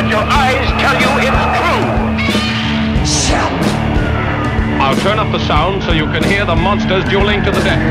[0.00, 1.36] But your eyes tell you it's
[3.26, 3.50] true.
[4.80, 7.82] I'll turn up the sound so you can hear the monsters dueling to the death.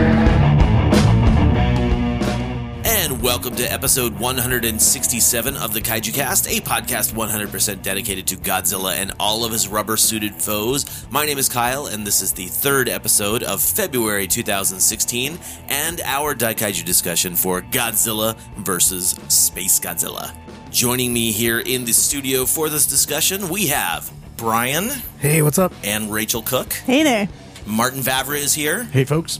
[2.85, 8.95] And welcome to episode 167 of the Kaiju Cast, a podcast 100% dedicated to Godzilla
[8.95, 11.05] and all of his rubber suited foes.
[11.11, 15.37] My name is Kyle, and this is the third episode of February 2016
[15.67, 20.33] and our Daikaiju discussion for Godzilla versus Space Godzilla.
[20.71, 25.73] Joining me here in the studio for this discussion, we have Brian Hey, what's up?
[25.83, 26.73] and Rachel Cook.
[26.73, 27.29] Hey there.
[27.65, 29.39] Martin Vavra is here, Hey, folks.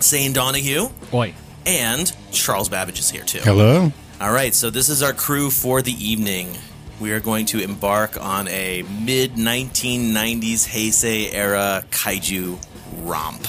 [0.00, 1.34] Sane Donahue, Oi.
[1.64, 3.40] and Charles Babbage is here too.
[3.40, 3.90] Hello.
[4.20, 6.56] All right, so this is our crew for the evening.
[7.00, 12.58] We are going to embark on a mid 1990s Heisei era kaiju
[13.02, 13.46] romp.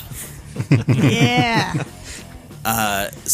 [0.87, 1.83] Yeah.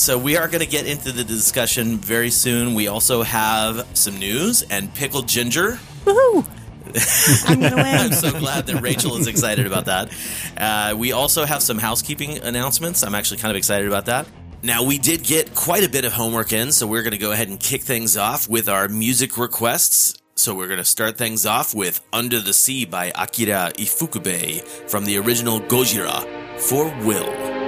[0.03, 2.75] So we are going to get into the discussion very soon.
[2.75, 5.79] We also have some news and pickled ginger.
[6.03, 6.45] Woohoo.
[7.47, 7.73] I'm win.
[7.73, 10.11] I'm so glad that Rachel is excited about that.
[10.57, 13.03] Uh, we also have some housekeeping announcements.
[13.03, 14.27] I'm actually kind of excited about that.
[14.61, 17.31] Now, we did get quite a bit of homework in, so we're going to go
[17.31, 20.17] ahead and kick things off with our music requests.
[20.35, 25.05] So we're going to start things off with Under the Sea by Akira Ifukube from
[25.05, 26.25] the original Gojira
[26.59, 27.62] for Will.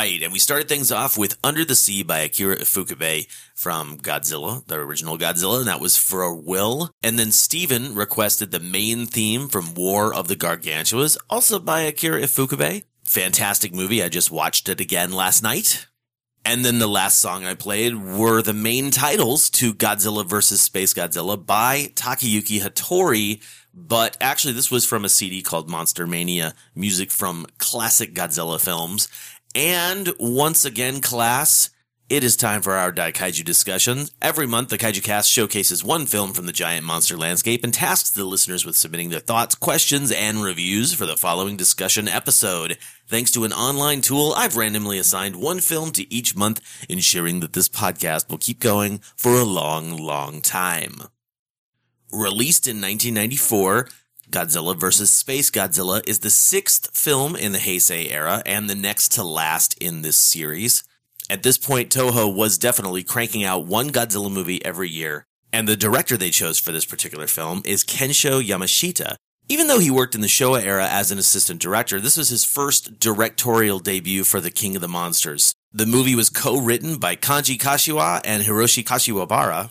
[0.00, 4.66] Right, and we started things off with Under the Sea by Akira Ifukube from Godzilla,
[4.66, 6.90] the original Godzilla, and that was for a will.
[7.02, 12.22] And then Steven requested the main theme from War of the Gargantuas, also by Akira
[12.22, 12.84] Ifukube.
[13.04, 14.02] Fantastic movie.
[14.02, 15.86] I just watched it again last night.
[16.46, 20.62] And then the last song I played were the main titles to Godzilla vs.
[20.62, 23.42] Space Godzilla by Takayuki Hattori.
[23.74, 29.08] But actually, this was from a CD called Monster Mania, music from classic Godzilla films.
[29.54, 31.70] And once again, class,
[32.08, 34.06] it is time for our Daikaiju discussion.
[34.22, 38.10] Every month, the Kaiju Cast showcases one film from the giant monster landscape and tasks
[38.10, 42.78] the listeners with submitting their thoughts, questions, and reviews for the following discussion episode.
[43.08, 47.52] Thanks to an online tool, I've randomly assigned one film to each month, ensuring that
[47.52, 51.02] this podcast will keep going for a long, long time.
[52.12, 53.88] Released in 1994,
[54.30, 55.10] Godzilla vs.
[55.10, 59.76] Space Godzilla is the sixth film in the Heisei era and the next to last
[59.78, 60.84] in this series.
[61.28, 65.76] At this point, Toho was definitely cranking out one Godzilla movie every year, and the
[65.76, 69.16] director they chose for this particular film is Kensho Yamashita.
[69.48, 72.44] Even though he worked in the Showa era as an assistant director, this was his
[72.44, 75.54] first directorial debut for The King of the Monsters.
[75.72, 79.70] The movie was co-written by Kanji Kashiwa and Hiroshi Kashiwabara,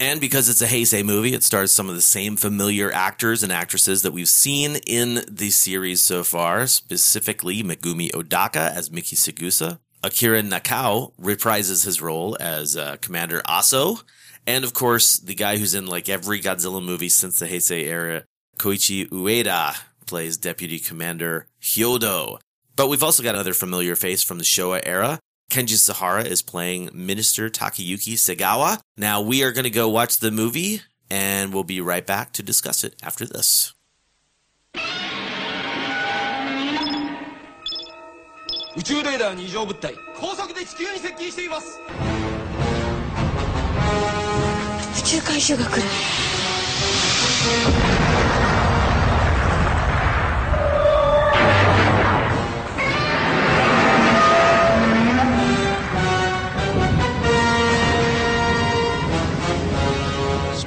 [0.00, 3.52] and because it's a Heisei movie, it stars some of the same familiar actors and
[3.52, 9.78] actresses that we've seen in the series so far, specifically Megumi Odaka as Miki Segusa.
[10.02, 14.02] Akira Nakao reprises his role as uh, Commander Aso.
[14.46, 18.24] And of course, the guy who's in like every Godzilla movie since the Heisei era,
[18.58, 19.76] Koichi Ueda,
[20.06, 22.38] plays Deputy Commander Hyodo.
[22.74, 25.20] But we've also got another familiar face from the Showa era.
[25.50, 28.80] Kenji Sahara is playing Minister Takayuki Segawa.
[28.96, 32.42] Now we are going to go watch the movie and we'll be right back to
[32.42, 33.74] discuss it after this.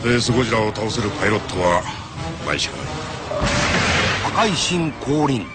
[0.09, 1.81] ースゴジラを倒せるパイロットは
[2.43, 2.85] お前しかない
[4.27, 5.45] 赤い新降臨。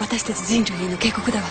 [0.00, 1.44] 私たち人類への警告だわ。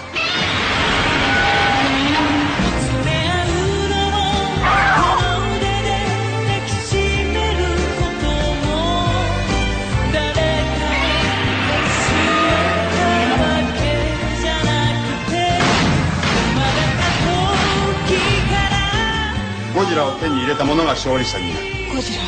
[19.76, 21.67] ゴジラを手に入れた者が勝利者になる
[21.98, 22.22] ゴジラ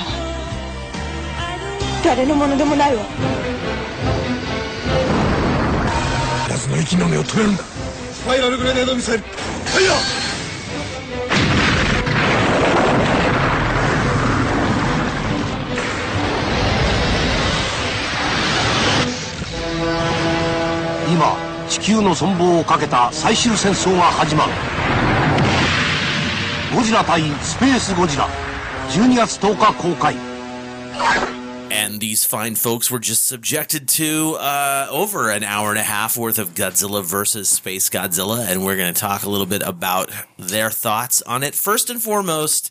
[2.04, 3.04] 誰のものでもないわ。
[6.50, 7.64] 奴の息の根を止めるんだ。
[8.12, 9.24] スパイラルグレネードミサイル。
[9.24, 9.96] ファイヤー
[21.14, 21.38] 今
[21.70, 24.52] 地球の存亡をかけた最終戦争が始まる。
[26.76, 28.28] ゴジラ対スペースゴジラ
[28.91, 30.15] 12月10日公開
[31.71, 36.17] And these fine folks were just subjected to uh, over an hour and a half
[36.17, 40.11] worth of Godzilla versus Space Godzilla, and we're going to talk a little bit about
[40.39, 41.55] their thoughts on it.
[41.55, 42.71] First and foremost,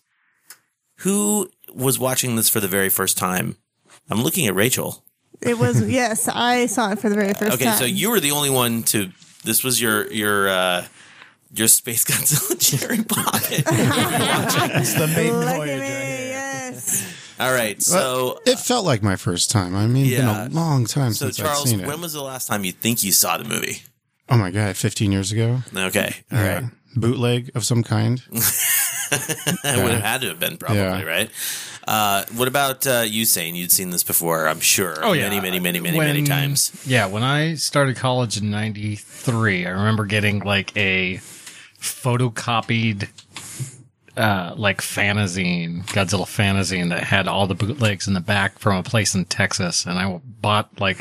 [1.00, 3.58] who was watching this for the very first time?
[4.10, 5.03] I'm looking at Rachel.
[5.42, 7.77] It was yes, I saw it for the very first Okay, time.
[7.77, 9.10] so you were the only one to.
[9.44, 10.86] This was your your uh,
[11.55, 13.64] your Space Godzilla cherry pocket.
[14.81, 17.14] It's the main Look at voyage me, yes.
[17.40, 19.75] All right, so it felt like my first time.
[19.76, 20.45] I mean, it's Yeah.
[20.49, 21.87] been a long time so since I've Charles, seen it.
[21.87, 23.83] when was the last time you think you saw the movie?
[24.31, 25.61] oh my god, 15 years ago.
[25.75, 26.55] Okay, all Yeah.
[26.55, 26.64] right.
[26.97, 28.21] Bootleg of some kind.
[28.33, 31.02] it would have had to have been probably Yeah.
[31.02, 31.31] right.
[31.87, 34.47] Uh, what about uh, you saying you'd seen this before?
[34.49, 34.97] I'm sure.
[35.02, 36.73] Oh yeah, many, many, many, many, When- many times.
[36.87, 41.21] Yeah, when I started college in '93, I remember getting like a
[41.80, 43.08] photocopied,
[44.16, 48.82] uh, like fanzine, Godzilla fanzine that had all the bootlegs in the back from a
[48.82, 51.00] place in Texas, and I bought like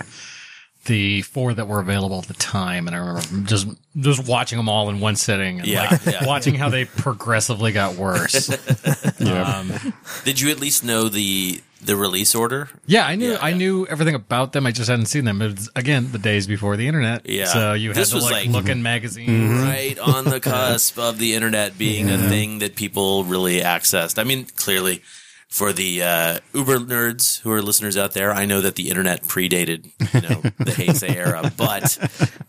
[0.85, 3.67] the four that were available at the time, and I remember just
[3.97, 6.25] just watching them all in one sitting, and Yeah, like yeah.
[6.25, 8.49] watching how they progressively got worse.
[9.19, 9.41] Yeah.
[9.59, 9.93] Um,
[10.25, 12.69] Did you at least know the the release order?
[12.85, 14.65] Yeah, I knew Yeah, I knew everything about them.
[14.65, 15.41] I just hadn't seen them.
[15.41, 17.27] It was, again, the days before the internet.
[17.29, 17.45] Yeah.
[17.45, 18.53] So you had This to like, like- Mm-hmm.
[18.53, 19.61] look in magazines.
[19.67, 24.17] Right on the cusp of the internet being a thing that people really accessed.
[24.19, 25.01] I mean, clearly
[25.49, 29.23] For the uh, Uber nerds who are listeners out there, I know that the internet
[29.23, 31.97] predated you know the Heisei era, but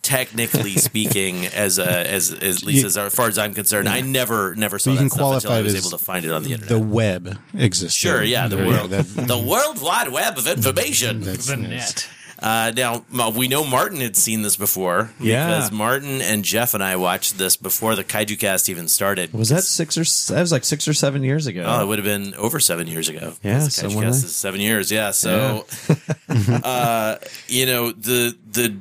[0.03, 4.55] technically speaking, as a, as as least You- as far as I'm concerned, I never
[4.57, 6.33] never saw you that can stuff until qualify I was as able to find it
[6.33, 6.69] on the internet.
[6.71, 7.97] The web exists.
[7.97, 9.01] Sure, yeah, the world, go.
[9.03, 11.21] That- the World Wide Web of information.
[11.21, 12.09] That's The net.
[12.41, 15.47] Uh, now we know Martin had seen this before Yeah.
[15.49, 19.33] because Martin and Jeff and I watched this before the Kaiju Cast even started.
[19.33, 21.65] Was that six or that was like six or seven years ago?
[21.67, 23.33] Oh, it would have been over seven years ago.
[23.43, 24.91] Yeah, The Kaiju Cast is seven years.
[24.93, 25.67] Yeah, so
[26.29, 27.17] uh,
[27.49, 28.77] you know the the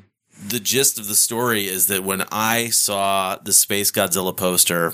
[0.48, 4.94] the gist of the story is that when I saw the Space Godzilla poster.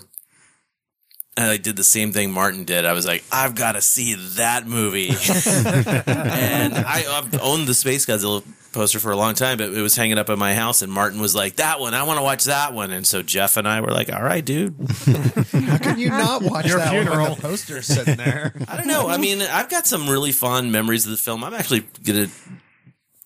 [1.36, 2.86] And I did the same thing Martin did.
[2.86, 5.08] I was like, I've got to see that movie.
[5.10, 9.96] and I, I've owned the Space Godzilla poster for a long time, but it was
[9.96, 10.82] hanging up at my house.
[10.84, 13.58] And Martin was like, "That one, I want to watch that one." And so Jeff
[13.58, 14.76] and I were like, "All right, dude."
[15.52, 17.36] How can you not watch Your that one funeral.
[17.36, 18.54] the poster's sitting there?
[18.68, 19.08] I don't know.
[19.08, 21.44] I mean, I've got some really fond memories of the film.
[21.44, 22.28] I'm actually gonna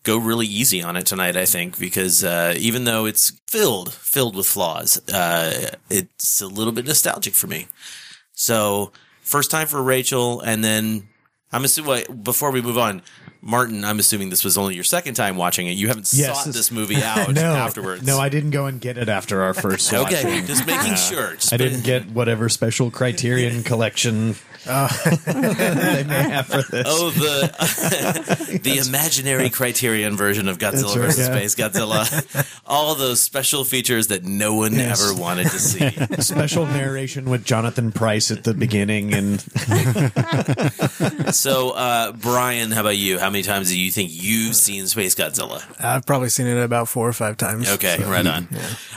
[0.07, 1.35] go really easy on it tonight.
[1.37, 6.73] I think because uh, even though it's filled filled with flaws, uh, it's a little
[6.73, 7.67] bit nostalgic for me.
[8.33, 8.91] So
[9.21, 11.09] first time for Rachel, and then
[11.51, 13.01] I'm assuming wait, before we move on.
[13.39, 15.73] Martin, I'm assuming this was only your second time watching it.
[15.73, 18.03] You haven't Yes, sought this- movie out no, afterwards.
[18.03, 19.93] No, I didn't go and get it after our first.
[19.93, 21.35] Okay, just making sure.
[21.35, 24.35] Just I didn't get whatever special Criterion collection
[25.25, 26.85] they may have for this.
[26.87, 31.35] Oh, the the imaginary Criterion version of Godzilla right, versus yeah.
[31.35, 32.59] Space Godzilla.
[32.65, 35.01] All those special features that no one Yes.
[35.01, 35.89] ever wanted to see.
[36.21, 39.39] Special narration with Jonathan Price at the beginning, and
[41.33, 43.19] So, uh, Brian, how about you?
[43.19, 45.63] How many times do you think you've seen Space Godzilla?
[45.83, 47.69] I've probably seen it about four or five times.
[47.69, 48.47] Okay, so- right on.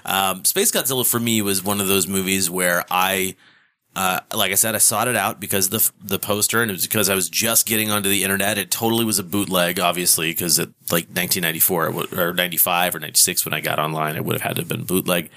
[0.04, 3.36] Um, Space Godzilla for me was one of those movies where I,
[3.96, 6.86] uh, like I said, I sought it out because the the poster, and it was
[6.86, 8.58] because I was just getting onto the internet.
[8.58, 13.54] It totally was a bootleg, obviously, because it like 1994 or 95 or 96 when
[13.54, 15.30] I got online, it would have had to have been bootleg.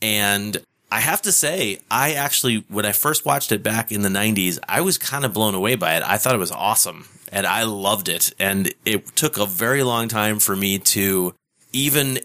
[0.00, 0.58] And
[0.92, 4.60] I have to say, I actually, when I first watched it back in the 90s,
[4.68, 6.04] I was kind of blown away by it.
[6.04, 8.32] I thought it was awesome and I loved it.
[8.38, 11.34] And it took a very long time for me to
[11.72, 12.20] even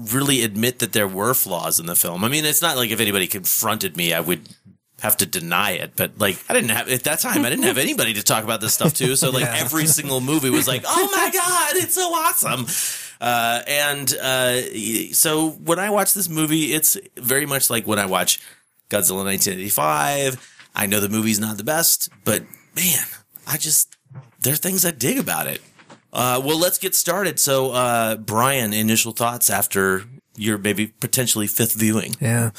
[0.00, 2.24] really admit that there were flaws in the film.
[2.24, 4.48] I mean, it's not like if anybody confronted me, I would
[5.00, 5.92] have to deny it.
[5.96, 8.60] But like, I didn't have, at that time, I didn't have anybody to talk about
[8.60, 9.16] this stuff to.
[9.16, 12.66] So like every single movie was like, oh my God, it's so awesome.
[13.20, 18.06] Uh, and, uh, so when I watch this movie, it's very much like when I
[18.06, 18.40] watch
[18.88, 20.56] Godzilla 1985.
[20.74, 22.42] I know the movie's not the best, but
[22.76, 23.04] man,
[23.46, 23.96] I just,
[24.40, 25.60] there are things I dig about it.
[26.12, 27.38] Uh, well, let's get started.
[27.38, 30.04] So, uh, Brian, initial thoughts after
[30.36, 32.16] your maybe potentially fifth viewing.
[32.20, 32.50] Yeah.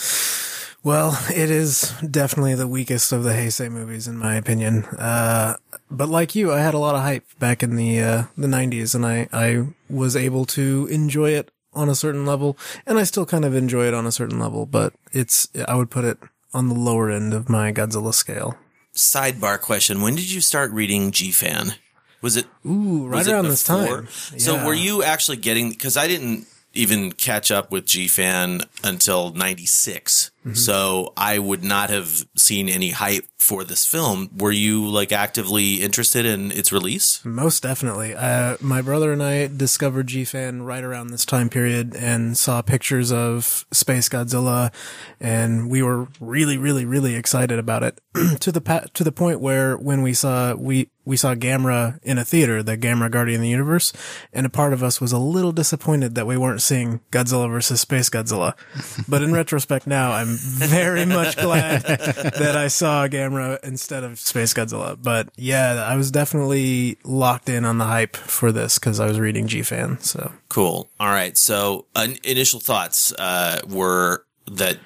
[0.83, 4.85] Well, it is definitely the weakest of the Heisei movies, in my opinion.
[4.85, 5.57] Uh,
[5.91, 8.95] but like you, I had a lot of hype back in the uh, the '90s,
[8.95, 13.27] and I I was able to enjoy it on a certain level, and I still
[13.27, 14.65] kind of enjoy it on a certain level.
[14.65, 16.17] But it's I would put it
[16.51, 18.57] on the lower end of my Godzilla scale.
[18.95, 21.75] Sidebar question: When did you start reading G Fan?
[22.21, 24.07] Was it Ooh, right around this time.
[24.07, 25.69] So, were you actually getting?
[25.69, 30.31] Because I didn't even catch up with G Fan until '96.
[30.41, 30.55] Mm-hmm.
[30.55, 34.29] So I would not have seen any hype for this film.
[34.37, 37.23] Were you like actively interested in its release?
[37.23, 38.15] Most definitely.
[38.15, 43.11] Uh, my brother and I discovered GFan right around this time period and saw pictures
[43.11, 44.71] of Space Godzilla,
[45.19, 47.99] and we were really, really, really excited about it
[48.39, 52.17] to the pa- to the point where when we saw we we saw Gamera in
[52.17, 53.91] a theater, the Gamera Guardian of the Universe,
[54.31, 57.81] and a part of us was a little disappointed that we weren't seeing Godzilla versus
[57.81, 58.53] Space Godzilla.
[59.07, 64.53] But in retrospect, now I'm very much glad that I saw Gamera instead of Space
[64.53, 64.97] Godzilla.
[65.01, 69.19] But yeah, I was definitely locked in on the hype for this because I was
[69.19, 69.99] reading G Fan.
[69.99, 70.89] So Cool.
[70.99, 71.37] All right.
[71.37, 74.77] So, uh, initial thoughts uh, were that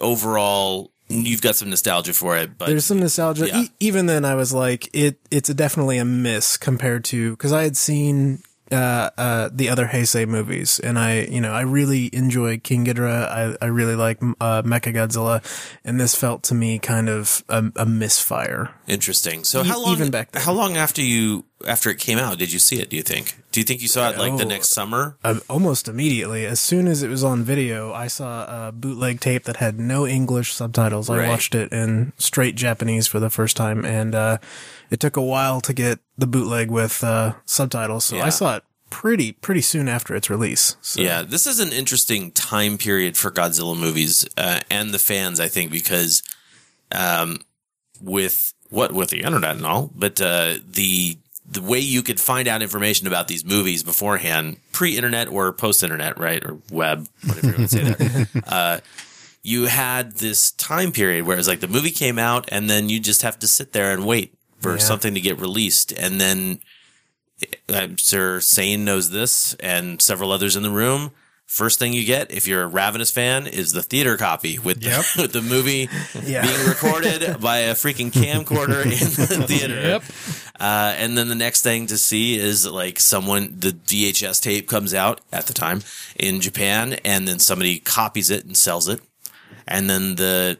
[0.00, 3.46] overall you've got some nostalgia for it, but there's some nostalgia.
[3.48, 3.62] Yeah.
[3.62, 7.52] E- even then, I was like, it it's a definitely a miss compared to because
[7.52, 8.42] I had seen.
[8.72, 13.28] Uh, uh, the other Heisei movies, and I, you know, I really enjoy King Ghidorah.
[13.28, 15.44] I, I really like uh, Mecha Godzilla,
[15.84, 18.70] and this felt to me kind of a, a misfire.
[18.86, 19.44] Interesting.
[19.44, 20.42] So how long even back then.
[20.42, 23.36] how long after you after it came out did you see it, do you think?
[23.52, 25.16] Do you think you saw it like the next summer?
[25.22, 29.44] Uh, almost immediately, as soon as it was on video, I saw a bootleg tape
[29.44, 31.10] that had no English subtitles.
[31.10, 31.28] I Right.
[31.28, 34.38] watched it in straight Japanese for the first time, and uh,
[34.90, 38.06] it took a while to get the bootleg with uh, subtitles.
[38.06, 38.26] So Yeah.
[38.26, 40.76] I saw it pretty pretty soon after its release.
[40.82, 41.00] So.
[41.00, 45.48] Yeah, this is an interesting time period for Godzilla movies uh, and the fans, I
[45.48, 46.22] think, because
[46.92, 47.40] um,
[48.00, 51.18] with what with the internet and all, but uh, the
[51.52, 56.42] the way you could find out information about these movies beforehand, pre-internet or post-internet, right,
[56.44, 58.44] or web, whatever you want to say that.
[58.52, 58.80] uh,
[59.42, 63.00] you had this time period where it's like the movie came out, and then you
[63.00, 64.78] just have to sit there and wait for Yeah.
[64.78, 66.60] something to get released, and then
[67.68, 71.10] I'm sure Sane knows this, and several others in the room.
[71.52, 75.04] First thing you get, if you're a Ravenous fan, is the theater copy with the,
[75.20, 75.86] with the movie
[76.24, 76.46] Yeah.
[76.46, 79.74] being recorded by a freaking camcorder in the theater.
[79.78, 80.02] Yep.
[80.58, 84.94] Uh, and then the next thing to see is like someone, the VHS tape comes
[84.94, 85.82] out at the time
[86.16, 89.02] in Japan, and then somebody copies it and sells it.
[89.68, 90.56] And then the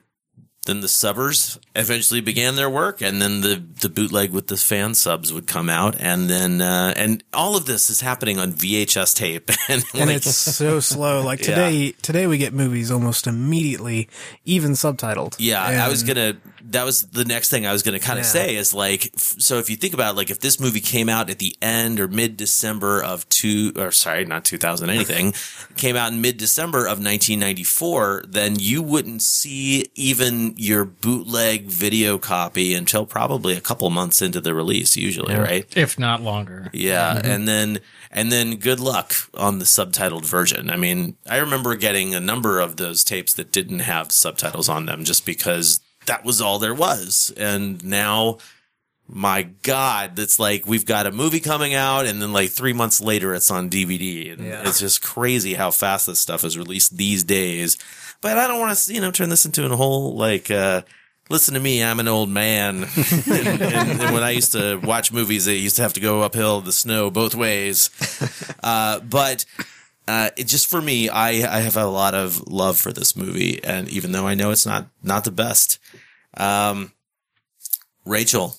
[0.64, 4.94] then the subbers eventually began their work, and then the the bootleg with the fan
[4.94, 9.16] subs would come out, and then uh, and all of this is happening on VHS
[9.16, 11.22] tape, and, and like- it's so slow.
[11.22, 11.46] Like Yeah.
[11.46, 14.09] today, today we get movies almost immediately,
[14.44, 15.35] even subtitled.
[15.38, 16.37] Yeah, I was gonna.
[16.70, 18.31] That was the next thing I was gonna kind of Yeah.
[18.31, 21.29] say is like, f- so if you think about like if this movie came out
[21.29, 25.35] at the end or mid December of two, or sorry, not two thousand anything,
[25.77, 30.84] came out in mid December of nineteen ninety four, then you wouldn't see even your
[30.84, 35.66] bootleg video copy until probably a couple months into the release, usually, right?
[35.76, 36.70] If not longer.
[36.72, 37.30] Yeah, mm-hmm.
[37.30, 40.70] and then and then good luck on the subtitled version.
[40.70, 44.86] I mean, I remember getting a number of those tapes that didn't have subtitles on
[44.86, 47.32] them just because that was all there was.
[47.36, 48.38] And now
[49.08, 53.00] my god, that's like we've got a movie coming out and then like 3 months
[53.00, 54.62] later it's on DVD and Yeah.
[54.66, 57.76] it's just crazy how fast this stuff is released these days.
[58.22, 60.82] But I don't want to, you know, turn this into a whole like uh
[61.30, 62.85] Listen to me, I'm an old man.
[63.26, 63.62] and, and,
[64.02, 66.72] and when I used to watch movies, I used to have to go uphill the
[66.72, 67.90] snow both ways.
[68.62, 69.44] Uh, but
[70.06, 73.62] uh, it just for me, I, I have a lot of love for this movie,
[73.64, 75.80] and even though I know it's not not the best,
[76.37, 76.92] um,
[78.04, 78.54] Rachel,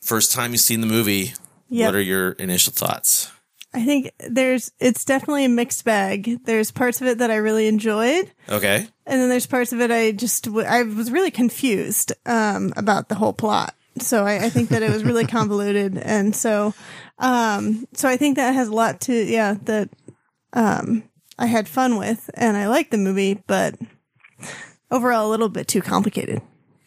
[0.00, 1.34] first time you've seen the movie,
[1.68, 1.86] Yep.
[1.86, 3.28] what are your initial thoughts?
[3.72, 6.44] I think there's it's definitely a mixed bag.
[6.44, 9.90] There's parts of it that I really enjoyed, Okay, and then there's parts of it
[9.90, 13.74] I just I was really confused um, about the whole plot.
[13.98, 16.74] So I, I think that it was really convoluted, and so
[17.18, 19.88] um, so I think that has a lot to yeah that
[20.52, 21.04] um,
[21.38, 23.76] I had fun with, and I liked the movie, but
[24.90, 26.42] overall a little bit too complicated.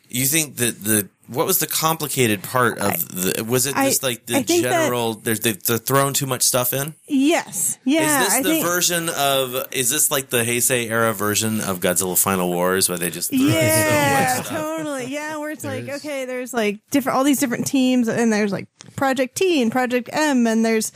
[0.09, 3.43] you think that the what was the complicated part of the?
[3.43, 5.13] Was it I- just like the I think that- general?
[5.15, 6.95] There's they, they're throwing too much stuff in.
[7.07, 8.21] Yes, yeah.
[8.21, 9.67] is this I the think, version of?
[9.71, 13.39] Is this like the Heisei era version of Godzilla Final Wars, where they just throw
[13.39, 14.59] Yeah, so much stuff?
[14.59, 15.05] totally.
[15.07, 18.67] Yeah, where it's like, okay, there's like different, all these different teams, and there's like
[18.95, 20.91] Project T and Project M, and there's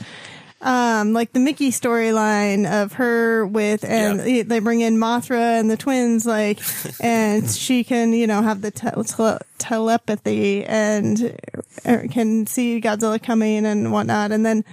[0.60, 5.70] um like the Miki storyline of her with, and they- they bring in Mothra and
[5.70, 6.58] the twins, like,
[7.00, 11.38] and she can, you know, have the te- tele- telepathy and
[11.84, 14.64] uh, can see Godzilla coming and whatnot, and then,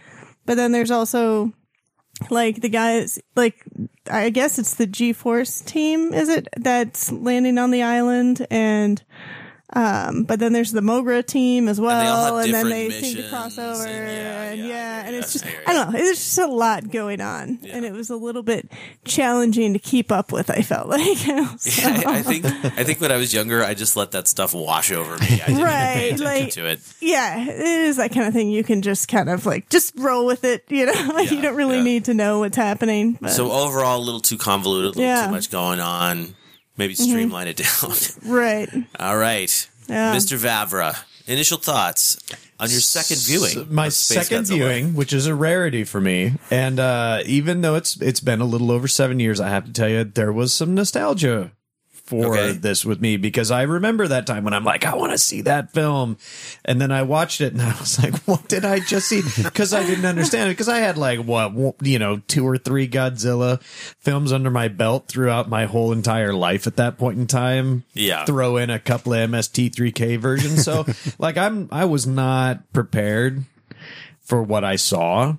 [0.45, 1.53] but then there's also
[2.29, 3.63] like the guys like
[4.09, 9.03] I guess it's the G Force team, is it that's landing on the island and
[9.75, 12.89] um but then there's the Moguera team as they all have well and, then they
[12.89, 16.17] seem to cross over and and yeah, and it's just I I don't know, there's
[16.17, 18.71] just a lot going on and it was a little bit
[19.03, 21.33] challenging to keep up with I felt like so.
[21.81, 24.53] Yeah, I, I think I think when I was younger, I just let that stuff
[24.53, 25.41] wash over me.
[25.41, 26.79] I didn't Right, like- to it.
[27.01, 30.25] yeah, it is that kind of thing you can just kind of like just roll
[30.25, 30.93] with it, you know.
[31.15, 33.17] Like you don't really need to know what's happening.
[33.21, 33.31] But.
[33.31, 35.25] So overall, a little too convoluted, a little Yeah.
[35.27, 36.35] too much going on.
[36.77, 37.09] Maybe Mhm.
[37.09, 37.93] streamline it down.
[38.25, 38.69] right.
[38.99, 40.15] All right, Yeah.
[40.15, 40.37] Mr.
[40.37, 42.17] Vavra, initial thoughts
[42.59, 43.67] on your second viewing.
[43.73, 44.55] my second Godzilla.
[44.55, 48.45] viewing, which is a rarity for me, and uh, even though it's it's been a
[48.45, 51.51] little over seven years, I have to tell you there was some nostalgia
[52.05, 52.51] for Okay.
[52.51, 55.41] this with me because I remember that time when I'm like, I want to see
[55.41, 56.17] that film,
[56.63, 59.21] and then I watched it and I was like, what did I just see?
[59.43, 62.87] Because I didn't understand it because I had like what you know two or three
[62.87, 63.61] Godzilla
[63.99, 67.83] films under my belt throughout my whole entire life at that point in time.
[67.93, 68.25] Yeah.
[68.25, 70.85] throw in a couple of MST3K versions, so
[71.19, 73.43] like I'm I was not prepared
[74.21, 75.35] for what I saw.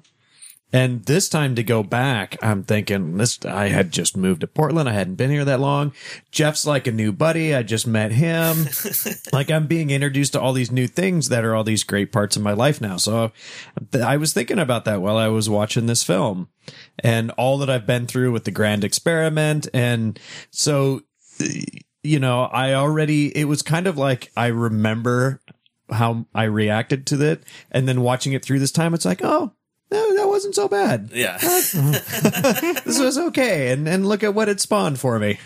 [0.77, 4.91] And this time to go back, I'm thinking this, I had just moved to Portland.
[4.91, 5.95] I hadn't been here that long.
[6.31, 7.55] Jeff's like a new buddy.
[7.55, 8.67] I just met him.
[9.33, 12.37] like I'm being introduced to all these new things that are all these great parts
[12.37, 12.99] of my life now.
[12.99, 13.33] So
[13.95, 16.51] I was thinking about that while I was watching this film
[16.99, 19.67] and all that I've been through with the grand experiment.
[19.73, 21.01] And so,
[22.03, 25.41] you know, I already, it was kind of like I remember
[25.91, 27.45] how I reacted to it.
[27.71, 29.55] And then watching it through this time, it's like, oh,
[29.91, 31.11] no, that wasn't so bad.
[31.13, 31.39] Yeah.
[31.39, 33.73] this was okay.
[33.73, 35.39] And and look at what it spawned for me.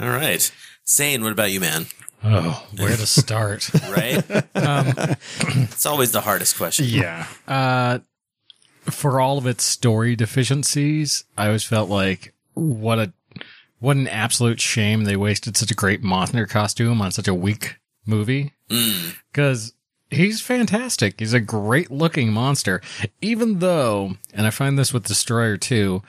[0.00, 0.50] All right,
[0.84, 1.22] Sane.
[1.22, 1.86] What about you, man?
[2.22, 3.70] Oh, where to start?
[3.90, 4.18] right?
[4.54, 4.94] Um,
[5.68, 6.86] it's always the hardest question.
[6.88, 7.26] Yeah.
[7.46, 7.98] Uh,
[8.84, 13.12] for all of its story deficiencies, I always felt like what a
[13.80, 17.76] what an absolute shame they wasted such a great monster costume on such a weak
[18.06, 18.54] movie.
[18.70, 19.16] Mm.
[20.14, 21.18] He's fantastic.
[21.18, 22.80] He's a great looking monster.
[23.20, 26.02] Even though, and I find this with Destoroyah too,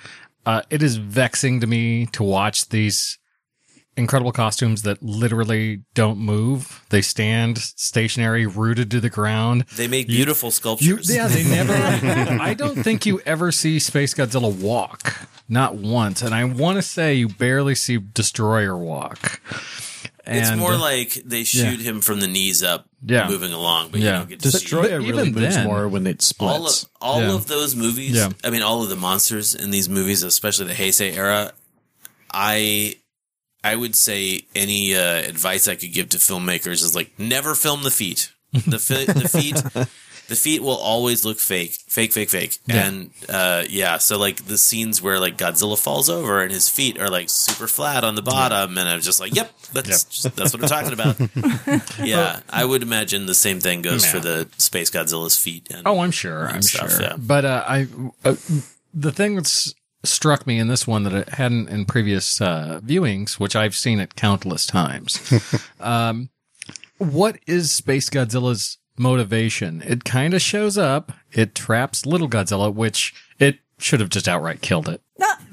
[0.45, 3.17] uh, it is vexing to me to watch these
[3.97, 6.85] incredible costumes that literally don't move.
[6.89, 9.65] They stand stationary, rooted to the ground.
[9.75, 11.13] They make beautiful you, sculptures.
[11.13, 11.73] yeah, they never.
[12.41, 16.21] I don't think you ever see Space Godzilla walk, not once.
[16.21, 19.41] And I want to say you barely see Destoroyah walk.
[20.27, 23.27] It's And- more like they shoot him from the knees up, Yeah.
[23.27, 24.19] moving along, but you Yeah.
[24.19, 24.71] don't get to see it.
[24.71, 26.83] really even moves then- more when it all splits.
[26.83, 27.33] of all Yeah.
[27.33, 28.15] of those movies.
[28.15, 28.29] Yeah.
[28.43, 31.53] I mean, all of the monsters in these movies, especially the Heisei era.
[32.33, 32.95] I
[33.63, 37.83] I would say any uh, advice I could give to filmmakers is like never film
[37.83, 38.29] the feet.
[38.67, 39.61] The fi- the feet.
[40.27, 42.87] The feet will always look fake, fake, fake, fake, Yeah.
[42.87, 43.99] and uh, yeah.
[43.99, 47.67] So like the scenes where like Godzilla falls over and his feet are like super
[47.67, 50.93] flat on the bottom, and I'm just like, yep, that's just, that's what I'm talking
[50.93, 51.99] about.
[52.03, 54.11] yeah, I would imagine the same thing goes Yeah.
[54.11, 55.67] for the Space Godzilla's feet.
[55.71, 56.47] And Oh, I'm sure.
[56.47, 57.01] I'm stuff, sure.
[57.03, 57.15] yeah.
[57.17, 57.87] But uh, I,
[58.23, 58.35] uh,
[58.93, 63.33] the thing that's struck me in this one that it hadn't in previous uh, viewings,
[63.39, 65.19] which I've seen it countless times.
[65.79, 66.29] um,
[66.97, 69.81] what is Space Godzilla's motivation?
[69.85, 71.11] It kind of shows up.
[71.31, 75.01] It traps little Godzilla, which it should have just outright killed it.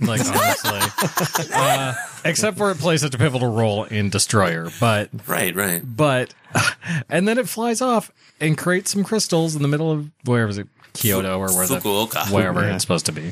[0.00, 5.55] Like honestly, uh, except for it plays such a pivotal role in Destoroyah, but Right,
[5.55, 5.81] right.
[5.85, 6.35] but
[7.09, 10.59] and then it flies off and creates some crystals in the middle of where was
[10.59, 12.26] it Kyoto or where Fukuoka.
[12.28, 12.74] the wherever Yeah.
[12.74, 13.28] it's supposed to be.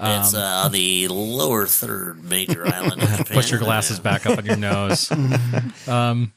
[0.00, 3.02] it's uh, the lower third major island.
[3.02, 3.24] Of Japan.
[3.36, 5.10] Put your glasses back up on your nose.
[5.86, 6.32] um,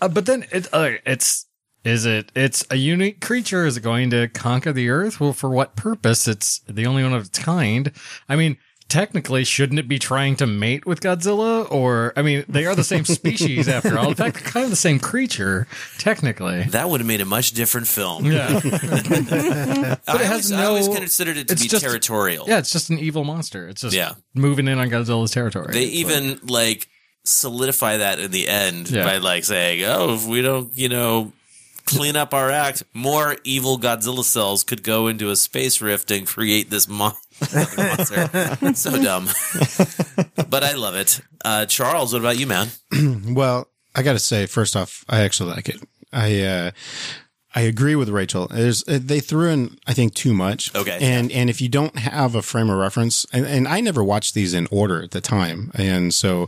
[0.00, 1.46] uh, but then it uh, it's
[1.86, 3.64] is it it's a unique creature?
[3.64, 5.20] Is it going to conquer the Earth?
[5.20, 6.26] Well, for what purpose?
[6.28, 7.92] It's the only one of its kind.
[8.28, 8.58] I mean.
[8.88, 11.68] Technically, shouldn't it be trying to mate with Godzilla?
[11.72, 14.10] Or, I mean, they are the same species after all.
[14.10, 15.66] In fact, they're kind of the same creature,
[15.98, 16.62] technically.
[16.62, 18.26] That would have made a much different film.
[18.26, 18.48] Yeah.
[18.62, 22.44] but it I, has always, I always considered it to it's be just- territorial.
[22.46, 23.68] Yeah, it's just an evil monster.
[23.68, 24.12] It's just Yeah.
[24.34, 25.72] moving in on Godzilla's territory.
[25.72, 26.88] They It's like- even like
[27.24, 29.02] solidify that in the end Yeah.
[29.04, 31.32] by like saying, "Oh, if we don't, you know,
[31.86, 36.26] clean up our act, more evil Godzilla cells could go into a space rift and
[36.26, 37.14] create this mon-
[37.54, 39.26] monster." so dumb,
[40.50, 41.20] but I love it.
[41.44, 42.68] Uh, Charles, what about you, man?
[43.28, 45.80] well, I got to say, first off, I actually like it.
[46.12, 46.70] I uh,
[47.56, 48.46] I agree with Rachel.
[48.48, 50.74] There's uh, they threw in, I think, too much.
[50.74, 50.98] Okay.
[51.00, 54.34] and and if you don't have a frame of reference, and, and I never watched
[54.34, 56.44] these in order at the time, and so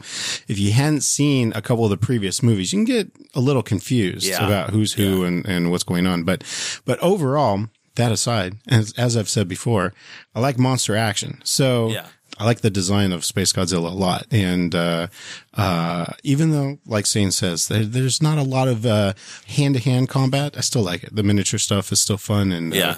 [0.49, 3.63] if you hadn't seen a couple of the previous movies, you can get a little
[3.63, 4.47] confused Yeah.
[4.47, 6.25] about who's who and and what's going on.
[6.25, 6.45] But
[6.85, 9.95] but overall, that aside, as as I've said before,
[10.35, 11.41] I like monster action.
[11.43, 12.07] So Yeah.
[12.39, 14.27] I like the design of Space Godzilla a lot.
[14.31, 15.09] And, uh,
[15.55, 19.15] uh, even though, like Sane says, there, there's not a lot of, uh,
[19.49, 21.15] hand to hand combat, I still like it.
[21.15, 22.53] The miniature stuff is still fun.
[22.53, 22.91] And, Yeah.
[22.91, 22.95] uh,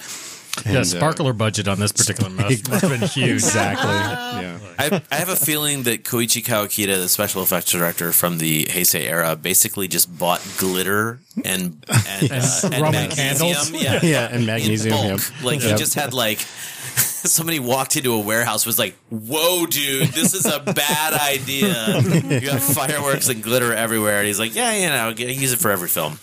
[0.64, 3.30] yeah, and, uh, sparkler budget on this particular must, must have been huge.
[3.30, 3.88] Exactly.
[3.88, 4.58] yeah.
[4.78, 9.02] I, I have a feeling that Koichi Kawakita, the special effects director from the Heisei
[9.08, 13.10] era, basically just bought glitter and and, uh, and magnesium.
[13.10, 13.70] candles?
[13.70, 15.06] Yeah, Yeah, and in magnesium, bulk.
[15.20, 15.20] yep.
[15.44, 16.44] Like he just had like
[17.24, 22.00] somebody walked into a warehouse was like, "Whoa, dude, this is a bad idea."
[22.40, 25.70] you got fireworks and glitter everywhere, and he's like, "Yeah, you know, use it for
[25.70, 26.18] every film."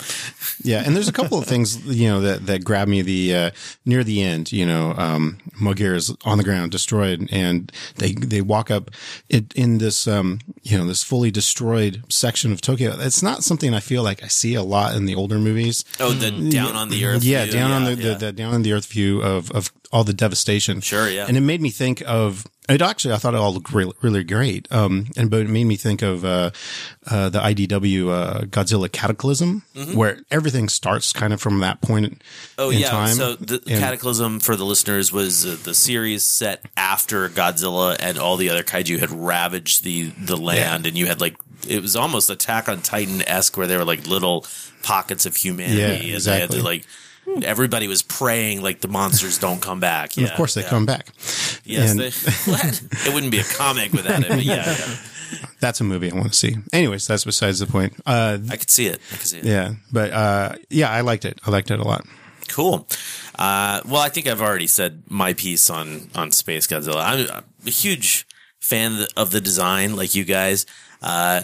[0.68, 3.02] Yeah, and there's a couple of things you know that that grab me.
[3.02, 3.52] The uh,
[3.86, 8.42] near the end, you know, um, Moguera is on the ground, destroyed, and they they
[8.42, 8.92] walk up
[9.30, 12.96] it, in this um, you know this fully destroyed section of Tokyo.
[13.00, 15.86] It's not something I feel like I see a lot in the older movies.
[16.00, 17.24] Oh, the down on the earth.
[17.24, 18.14] Yeah, view, down on the, yeah.
[18.14, 20.82] the, the down on the earth view of of all the devastation.
[20.82, 21.26] Sure, yeah.
[21.28, 22.82] And it made me think of it.
[22.82, 24.68] Actually, I thought it all looked really, really great.
[24.72, 26.52] Um, and but it made me think of uh,
[27.10, 32.20] uh, the IDW uh, Godzilla Cataclysm, where everything starts kind of from that point.
[32.20, 32.62] Mm-hmm.
[32.62, 32.90] Oh in yeah.
[32.90, 33.16] time.
[33.16, 38.18] So the And- Cataclysm for the listeners was uh, the series set after Godzilla and
[38.18, 41.36] all the other kaiju had ravaged the the land, and you had like
[41.68, 44.46] it was almost Attack on Titan esque, where there were like little
[44.84, 46.14] pockets of humanity, Yeah, and they had
[46.52, 46.58] exactly.
[46.60, 46.86] to like
[47.44, 50.16] everybody was praying like the monsters don't come back.
[50.18, 50.70] And Yeah, of course, they yeah.
[50.70, 51.08] come back.
[51.64, 52.08] Yes, And- they,
[53.10, 54.96] it wouldn't be a comic without it, but yeah, yeah.
[55.60, 56.56] That's a movie I want to see.
[56.72, 57.94] Anyways, that's besides the point.
[58.06, 59.02] Uh, I could see it.
[59.12, 59.44] I could see it.
[59.46, 61.40] yeah, but uh, yeah, I liked it.
[61.46, 62.06] I liked it a lot.
[62.48, 62.88] Cool.
[63.38, 67.04] Uh, well, I think I've already said my piece on on Space Godzilla.
[67.04, 68.26] I'm a huge
[68.60, 70.66] fan of the design, like you guys.
[71.02, 71.42] Uh,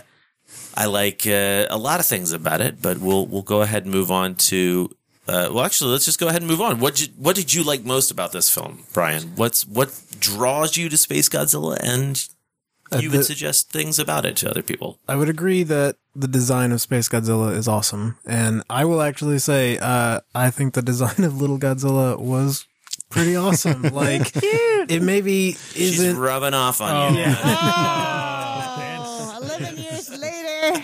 [0.76, 3.92] I like uh, a lot of things about it, but we'll we'll go ahead and
[3.94, 4.96] move on to.
[5.28, 6.80] Uh, well, actually, let's just go ahead and move on.
[6.80, 9.34] What did what did you like most about this film, Brian?
[9.36, 12.22] What's what draws you to Space Godzilla, and
[12.92, 15.00] Uh, you the- would suggest things about it to other people?
[15.08, 19.40] I would agree that the design of Space Godzilla is awesome, and I will actually
[19.40, 22.66] say uh, I think the design of Little Godzilla was
[23.10, 23.82] pretty awesome.
[23.94, 26.18] like it maybe She's isn't.
[26.20, 27.26] rubbing off on you.
[29.06, 30.84] Oh, 11 years later.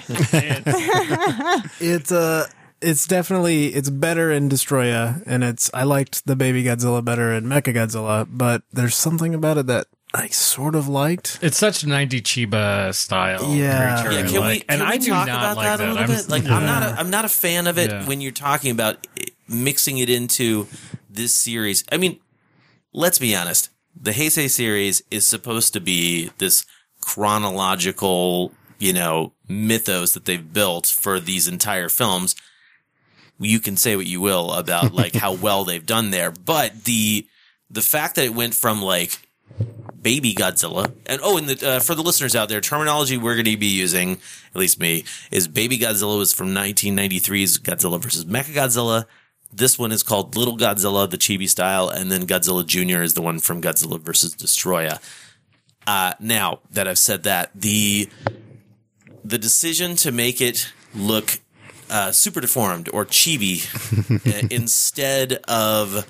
[1.79, 2.47] it's uh
[2.81, 7.45] it's definitely it's better in Destoroyah, and it's I liked the Baby Godzilla better in
[7.45, 11.37] Mecha Godzilla, but there's something about it that I sort of liked.
[11.41, 13.53] It's such 90 chibi style.
[13.53, 14.01] Yeah.
[14.01, 15.79] creature, Yeah, can we like- can and we I do talk not about like that
[15.79, 16.29] a little I'm- bit?
[16.29, 16.95] Like, I'm not a, Yeah.
[16.97, 18.05] I'm not a fan of it Yeah.
[18.07, 20.67] when you're talking about it- mixing it into
[21.09, 21.83] this series.
[21.91, 22.19] I mean,
[22.91, 23.69] let's be honest.
[24.01, 26.65] The Heisei series is supposed to be this
[27.01, 32.35] chronological, you know, mythos that they've built for these entire films.
[33.39, 37.27] You can say what you will about like how well they've done there, but the
[37.69, 39.19] the fact that it went from like
[40.01, 40.93] baby Godzilla.
[41.05, 43.67] And oh, and the, uh, for the listeners out there, terminology we're going to be
[43.67, 44.13] using,
[44.53, 49.05] at least me, is baby Godzilla was from 1993's Godzilla versus Mechagodzilla.
[49.51, 53.01] This one is called Little Godzilla, the chibi style, and then Godzilla Jr.
[53.01, 54.99] is the one from Godzilla versus Destoroyah.
[55.87, 58.09] Uh, now that I've said that, the
[59.23, 61.39] the decision to make it look
[61.89, 63.63] uh, super deformed or chibi
[64.43, 66.07] uh, instead of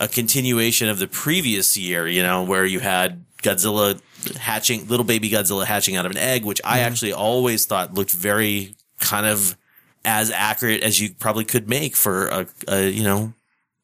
[0.00, 4.00] a continuation of the previous year, you know, where you had Godzilla
[4.36, 8.10] hatching, little baby Godzilla hatching out of an egg, which I actually always thought looked
[8.12, 9.56] very kind of
[10.04, 13.32] as accurate as you probably could make for a, a you know,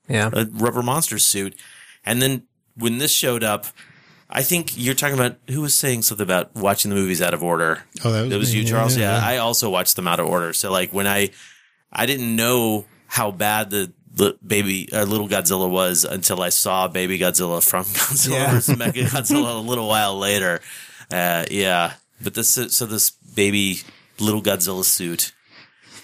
[0.08, 0.30] Yeah.
[0.32, 1.54] a rubber monster suit.
[2.04, 2.44] And then
[2.76, 3.66] when this showed up,
[4.31, 7.42] I think you're talking about who was saying something about watching the movies out of
[7.42, 7.83] order.
[8.04, 8.60] Oh, that was it was me.
[8.60, 8.96] you, Charles.
[8.96, 9.26] yeah, Yeah, yeah.
[9.26, 10.52] I also watched them out of order.
[10.52, 11.31] So like when I,
[11.90, 16.88] I didn't know how bad the, the baby uh, little Godzilla was until I saw
[16.88, 18.50] Baby Godzilla from Godzilla Yeah.
[18.52, 20.60] vs Mecha Godzilla a little while later.
[21.10, 23.81] Uh, yeah, but this so this baby
[24.18, 25.33] little Godzilla suit,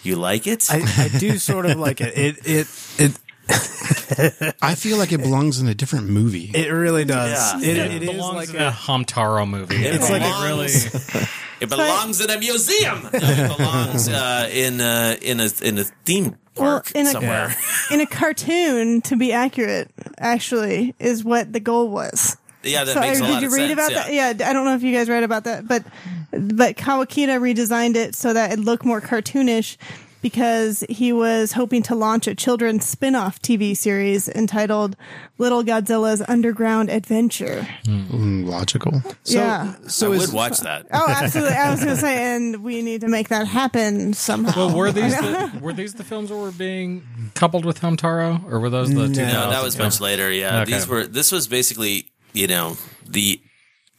[0.03, 0.66] you like it?
[0.70, 2.16] I, I do sort of like it.
[2.16, 2.66] It it
[2.99, 3.18] it
[3.49, 6.51] I feel like it belongs in a different movie.
[6.55, 7.63] it really does.
[7.63, 7.71] Yeah.
[7.71, 9.77] It, It, it is belongs like in a a Hamtaro movie.
[9.77, 11.27] It's I like it really.
[11.61, 13.05] It belongs in a museum.
[13.05, 17.11] No, it belongs uh, in a in a in a theme Well, park in a,
[17.11, 17.57] somewhere.
[17.91, 22.37] in a cartoon, to be accurate, actually, is what the goal was.
[22.65, 23.73] Yeah, that so, makes a did you of read sense.
[23.73, 24.33] about yeah.
[24.33, 24.39] that?
[24.39, 25.85] Yeah, I don't know if you guys read about that, but
[26.33, 29.77] but Kawakita redesigned it so that it looked more cartoonish
[30.25, 34.97] because he was hoping to launch a children's spin-off TV series entitled
[35.37, 37.68] Little Godzilla's Underground Adventure.
[37.85, 39.03] Mm, logical.
[39.22, 39.75] so yeah.
[39.87, 40.87] so I is would watch that.
[40.95, 41.53] Oh, absolutely.
[41.55, 44.68] I was going to say, and we need to make that happen somehow.
[44.68, 48.61] Well, were these the, were these the films that were being coupled with Hamtaro, or
[48.61, 49.27] were those the two?
[49.27, 50.33] No, that was much later.
[50.33, 50.72] Yeah, Okay.
[50.72, 51.07] these were.
[51.07, 53.43] This was basically, you know, the.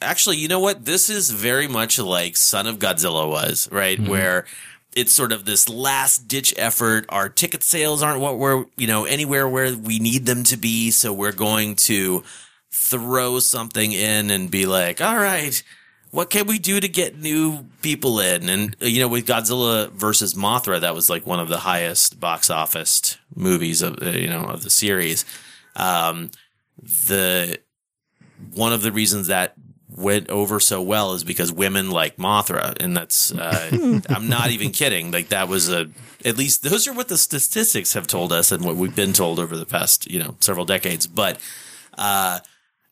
[0.02, 0.86] Actually, you know what?
[0.86, 4.00] This is very much like Son of Godzilla was, right?
[4.00, 4.10] Mm-hmm.
[4.10, 4.46] Where
[4.96, 7.06] it's sort of this last ditch effort.
[7.10, 10.90] Our ticket sales aren't what we're, you know, anywhere where we need them to be.
[10.92, 12.24] So we're going to
[12.72, 15.62] throw something in and be like, all right,
[16.12, 18.48] what can we do to get new people in?
[18.48, 22.20] And, uh, you know, with Godzilla versus Mothra, that was like one of the highest
[22.20, 25.26] box office movies of, uh, you know, of the series.
[25.76, 26.32] Um,
[26.82, 27.60] the,
[28.54, 29.56] one of the reasons that
[29.96, 32.76] went over so well is because women like Mothra.
[32.80, 35.12] And that's, uh, I'm not even kidding.
[35.12, 35.88] Like that was a,
[36.26, 39.40] at least those are what the statistics have told us and what we've been told
[39.40, 41.08] over the past, you know, several decades.
[41.08, 41.40] But,
[41.98, 42.40] uh,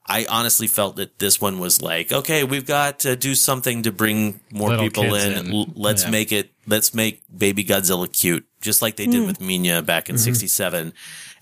[0.06, 3.91] I honestly felt that this one was like, okay, we've got to do something to
[3.93, 5.47] bring more Little people in.
[5.54, 5.74] in.
[5.78, 6.10] Let's Yeah.
[6.10, 10.18] make it, let's make baby Godzilla cute, just like they did with Minya back in
[10.18, 10.91] 67.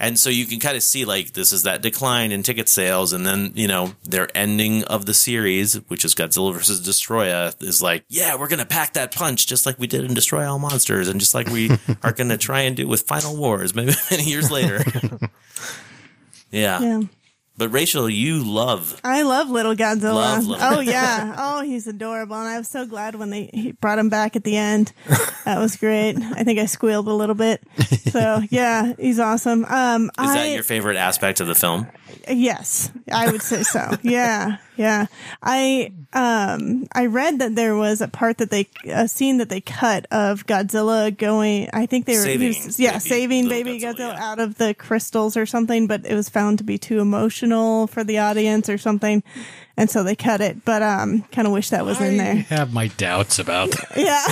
[0.01, 3.13] And so you can kind of see like this is that decline in ticket sales.
[3.13, 7.83] And then, you know, their ending of the series, which is Godzilla versus Destoroyah is
[7.83, 10.57] like, yeah, we're going to pack that punch just like we did in Destroy All
[10.57, 11.69] Monsters and just like we
[12.03, 14.83] are going to try and do with Final Wars maybe many years later.
[16.51, 16.81] yeah.
[16.81, 17.01] Yeah.
[17.61, 20.15] But Rachel, you love I love Little Godzilla.
[20.15, 21.35] Love Little oh yeah.
[21.37, 24.43] Oh, he's adorable, and I was so glad when they he brought him back at
[24.43, 24.91] the end.
[25.43, 26.17] That was great.
[26.17, 27.63] I think I squealed a little bit.
[28.11, 29.65] So yeah, he's awesome.
[29.65, 31.87] Um, Is I, that your favorite aspect of the film?
[32.29, 33.95] Yes, I would say so.
[34.03, 35.05] Yeah, yeah.
[35.41, 39.61] I um I read that there was a part that they a scene that they
[39.61, 41.69] cut of Godzilla going.
[41.73, 44.31] I think they were Saving was- yeah baby saving baby Godzilla, Godzilla, yeah.
[44.31, 48.03] out of the crystals or something, but it was found to be too emotional for
[48.03, 49.23] the audience or something.
[49.81, 50.63] And so they cut it.
[50.63, 52.35] But um, kind of wish that was in I there.
[52.35, 53.91] have my doubts about that.
[53.97, 54.23] Yeah,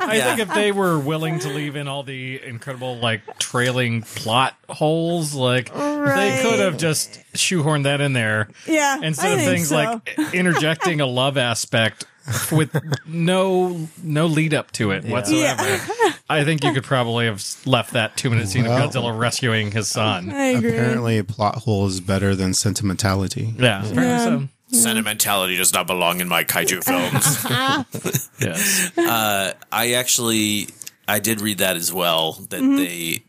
[0.00, 4.54] I think if they were willing to leave in all the incredible like trailing plot
[4.68, 6.36] holes, like Right.
[6.36, 8.48] they could have just shoehorned that in there.
[8.66, 9.76] Yeah, Instead I of think things so.
[9.76, 12.04] like interjecting a love aspect
[12.50, 15.62] with no no lead up to it whatsoever.
[16.28, 19.70] I think you could probably have left that two minute scene Well- of Godzilla rescuing
[19.72, 20.30] his son.
[20.32, 20.70] I agree.
[20.70, 23.54] Apparently, a plot hole is better than sentimentality.
[23.58, 24.48] Yeah, apparently so.
[24.72, 28.26] Sentimentality does not belong in my kaiju films.
[28.40, 28.96] Yes.
[28.98, 30.68] uh, I actually
[31.08, 32.76] I did read that as well that Mm-hmm.
[32.76, 33.22] they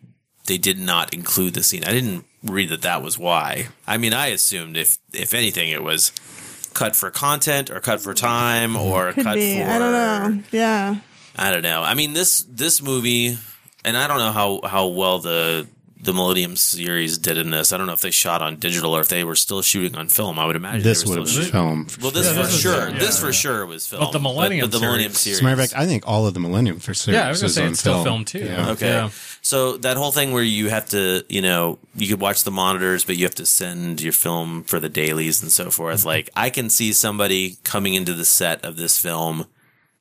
[0.47, 1.83] they did not include the scene.
[1.83, 3.67] I didn't read that that was why.
[3.85, 6.11] I mean, I assumed if if anything, it was
[6.73, 9.57] cut for content or cut for time or Could cut be.
[9.59, 10.43] for I don't know.
[10.51, 10.95] Yeah.
[11.35, 11.83] I don't know.
[11.83, 13.38] I mean this this movie,
[13.85, 15.67] and I don't know how how well the
[15.99, 17.73] the Millennium series did in this.
[17.73, 20.09] I don't know if they shot on digital or if they were still shooting on
[20.09, 20.37] film.
[20.37, 21.51] I would imagine This they would have shooting.
[21.51, 21.85] film.
[21.85, 22.89] for Well, this Yeah, for this sure.
[22.89, 22.99] yeah.
[22.99, 24.03] This for sure was film.
[24.03, 25.37] But the Millennium but, the Millennium series- series.
[25.37, 27.17] As a matter of fact, I think all of the Millennium for series.
[27.17, 28.25] Yeah, I was gonna is say on it's still film.
[28.25, 28.45] film, too.
[28.45, 28.69] Yeah.
[28.71, 28.87] Okay.
[28.89, 29.09] Yeah.
[29.41, 33.03] So that whole thing where you have to, you know, you could watch the monitors,
[33.03, 35.99] but you have to send your film for the dailies and so forth.
[36.01, 36.07] Mm-hmm.
[36.07, 39.45] Like I can see somebody coming into the set of this film,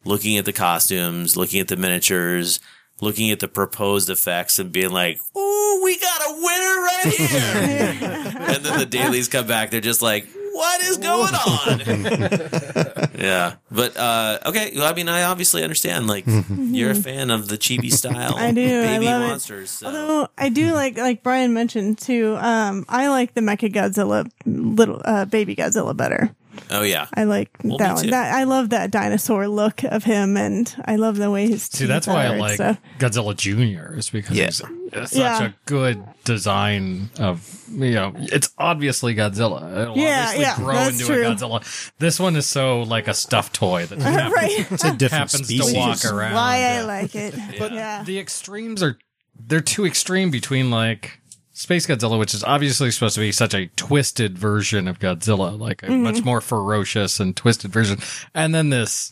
[0.04, 2.60] looking at the costumes, looking at the miniatures,
[3.00, 8.40] looking at the proposed effects and being like, ooh, we got a winner right here.
[8.54, 9.70] and then the dailies come back.
[9.70, 11.80] They're just like, what is going on?
[13.20, 13.56] yeah.
[13.70, 14.72] But, uh, okay.
[14.74, 16.06] Well, I mean, I obviously understand.
[16.06, 18.82] Like, you're a fan of the chibi style I do.
[18.82, 19.26] I baby love it.
[19.28, 19.70] monsters.
[19.70, 19.86] So.
[19.86, 25.02] Although I do like, like Brian mentioned too, um, I like the Mecha Godzilla, little
[25.04, 26.34] uh, baby Godzilla better.
[26.70, 28.04] Oh yeah, I like Well, that one.
[28.04, 28.10] too.
[28.10, 31.78] That I love that dinosaur look of him, and I love the way his See,
[31.78, 32.78] teeth that's why I like stuff.
[32.98, 34.46] Godzilla Junior is because Yeah.
[34.46, 35.38] it's, it's Yeah.
[35.38, 39.82] such a good design of you know it's obviously Godzilla.
[39.82, 41.26] It'll Yeah, obviously yeah, grow that's into true.
[41.26, 41.90] a Godzilla.
[41.98, 43.98] This one is so like a stuffed toy that
[44.32, 44.66] right.
[44.70, 45.72] It's a different happens species.
[45.72, 46.34] to walk Which around.
[46.34, 47.34] Why I like it.
[47.58, 48.02] But yeah.
[48.04, 48.98] the extremes are
[49.38, 51.20] they're too extreme between like
[51.56, 55.82] Space Godzilla, which is obviously supposed to be such a twisted version of Godzilla, like
[55.82, 56.24] a much mm-hmm.
[56.26, 57.98] more ferocious and twisted version,
[58.34, 59.10] and then this.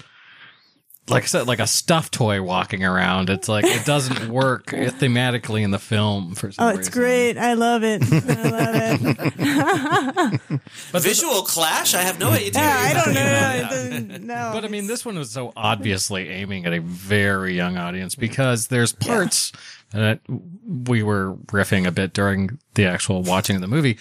[1.07, 3.29] Like I said, like a stuffed toy walking around.
[3.29, 6.93] It's like it doesn't work thematically in the film for some Oh, it's reason.
[6.95, 7.37] great.
[7.37, 8.03] I love it.
[8.11, 10.61] I love it.
[10.93, 11.93] But Visual clash?
[11.93, 12.53] I have no idea.
[12.55, 13.21] Yeah, I don't know.
[13.21, 13.75] Yeah.
[13.75, 14.51] It uh, No.
[14.55, 18.69] But I mean, this one was so obviously aiming at a very young audience because
[18.69, 19.53] there's parts
[19.95, 20.21] that
[20.67, 23.99] we were riffing a bit during the actual watching of the movie,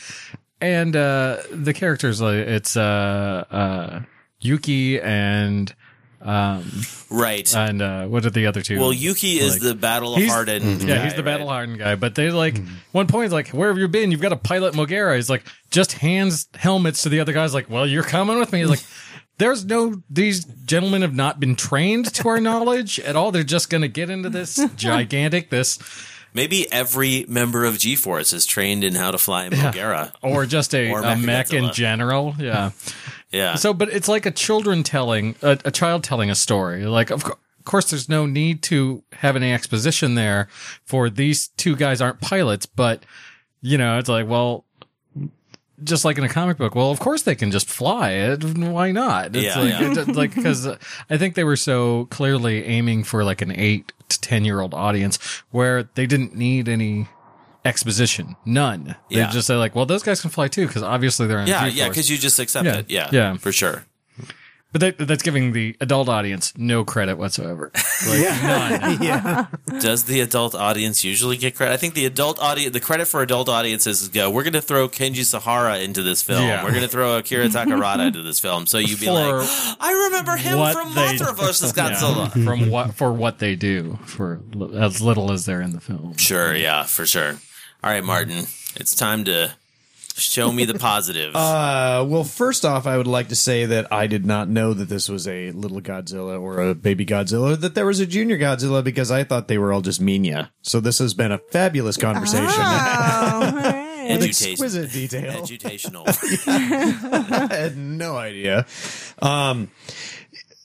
[0.61, 3.99] and uh, the characters it's uh, uh,
[4.39, 5.73] Yuki and
[6.21, 6.63] um,
[7.09, 7.53] Right.
[7.53, 8.79] and uh, what are the other two?
[8.79, 10.81] well, Yuki is the battle He's- hardened.
[10.83, 11.95] Yeah, he's the battle hardened guy.
[11.95, 12.57] But they like
[12.93, 14.09] one point is like, "Where have you been?
[14.11, 17.53] You've got to pilot Moguera." He's like, just hands helmets to the other guys.
[17.53, 18.59] Like, well, you're coming with me.
[18.59, 18.83] He's like,
[19.37, 23.31] there's no these gentlemen have not been trained to our knowledge at all.
[23.31, 25.79] They're just gonna get into this gigantic this
[26.35, 30.13] Maybe every member of G Force is trained in how to fly a Moguera.
[30.23, 32.35] or just a, Or a mech in general.
[32.39, 32.71] Yeah.
[33.31, 33.55] Yeah.
[33.55, 36.85] So, but it's like a children telling a, a child telling a story.
[36.85, 40.49] Like, of, co- of course, there's no need to have any exposition there
[40.85, 43.03] for these two guys aren't pilots, but
[43.59, 44.65] you know, it's like, well,
[45.83, 48.43] just like in a comic book, well, of course they can just fly it.
[48.43, 49.35] Why not?
[49.35, 50.13] It's Yeah, like, yeah.
[50.13, 50.77] like, cause uh,
[51.09, 54.73] I think they were so clearly aiming for like an eight to 10 year old
[54.73, 55.17] audience
[55.51, 57.07] where they didn't need any
[57.65, 58.35] exposition.
[58.45, 58.95] None.
[59.09, 59.29] They Yeah.
[59.31, 61.87] just say like, well, those guys can fly too, because obviously they're in yeah, yeah,
[61.89, 62.77] because you just accept Yeah.
[62.77, 62.91] it.
[62.91, 63.37] Yeah, Yeah.
[63.37, 63.85] for sure.
[64.73, 67.71] But that, that's giving the adult audience no credit whatsoever.
[68.05, 69.01] Like, none.
[69.01, 69.45] yeah.
[69.79, 71.73] Does the adult audience usually get credit?
[71.73, 74.29] I think the adult audience, the credit for adult audiences is go.
[74.29, 76.43] We're going to throw Kenji Sahara into this film.
[76.45, 76.65] Yeah.
[76.65, 78.65] We're going to throw Akira Takarada into this film.
[78.65, 79.47] So you'd be For like,
[79.79, 82.43] I remember him what from they- Mothra versus Yeah, Godzilla.
[82.43, 86.17] from what for what they do for li- as little as they're in the film.
[86.17, 87.29] Sure, yeah, for sure.
[87.81, 88.39] All right, Martin,
[88.75, 89.53] it's time to
[90.15, 91.35] show me the positives.
[91.35, 94.89] Uh, well, first off, I would like to say that I did not know that
[94.89, 98.83] this was a little Godzilla or a baby Godzilla, that there was a junior Godzilla
[98.83, 100.49] because I thought they were all just Minya.
[100.61, 102.47] So this has been a fabulous conversation.
[102.49, 102.53] Oh,
[103.45, 103.79] all right.
[104.09, 105.43] Education- exquisite detail.
[105.43, 106.03] Edutational.
[107.51, 108.65] I had no idea.
[109.21, 109.71] Um,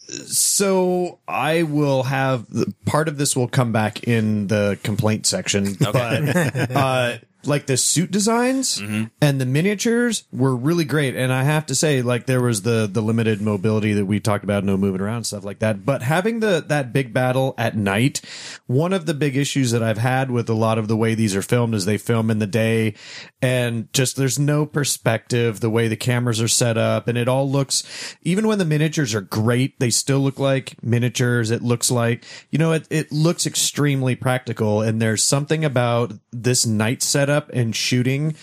[0.08, 2.46] so I will have
[2.86, 5.94] part of this will come back in the complaint section, but
[6.74, 7.18] uh,
[7.48, 9.04] like the suit designs mm-hmm.
[9.20, 11.16] and the miniatures were really great.
[11.16, 14.44] And I have to say, like there was the the limited mobility that we talked
[14.44, 15.84] about, no moving around, stuff like that.
[15.84, 18.20] But having the that big battle at night,
[18.66, 21.34] one of the big issues that I've had with a lot of the way these
[21.34, 22.94] are filmed is they film in the day,
[23.40, 25.60] and just there's no perspective.
[25.60, 29.14] The way the cameras are set up, and it all looks, even when the miniatures
[29.14, 31.50] are great, they still look like miniatures.
[31.50, 36.66] It looks like you know, it it looks extremely practical, and there's something about this
[36.66, 38.34] night setup and shooting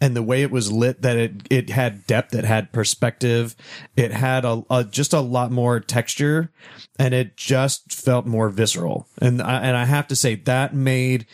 [0.00, 3.54] and the way it was lit that it it had depth it had perspective
[3.96, 6.50] it had a, a just a lot more texture
[6.98, 11.26] and it just felt more visceral and I, and I have to say that made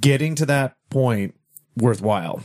[0.00, 1.34] getting to that point
[1.76, 2.42] worthwhile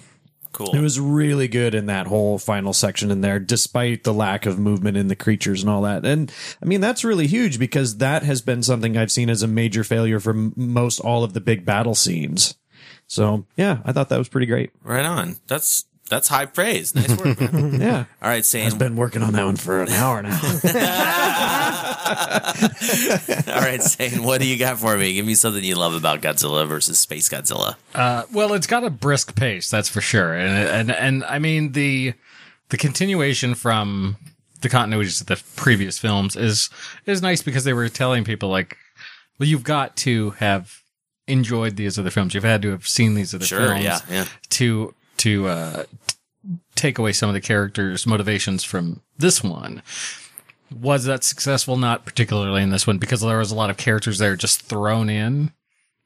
[0.55, 0.73] Cool.
[0.73, 4.57] it was really good in that whole final section in there, despite the lack of
[4.57, 6.05] movement in the creatures and all that.
[6.05, 6.31] And
[6.61, 9.83] I mean, that's really huge because that has been something I've seen as a major
[9.83, 12.55] failure for most all of the big battle scenes.
[13.07, 14.71] So yeah, I thought that was pretty great.
[14.83, 15.37] Right on.
[15.47, 16.93] That's that's high praise.
[16.93, 17.37] Nice work.
[17.75, 18.05] Yeah.
[18.21, 18.67] All right, Sane.
[18.67, 20.39] I've been working on that one for an hour now.
[23.47, 24.23] All right, Sane.
[24.23, 25.13] What do you got for me?
[25.13, 27.75] Give me something you love about Godzilla versus Space Godzilla.
[27.93, 31.71] Uh, well, it's got a brisk pace, that's for sure, and and and I mean
[31.73, 32.13] the
[32.69, 34.17] the continuation from
[34.61, 36.69] the continuities of the previous films is
[37.05, 38.77] is nice because they were telling people like,
[39.39, 40.81] well, you've got to have
[41.27, 42.33] enjoyed these other films.
[42.33, 44.25] You've had to have seen these other Sure, films yeah, yeah.
[44.49, 46.15] to to uh, t-
[46.75, 49.81] take away some of the characters' motivations from this one.
[50.77, 51.77] Was that successful?
[51.77, 55.09] Not particularly in this one because there was a lot of characters there just thrown
[55.09, 55.51] in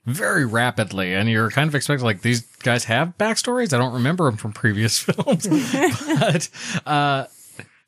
[0.06, 3.74] very rapidly, and you're kind of expecting like these guys have backstories.
[3.74, 6.50] I don't remember them from previous films, but
[6.86, 7.26] uh,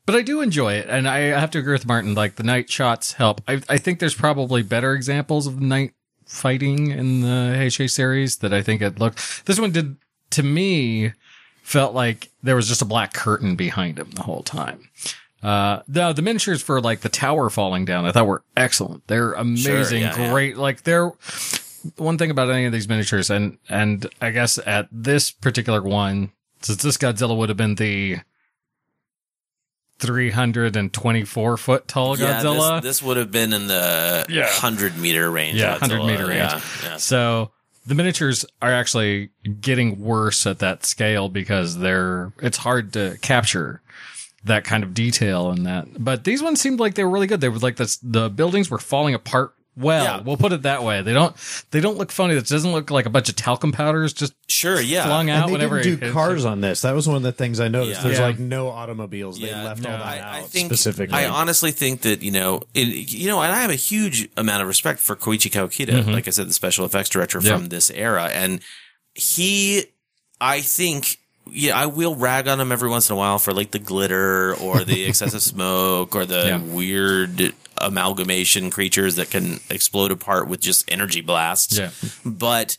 [0.05, 2.13] but I do enjoy it, and I have to agree with Martin.
[2.15, 3.41] Like the night shots help.
[3.47, 5.93] I I think there's probably better examples of the night
[6.32, 9.45] fighting in the Heisei series that I think it looked.
[9.45, 9.97] This one did
[10.32, 11.11] to me
[11.61, 14.89] felt like there was just a black curtain behind him the whole time.
[15.43, 19.05] Uh, the, the miniatures for like the tower falling down, I thought were excellent.
[19.07, 20.32] They're amazing, yeah, yeah.
[20.32, 20.55] great.
[20.57, 21.11] Like they're
[21.97, 26.32] one thing about any of these miniatures and, and I guess at this particular one,
[26.61, 28.19] since this Godzilla would have been the
[30.02, 32.82] 324 foot tall Yeah, Godzilla.
[32.82, 34.45] this, this would have been in the Yeah.
[34.45, 35.58] 100 meter range.
[35.60, 35.82] yeah, Godzilla.
[35.99, 36.39] 100 meter range.
[36.39, 36.97] Yeah, yeah.
[36.97, 37.52] So
[37.86, 39.30] the miniatures are actually
[39.60, 43.82] getting worse at that scale because they're, it's hard to capture
[44.43, 45.88] that kind of detail in that.
[46.04, 47.41] But these ones seemed like they were really good.
[47.41, 50.03] They were like this, the buildings were falling apart well.
[50.03, 50.22] Yeah.
[50.22, 51.01] We'll put it that way.
[51.01, 51.36] They don't,
[51.72, 52.36] they don't look funny.
[52.36, 55.05] It doesn't look like a bunch of talcum powders just Sure, yeah.
[55.05, 56.47] flung out and they whenever didn't do cars it.
[56.47, 56.82] on this.
[56.82, 58.01] That was one of the things I noticed.
[58.01, 58.07] Yeah.
[58.07, 58.26] There's Yeah.
[58.26, 59.39] like no automobiles.
[59.39, 59.89] They left no.
[59.91, 61.17] all that I, out I think specifically.
[61.17, 64.61] I honestly think that you know, it, you know, and I have a huge amount
[64.61, 67.47] of respect for Koichi Kawakita, like I said, the special effects director Mm-hmm.
[67.47, 67.57] Yeah.
[67.57, 68.59] from this era, and
[69.15, 69.86] he,
[70.41, 71.17] I think.
[71.49, 74.55] Yeah, I will rag on him every once in a while for like the glitter
[74.55, 76.57] or the excessive smoke or the Yeah.
[76.59, 81.77] weird amalgamation creatures that can explode apart with just energy blasts.
[81.77, 81.89] Yeah.
[82.25, 82.77] But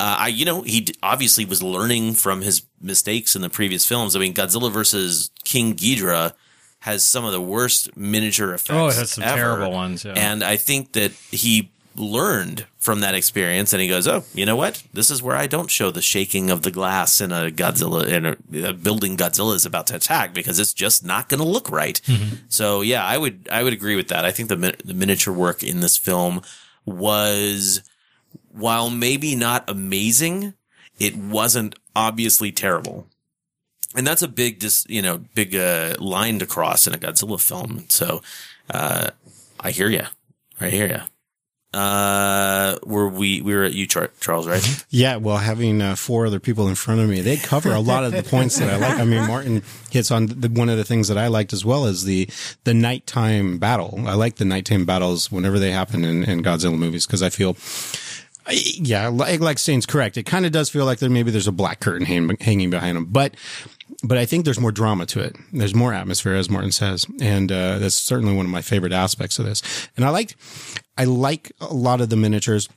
[0.00, 3.86] uh, I, you know, he d- obviously was learning from his mistakes in the previous
[3.86, 4.14] films.
[4.16, 6.32] I mean, Godzilla versus King Ghidorah
[6.80, 8.70] has some of the worst miniature effects.
[8.70, 9.36] Oh, it has some ever.
[9.36, 10.12] terrible ones, yeah.
[10.16, 14.56] And I think that he learned from that experience, and he goes, "Oh, you know
[14.56, 14.82] what?
[14.92, 18.26] This is where I don't show the shaking of the glass in a Godzilla in
[18.26, 21.70] a, a building Godzilla is about to attack because it's just not going to look
[21.70, 22.36] right." Mm-hmm.
[22.48, 24.24] So, yeah, I would I would agree with that.
[24.24, 26.42] I think the the miniature work in this film
[26.86, 27.82] was
[28.50, 30.54] while maybe not amazing,
[30.98, 33.06] it wasn't obviously terrible.
[33.94, 37.40] And that's a big, dis, you know, big uh, line to cross in a Godzilla
[37.40, 37.84] film.
[37.88, 38.22] So,
[38.70, 39.10] uh,
[39.60, 40.04] I hear you.
[40.60, 41.00] I hear you.
[41.74, 44.84] Uh, were we, we were at you, Char- Charles, right?
[44.88, 48.04] Yeah, well, having uh, four other people in front of me, they cover a lot
[48.04, 48.98] of the points that I like.
[48.98, 51.84] I mean, Martin hits on the, one of the things that I liked as well
[51.84, 52.28] is the
[52.64, 54.00] the nighttime battle.
[54.06, 57.56] I like the nighttime battles whenever they happen in, in Godzilla movies because I feel.
[58.50, 60.16] Yeah, like, like Sane's correct.
[60.16, 62.96] It kind of does feel like there maybe there's a black curtain hang, hanging behind
[62.96, 63.34] them, but
[64.02, 65.36] but I think there's more drama to it.
[65.52, 69.38] There's more atmosphere, as Martin says, and uh, that's certainly one of my favorite aspects
[69.38, 69.88] of this.
[69.96, 70.36] And I liked,
[70.98, 72.68] I like a lot of the miniatures,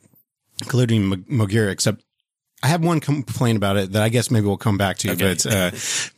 [0.62, 1.16] including Mo-
[1.46, 2.04] Moguera, except
[2.64, 5.46] I have one complaint about it that I guess maybe we'll come back to, but,
[5.48, 5.72] uh,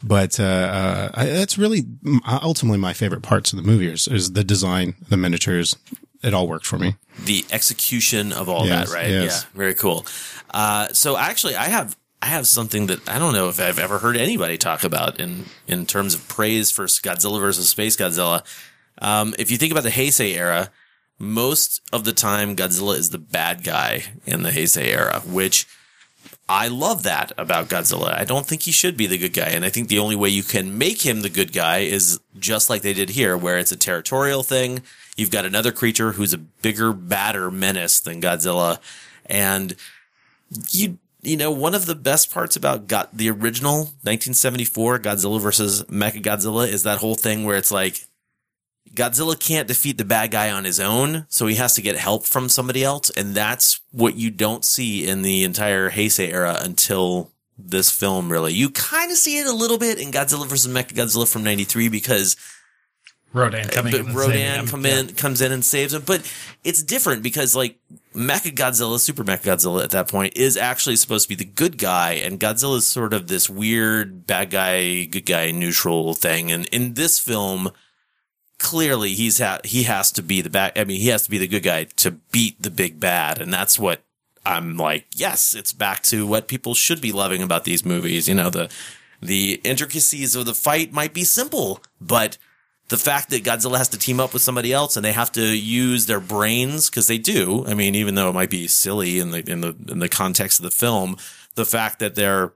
[0.04, 1.84] but, uh, uh, I, that's really
[2.28, 5.78] ultimately my favorite parts of the movie is, is the design, the miniatures.
[6.22, 6.95] It all worked for me.
[7.26, 9.10] the execution of all Yes, that, right?
[9.10, 9.45] yes.
[9.45, 10.06] Yeah, very cool.
[10.54, 13.99] Uh, so actually, I have I have something that I don't know if I've ever
[13.99, 18.43] heard anybody talk about in in terms of praise for Godzilla versus Space Godzilla.
[19.01, 20.72] Um, if you think about the Heisei era,
[21.20, 25.68] most of the time Godzilla is the bad guy in the Heisei era, which
[26.49, 28.14] I love that about Godzilla.
[28.18, 29.47] I don't think he should be the good guy.
[29.47, 32.70] And I think the only way you can make him the good guy is just
[32.70, 34.82] like they did here, where it's a territorial thing.
[35.16, 38.80] You've got another creature who's a bigger, badder menace than Godzilla.
[39.26, 39.76] And
[40.72, 45.84] you, you know, one of the best parts about got the original 1974 Godzilla versus
[45.84, 48.05] Mechagodzilla is that whole thing where it's like,
[48.96, 52.26] Godzilla can't defeat the bad guy on his own, so he has to get help
[52.26, 53.10] from somebody else.
[53.12, 58.54] And that's what you don't see in the entire Heisei era until this film, really.
[58.54, 60.72] You kind of see it a little bit in Godzilla vs.
[60.72, 62.36] Mechagodzilla from 93 because
[63.34, 66.04] Rodan coming but Rodan come in, comes in and saves him.
[66.06, 66.32] But
[66.64, 67.80] it's different because like
[68.14, 72.39] Mechagodzilla, Super Mechagodzilla at that point is actually supposed to be the good guy, and
[72.39, 76.52] Godzilla is sort of this weird bad guy, good guy, neutral thing.
[76.52, 77.72] And in this film,
[78.60, 80.78] clearly he's ha- he has to be the bad.
[80.78, 83.54] I mean, he has to be the good guy to beat the big bad, and
[83.54, 84.01] that's what
[84.45, 85.06] I'm like.
[85.16, 88.28] Yes, it's back to what people should be loving about these movies.
[88.28, 88.70] You know, the
[89.22, 92.38] the intricacies of the fight might be simple, but
[92.89, 95.58] the fact that Godzilla has to team up with somebody else and they have to
[95.58, 97.66] use their brains because they do.
[97.66, 100.60] I mean, even though it might be silly in the in the in the context
[100.60, 101.18] of the film,
[101.56, 102.54] the fact that they're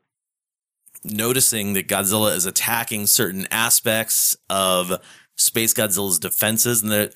[1.03, 5.01] noticing that Godzilla is attacking certain aspects of
[5.37, 7.13] Space Godzilla's defenses and that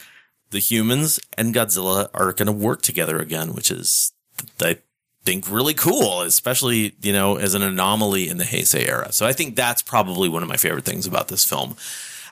[0.51, 4.13] the humans and Godzilla are going to work together again, which is,
[4.61, 4.77] I
[5.23, 9.11] think, really cool, especially, you know, as an anomaly in the Heisei era.
[9.11, 11.75] So I think that's probably one of my favorite things about this film.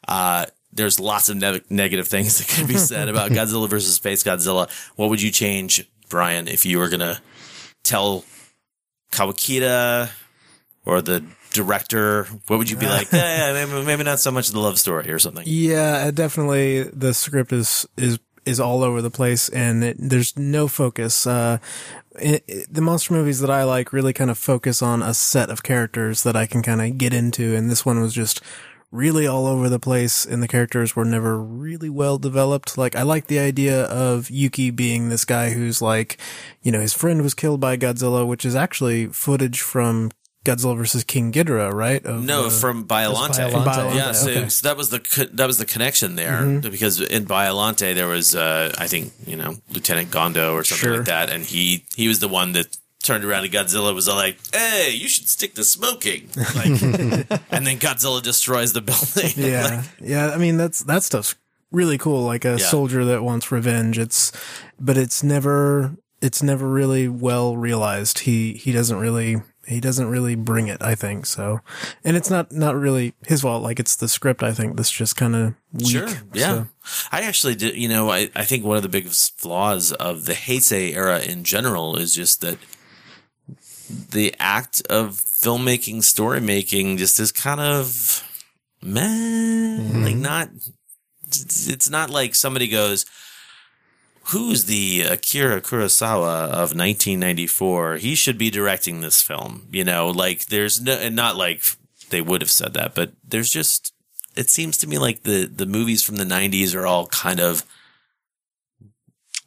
[0.07, 4.23] Uh, there's lots of ne- negative things that can be said about Godzilla versus Space
[4.23, 4.69] Godzilla.
[4.95, 7.21] What would you change, Brian, if you were going to
[7.83, 8.25] tell
[9.11, 10.11] Kawakita
[10.85, 11.23] or the
[11.63, 12.23] director?
[12.47, 13.11] What would you be like?
[13.11, 15.43] maybe, maybe not so much the love story or something.
[15.47, 16.83] Yeah, definitely.
[16.83, 21.27] The script is is is all over the place, and it, there's no focus.
[21.27, 21.57] Uh,
[22.19, 25.49] it, it- the monster movies that I like really kind of focus on a set
[25.49, 28.41] of characters that I can kind of get into, and this one was just
[28.91, 32.75] really all over the place, and the characters were never really well developed.
[32.77, 36.17] Like I like the idea of Yuki being this guy who's like,
[36.63, 40.09] you know, his friend was killed by Godzilla, which is actually footage from.
[40.45, 42.03] Godzilla versus King Ghidorah, right?
[42.05, 43.51] Of, No, uh, from Biollante.
[43.51, 44.49] From Biollante, Yeah, so, okay.
[44.49, 46.71] so that was the co- that was the connection there Mhm.
[46.71, 50.97] because in Biollante there was uh, I think you know Lieutenant Gondo or something Sure.
[50.97, 54.15] like that, and he he was the one that turned around to Godzilla was all
[54.17, 56.65] like, "Hey, you should stick to smoking," like,
[57.51, 59.33] and then Godzilla destroys the building.
[59.35, 61.35] yeah yeah i mean that's that stuff's
[61.71, 62.65] really cool like a Yeah.
[62.65, 64.31] soldier that wants revenge it's
[64.79, 70.35] but it's never it's never really well realized he he doesn't really he doesn't really
[70.35, 71.59] bring it i think so
[72.03, 75.15] and it's not not really his fault like it's the script i think that's just
[75.15, 76.07] kind of weak Sure.
[76.33, 76.47] Yeah.
[76.47, 76.67] so.
[77.11, 80.33] I actually did, you know, I, I think one of the biggest flaws of the
[80.33, 82.57] Heisei era in general is just that
[83.89, 88.23] the act of filmmaking, story making just is kind of
[88.81, 89.01] meh.
[89.01, 90.21] Like mm-hmm.
[90.21, 90.49] not,
[91.27, 93.05] it's not like somebody goes,
[94.29, 97.97] who's the Akira Kurosawa of 1994?
[97.97, 99.67] He should be directing this film.
[99.71, 101.63] You know, like there's no, and not like
[102.09, 103.93] they would have said that, but there's just,
[104.35, 107.63] it seems to me like the, the movies from the 90s are all kind of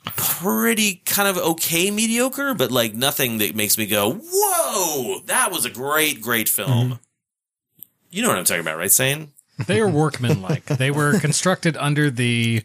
[0.04, 5.64] pretty kind of okay mediocre, but like nothing that makes me go, whoa, that was
[5.64, 6.70] a great, great film.
[6.70, 6.92] Mm-hmm.
[8.10, 9.32] You know what I'm talking about, right, Sane?
[9.66, 10.64] They are workmanlike.
[10.64, 12.62] they were constructed under the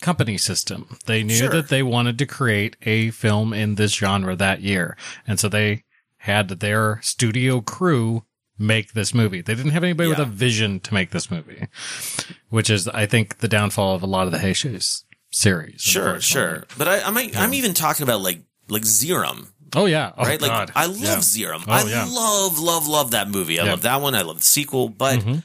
[0.00, 0.96] company system.
[1.06, 1.50] They knew Sure.
[1.50, 4.96] that they wanted to create a film in this genre that year.
[5.26, 5.84] And so they
[6.18, 8.24] had their studio crew
[8.58, 9.40] make this movie.
[9.40, 11.66] They didn't have anybody with a vision to make this movie,
[12.50, 15.80] which is, I think, the downfall of a lot of the Heisei series.
[15.80, 16.64] Sure, sure.
[16.76, 19.48] But I, I'm, I'm even talking about like, like Zeiram.
[19.74, 20.12] Oh yeah.
[20.18, 20.40] Oh, right?
[20.40, 20.72] Like God.
[20.74, 21.16] I love Yeah.
[21.16, 21.64] Zeiram.
[21.66, 22.04] Oh, I yeah.
[22.10, 23.60] love, love, love that movie.
[23.60, 23.70] I Yeah.
[23.70, 24.14] love that one.
[24.14, 25.38] I love the sequel, but mm-hmm.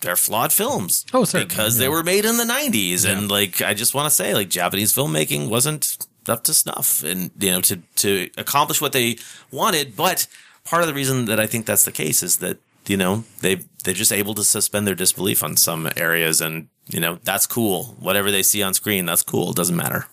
[0.00, 1.04] They're flawed films.
[1.12, 4.14] Oh, certainly, because they were made in the '90s, and like I just want to
[4.14, 8.92] say, like Japanese filmmaking wasn't up to snuff, and you know to to accomplish what
[8.92, 9.16] they
[9.50, 9.96] wanted.
[9.96, 10.26] But
[10.64, 13.56] part of the reason that I think that's the case is that you know they
[13.84, 17.96] they're just able to suspend their disbelief on some areas, and you know that's cool.
[17.98, 19.50] Whatever they see on screen, that's cool.
[19.50, 20.06] It doesn't matter.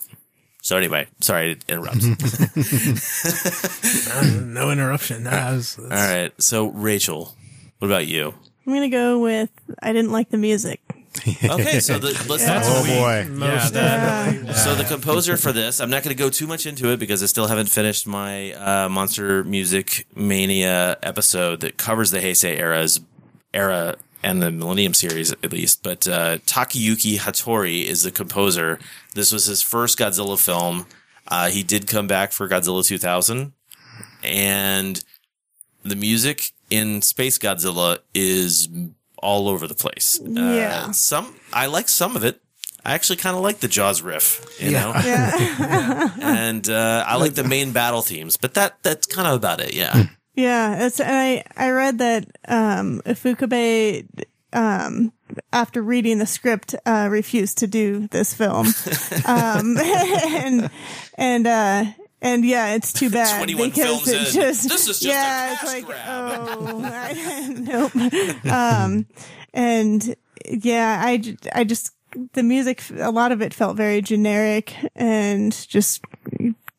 [0.62, 2.02] So anyway, sorry to interrupt.
[4.12, 6.32] Uh, no interruption That was- All right.
[6.42, 7.34] So Rachel,
[7.78, 8.34] what about you?
[8.66, 9.50] I'm gonna go with
[9.82, 10.80] I didn't like the music.
[11.48, 13.26] Okay, so the, let's That's Oh boy.
[13.38, 16.90] Yeah, that- So the composer for this, I'm not going to go too much into
[16.92, 22.18] it because I still haven't finished my uh, Monster Music Mania episode that covers the
[22.18, 23.00] Heisei era's
[23.54, 25.82] era and the Millennium series at least.
[25.82, 28.78] But uh, Takayuki Hattori is the composer.
[29.14, 30.84] This was his first Godzilla film.
[31.28, 33.52] Uh, he did come back for Godzilla 2000.
[34.22, 35.02] and
[35.82, 38.68] the music in Space Godzilla is
[39.18, 40.20] all over the place.
[40.22, 40.86] Yeah.
[40.88, 42.40] Uh, some I like some of it.
[42.84, 46.12] I actually kind of like the Jaws riff, you know, yeah.
[46.20, 49.74] and uh, I like the main battle themes, but that that's kind of about it.
[49.74, 50.06] Yeah.
[50.36, 54.06] Yeah, it's and I I read that um Ifukube
[54.52, 55.12] um
[55.52, 58.66] after reading the script uh refused to do this film.
[59.26, 60.70] um and
[61.14, 61.84] and uh
[62.22, 64.24] and yeah, it's too bad 21 because it in.
[64.32, 66.00] just This is just a yeah, it's like grab.
[66.08, 67.48] oh I,
[68.44, 68.50] nope.
[68.52, 69.06] Um
[69.52, 70.14] and
[70.48, 71.92] yeah, I, I just
[72.32, 76.02] the music a lot of it felt very generic and just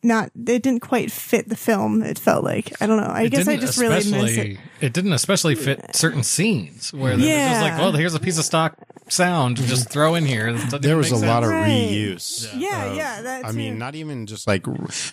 [0.03, 3.29] not it didn't quite fit the film it felt like i don't know i It
[3.31, 7.49] guess i just really miss it It didn't especially fit certain scenes where they were
[7.49, 8.77] just like, well, here's a piece of stock
[9.09, 10.53] sound, just throw in here.
[10.53, 11.65] There was a make lot of sense.
[11.67, 11.89] Right.
[11.89, 12.53] reuse.
[12.59, 13.57] Yeah, of- yeah, that I too.
[13.57, 14.61] mean, not even just like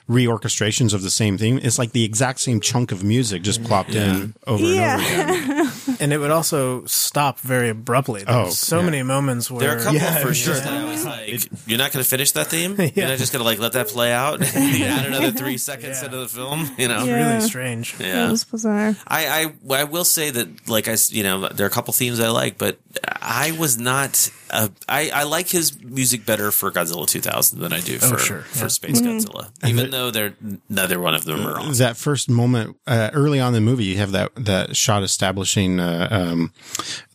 [0.08, 1.58] reorchestrations of the same thing.
[1.62, 5.72] It's like the exact same chunk of music just plopped in over and over again.
[6.04, 8.22] and it would also stop very abruptly.
[8.24, 8.84] There's Oh, so yeah.
[8.84, 10.54] many moments where There are a couple yeah, for sure.
[10.54, 10.62] sure.
[10.62, 12.76] That I was like, you're not going to finish that theme.
[12.94, 14.40] You're not just going to like let that play out.
[14.40, 16.70] you add another three seconds into the film.
[16.78, 17.28] You know, Yeah.
[17.36, 17.94] really strange.
[17.98, 18.28] Yeah.
[18.28, 21.68] it was bizarre I, I I will say that like I you know there are
[21.68, 22.78] a couple themes I like, but
[23.26, 24.30] I was not.
[24.50, 28.18] Uh, I I like his music better for Godzilla 2000 than I do Oh, for
[28.18, 28.40] sure.
[28.42, 28.68] for Yeah.
[28.68, 29.16] Space Mm-hmm.
[29.18, 30.34] Godzilla, even though they're
[30.68, 31.72] neither one of them are on.
[31.74, 35.80] that first moment uh, early on in the movie, you have that that shot establishing
[35.80, 36.52] uh, um,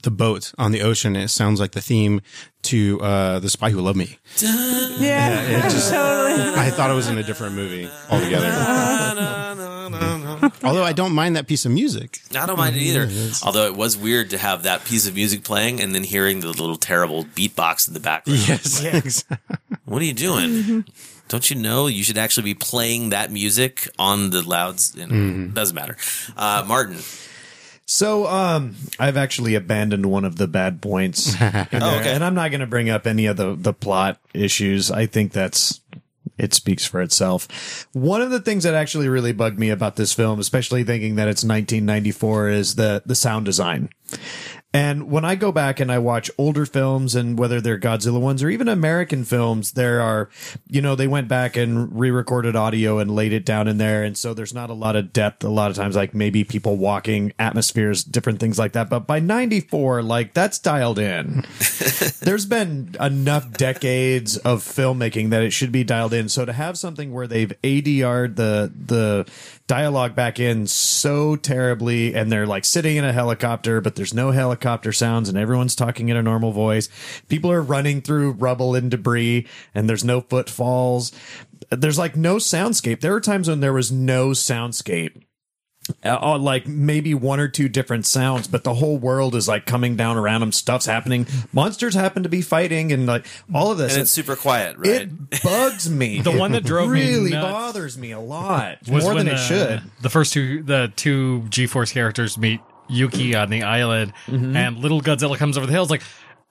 [0.02, 1.16] the boat on the ocean.
[1.16, 2.22] It sounds like the theme
[2.64, 7.08] to uh, "The Spy Who Loved Me." yeah, it just- totally I thought it was
[7.08, 8.48] in a different movie altogether.
[10.64, 12.20] Although I don't mind that piece of music.
[12.36, 13.06] I don't mind it either.
[13.06, 16.42] Yeah, Although it was weird to have that piece of music playing and then hearing
[16.42, 18.40] the little terrible beatbox in the background.
[18.48, 19.24] Yes,
[19.86, 20.86] What are you doing?
[21.30, 24.94] Don't you know you should actually be playing that music on the louds?
[24.96, 25.54] You know, Mm-hmm.
[25.54, 25.98] Doesn't matter.
[26.36, 26.98] Uh, Martin.
[27.86, 32.14] So, um, I've actually abandoned one of the bad points, in there, okay.
[32.14, 34.92] and I'm not going to bring up any of the the plot issues.
[34.92, 35.82] I think that's
[36.40, 37.88] it speaks for itself.
[37.92, 41.28] One of the things that actually really bugged me about this film, especially thinking that
[41.28, 43.90] it's 1994, is the the sound design.
[44.72, 48.44] And when I go back and I watch older films and whether they're Godzilla ones
[48.44, 50.30] or even American films, there are,
[50.68, 54.04] you know, they went back and re-recorded audio and laid it down in there.
[54.04, 55.44] And so there's not a lot of depth.
[55.44, 58.92] A lot of times, like maybe people walking, atmospheres, different things like that.
[58.92, 61.46] But by 94, like that's dialed in.
[62.22, 66.30] there's been enough decades of filmmaking that it should be dialed in.
[66.30, 69.28] So to have something where they've ADR'd the, the
[69.70, 74.32] dialogue back in so terribly and they're like sitting in a helicopter, but there's no
[74.32, 76.90] helicopter sounds and everyone's talking in a normal voice.
[77.28, 81.12] People are running through rubble and debris and there's no footfalls.
[81.70, 83.02] There's like no soundscape.
[83.02, 85.22] There were times when there was no soundscape.
[86.06, 89.66] Uh, uh, like maybe one or two different sounds, but the whole world is like
[89.66, 90.52] coming down around them.
[90.52, 91.26] Stuff's happening.
[91.52, 93.94] Monsters happen to be fighting, and like all of this.
[93.94, 94.88] And it's super quiet, right?
[95.32, 96.20] It bugs me.
[96.24, 99.40] The one that drove me really bothers me a lot was more when than it
[99.40, 99.82] should.
[100.02, 104.56] The first two, the two G-force characters meet Yuki on the island, Mm-hmm.
[104.56, 105.90] and little Godzilla comes over the hills.
[105.90, 106.04] Like,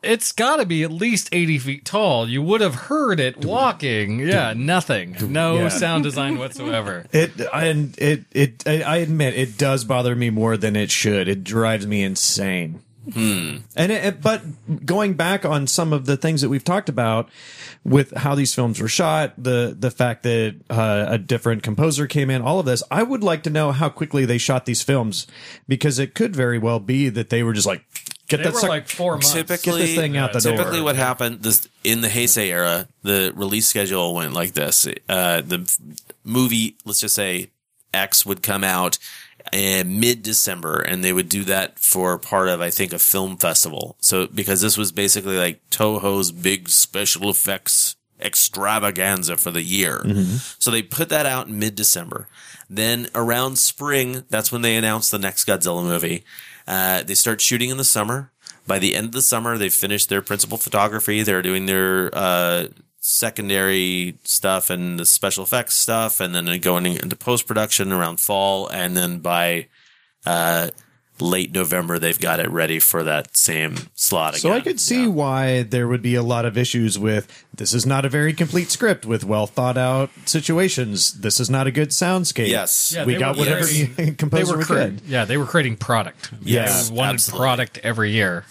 [0.02, 2.28] it's got to be at least eighty feet tall.
[2.28, 4.20] You would have heard it walking.
[4.20, 5.16] Yeah, nothing.
[5.32, 5.68] No Yeah.
[5.68, 7.06] sound design whatsoever.
[7.12, 11.26] It and it it I admit it does bother me more than it should.
[11.28, 12.80] It drives me insane.
[13.14, 14.42] And it, it- but
[14.84, 17.30] going back on some of the things that we've talked about
[17.82, 22.28] with how these films were shot, the the fact that uh, a different composer came
[22.28, 25.26] in, all of this, I would like to know how quickly they shot these films
[25.66, 27.82] because it could very well be that they were just like
[28.28, 29.32] get They that were suck- like four months.
[29.32, 30.52] typically Get this thing out the door.
[30.56, 34.86] typically what happened this in the Heisei era the release schedule went like this.
[35.08, 35.70] Uh the
[36.24, 37.50] movie let's just say
[37.94, 38.98] X would come out
[39.52, 43.36] in mid December and they would do that for part of I think a film
[43.38, 43.96] festival.
[44.00, 50.02] So because this was basically like Toho's big special effects extravaganza for the year.
[50.58, 52.28] So they put that out in mid December
[52.70, 56.22] then around spring that's when they announced the next Godzilla movie
[56.68, 58.30] uh, they start shooting in the summer.
[58.66, 61.22] By the end of the summer, they've finished their principal photography.
[61.22, 62.66] They're doing their uh,
[63.00, 68.68] secondary stuff and the special effects stuff, and then going into post production around fall.
[68.68, 69.68] And then by
[70.26, 70.68] uh,
[71.20, 74.40] late November, they've got it ready for that same slot again.
[74.40, 77.84] So I could see why there would be a lot of issues with this is
[77.86, 81.12] not a very complete script with well thought out situations.
[81.20, 82.48] This is not a good soundscape.
[82.48, 82.92] Yes.
[82.94, 85.00] Yeah, we got were whatever creating- the they composer were we could.
[85.06, 86.30] Yeah, they were creating product.
[86.42, 87.44] Yes, they wanted absolutely.
[87.44, 88.44] product every year.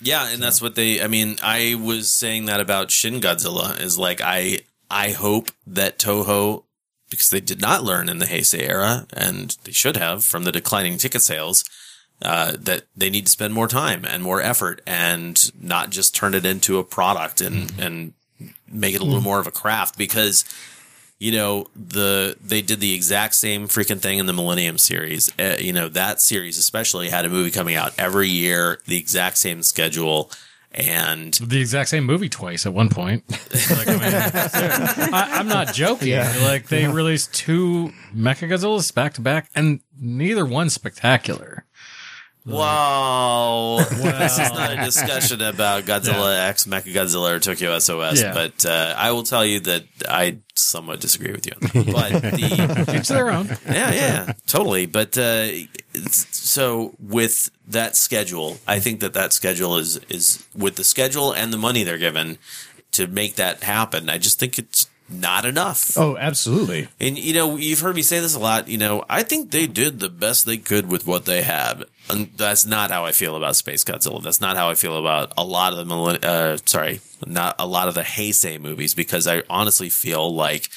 [0.00, 1.02] Yeah, and that's what they.
[1.02, 4.60] I mean, I was saying that about Shin Godzilla is like I
[4.90, 6.64] I hope that Toho
[7.10, 10.52] because they did not learn in the Heisei era, and they should have from the
[10.52, 11.64] declining ticket sales,
[12.22, 16.34] uh, that they need to spend more time and more effort and not just turn
[16.34, 18.14] it into a product and, and
[18.68, 20.44] make it a little more of a craft because
[21.18, 25.30] you know the they did the exact same freaking thing in the Millennium series.
[25.38, 29.38] Uh, you know that series especially had a movie coming out every year, the exact
[29.38, 30.30] same schedule,
[30.72, 33.24] and the exact same movie twice at one point.
[33.70, 36.08] Like, I mean, I, I'm not joking.
[36.08, 36.32] Yeah.
[36.42, 41.64] Like they released two Mechagodzillas back to back, and neither one spectacular.
[42.46, 43.78] Whoa.
[43.90, 48.32] this is not a discussion about Godzilla X, Mechagodzilla, or Tokyo SOS, Yeah.
[48.32, 51.52] but uh, I will tell you that I somewhat disagree with you.
[51.54, 51.86] on that.
[51.92, 53.48] But the, Each their own.
[53.66, 54.86] yeah, yeah, totally.
[54.86, 55.48] But uh,
[56.10, 61.52] so with that schedule, I think that that schedule is is with the schedule and
[61.52, 62.38] the money they're given
[62.92, 64.08] to make that happen.
[64.08, 65.96] I just think it's not enough.
[65.96, 66.88] Oh, absolutely.
[66.98, 68.68] And you know, you've heard me say this a lot.
[68.68, 72.30] You know, I think they did the best they could with what they had, and
[72.36, 74.22] that's not how I feel about Space Godzilla.
[74.22, 77.88] That's not how I feel about a lot of the uh, sorry, not a lot
[77.88, 80.68] of the Heisei movies because I honestly feel like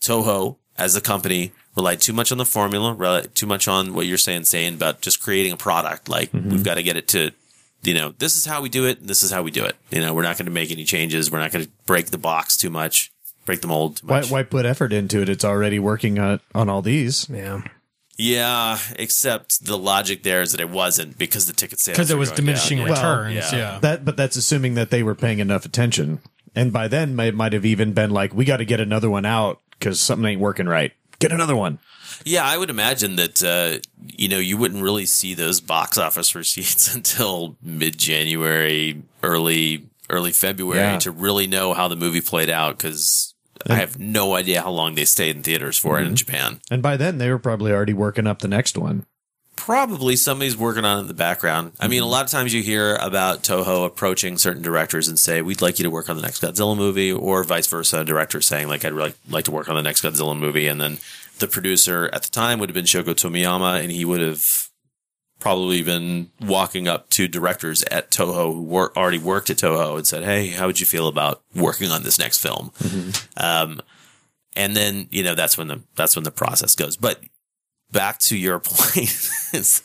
[0.00, 4.06] Toho as a company relied too much on the formula, relied too much on what
[4.06, 6.08] you're saying, saying about just creating a product.
[6.08, 7.32] Like we've got to get it to,
[7.82, 9.00] you know, this is how we do it.
[9.00, 9.76] And this is how we do it.
[9.90, 11.30] You know, we're not going to make any changes.
[11.30, 13.12] We're not going to break the box too much,
[13.46, 14.30] break the mold too Why, much.
[14.30, 15.28] why put effort into it?
[15.28, 17.28] It's already working on, on all these.
[17.30, 17.62] Yeah.
[18.20, 22.14] Yeah, except the logic there is that it wasn't because the ticket sales 'Cause it
[22.14, 22.88] were was diminishing down.
[22.88, 23.78] returns, yeah.
[23.80, 26.18] That, but that's assuming that they were paying enough attention.
[26.56, 29.24] And by then, it might have even been like, we got to get another one
[29.24, 30.90] out because something ain't working right.
[31.20, 31.78] Get another one.
[32.24, 33.78] Yeah, I would imagine that uh,
[34.16, 40.32] you know you wouldn't really see those box office receipts until mid January, early early
[40.32, 40.98] February Yeah.
[41.00, 43.34] to really know how the movie played out because
[43.68, 46.60] I have no idea how long they stayed in theaters for in Japan.
[46.70, 49.04] And by then, they were probably already working up the next one.
[49.58, 51.72] Probably somebody's working on it in the background.
[51.80, 55.42] I mean, a lot of times you hear about Toho approaching certain directors and say,
[55.42, 58.00] "We'd like you to work on the next Godzilla movie," or vice versa.
[58.00, 60.80] A director saying, "Like, I'd really like to work on the next Godzilla movie," and
[60.80, 60.98] then
[61.40, 64.68] the producer at the time would have been Shogo Tomiyama, and he would have
[65.40, 70.06] probably been walking up to directors at Toho who wor- already worked at Toho and
[70.06, 72.70] said, "Hey, how would you feel about working on this next film?"
[73.36, 73.82] Um,
[74.56, 76.96] and then you know that's when the that's when the process goes.
[76.96, 77.20] But
[77.92, 79.82] back to your point, it's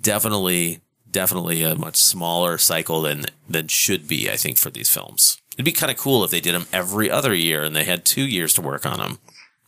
[0.00, 0.80] definitely
[1.10, 4.30] definitely a much smaller cycle than than should be.
[4.30, 7.10] I think for these films, it'd be kind of cool if they did them every
[7.10, 9.18] other year and they had two years to work on them.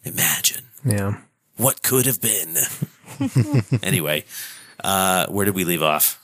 [0.05, 1.21] Imagine Yeah.
[1.57, 2.57] what could have been.
[3.83, 4.25] anyway,
[4.83, 6.21] uh, where did we leave off?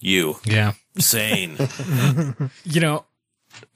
[0.00, 0.72] You Yeah.
[0.98, 1.56] sane.
[2.64, 3.04] You know,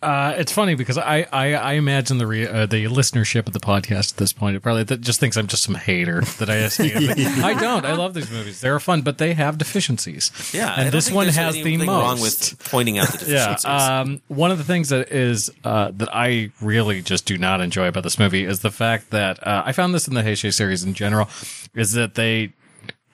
[0.01, 3.59] uh, it's funny because I, I, I imagine the re, uh, the listenership of the
[3.59, 6.61] podcast at this point it probably that just thinks I'm just some hater that I
[6.61, 6.81] just
[7.45, 7.85] I don't.
[7.85, 8.61] I love these movies.
[8.61, 10.31] They're fun, but they have deficiencies.
[10.55, 11.89] Yeah, and this one has the most.
[11.89, 13.65] wrong with pointing out the deficiencies.
[13.65, 14.01] Yeah.
[14.01, 17.89] Um, one of the things that is uh, that I really just do not enjoy
[17.89, 20.85] about this movie is the fact that uh, I found this in the Heisei series
[20.85, 21.29] in general
[21.75, 22.53] is that they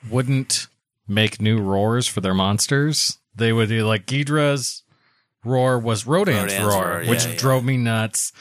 [0.09, 0.67] wouldn't
[1.07, 3.17] make new roars for their monsters.
[3.35, 4.83] They would do like Ghidra's
[5.45, 7.35] roar was Rodan's, Rodan's roar, roar, yeah, which yeah.
[7.35, 8.33] drove me nuts.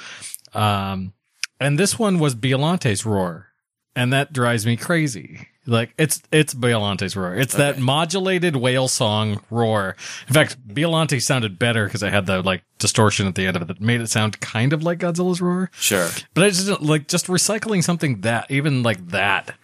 [0.52, 1.12] Um,
[1.60, 3.48] and this one was Biollante's roar,
[3.94, 5.48] and that drives me crazy.
[5.66, 7.34] Like it's it's Biollante's roar.
[7.34, 9.96] It's that modulated whale song roar.
[10.28, 13.62] In fact, Biollante sounded better because I had the like distortion at the end of
[13.62, 15.70] it that made it sound kind of like Godzilla's roar.
[15.72, 16.10] Sure.
[16.34, 19.54] But I just like just recycling something that even like that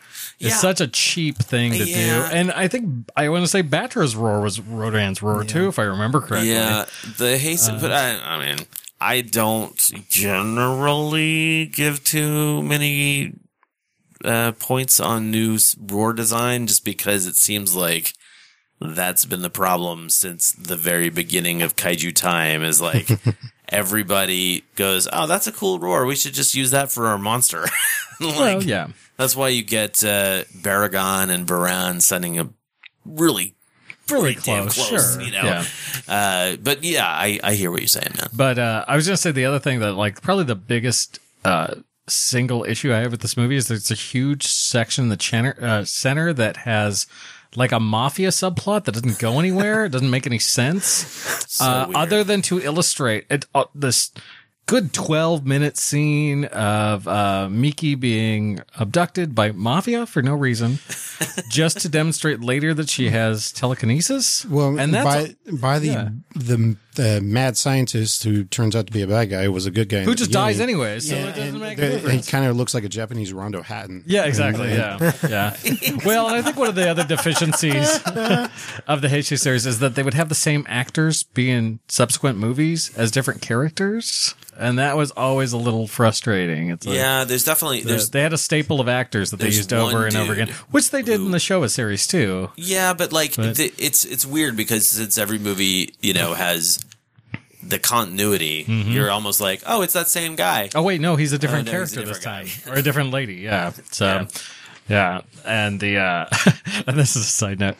[0.40, 0.56] is Yeah.
[0.56, 2.28] such a cheap thing to Yeah.
[2.28, 2.34] do.
[2.36, 5.82] And I think I want to say Battra's roar was Rodan's roar too, if I
[5.84, 6.52] remember correctly.
[6.52, 6.86] Yeah,
[7.18, 8.66] the haste, Uh, but I, I mean,
[9.00, 9.78] I don't
[10.08, 13.34] generally give too many
[14.24, 18.12] uh, points on new roar design, just because it seems like
[18.80, 22.62] that's been the problem since the very beginning of kaiju time.
[22.62, 23.08] Is like
[23.68, 26.04] everybody goes, "Oh, that's a cool roar.
[26.06, 27.62] We should just use that for our monster."
[28.20, 28.88] like, Well, yeah.
[29.20, 32.48] That's why you get uh, Baragon and Varan sending a
[33.04, 33.54] really,
[34.08, 35.42] Really damn close, close, sure, you know.
[35.44, 35.64] yeah.
[36.08, 38.28] Uh, but yeah, I, I hear what you're saying, man.
[38.32, 41.20] But uh, I was going to say the other thing that, like, probably the biggest
[41.44, 41.74] uh,
[42.08, 45.54] single issue I have with this movie is there's a huge section in the center,
[45.60, 47.06] uh, center that has
[47.56, 49.84] like a mafia subplot that doesn't go anywhere.
[49.84, 53.44] it doesn't make any sense, uh, other than to illustrate it.
[53.54, 54.12] Uh, this
[54.70, 60.78] good 12 minute scene of uh, Miki being abducted by mafia for no reason,
[61.50, 64.44] just to demonstrate later that she has telekinesis.
[64.44, 66.08] Well, and that's by by the yeah.
[66.36, 69.88] the the mad scientist who turns out to be a bad guy was a good
[69.88, 70.02] guy.
[70.02, 72.26] Who just dies anyway, anyways, so it doesn't make a They- difference.
[72.26, 74.04] He kind of looks like a Japanese Rondo Hatton.
[74.06, 74.72] Yeah, exactly.
[74.72, 75.96] And- Yeah, yeah.
[76.04, 77.88] Well, and I think one of the other deficiencies
[78.86, 82.38] of the Heisei series is that they would have the same actors be in subsequent
[82.38, 86.70] movies as different characters, and that was always a little frustrating.
[86.70, 89.44] It's like, yeah, there's definitely the- there's they had a staple of actors that they
[89.46, 92.06] there's used over one and over dude again, which they did in the Showa series
[92.06, 92.50] too.
[92.56, 96.78] Yeah, but like But- the, it's it's weird because since every movie you know has
[97.62, 98.92] the continuity, Mhm.
[98.92, 100.70] you're almost like, oh, it's that same guy.
[100.74, 102.78] Oh wait, no, he's a different Oh, no, he's a character this different time, or
[102.78, 103.34] a different lady.
[103.34, 103.72] Yeah.
[103.92, 104.26] So,
[104.88, 106.26] yeah, and the uh,
[106.86, 107.76] and this is a side note.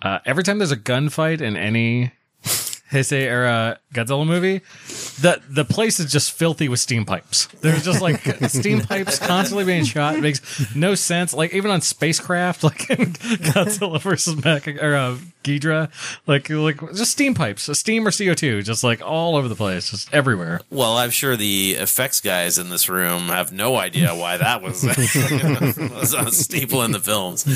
[0.00, 2.12] Uh, every time there's a gunfight in any
[2.92, 4.60] Heisei era Godzilla movie,
[5.20, 7.46] the the place is just filthy with steam pipes.
[7.62, 10.16] There's just like steam pipes constantly being shot.
[10.16, 11.32] It makes no sense.
[11.32, 15.90] Like even on spacecraft, like in Godzilla versus Mecha or uh, Ghidorah,
[16.26, 19.90] like like just steam pipes, steam or CO two, just like all over the place,
[19.90, 20.60] just everywhere.
[20.70, 24.84] Well, I'm sure the effects guys in this room have no idea why that was,
[25.90, 27.46] was a staple in the films.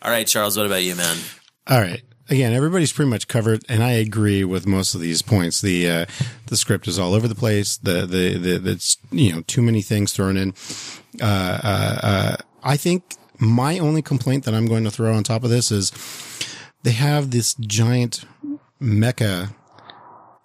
[0.00, 1.18] All right, Charles, what about you, man?
[1.66, 2.02] All right.
[2.30, 5.62] Again, everybody's pretty much covered, and I agree with most of these points.
[5.62, 6.06] The uh,
[6.46, 7.78] the script is all over the place.
[7.78, 10.54] The the that's you know too many things thrown in.
[11.20, 15.42] Uh, uh, uh, I think my only complaint that I'm going to throw on top
[15.42, 15.92] of this is
[16.82, 18.24] they have this giant
[18.80, 19.54] mecha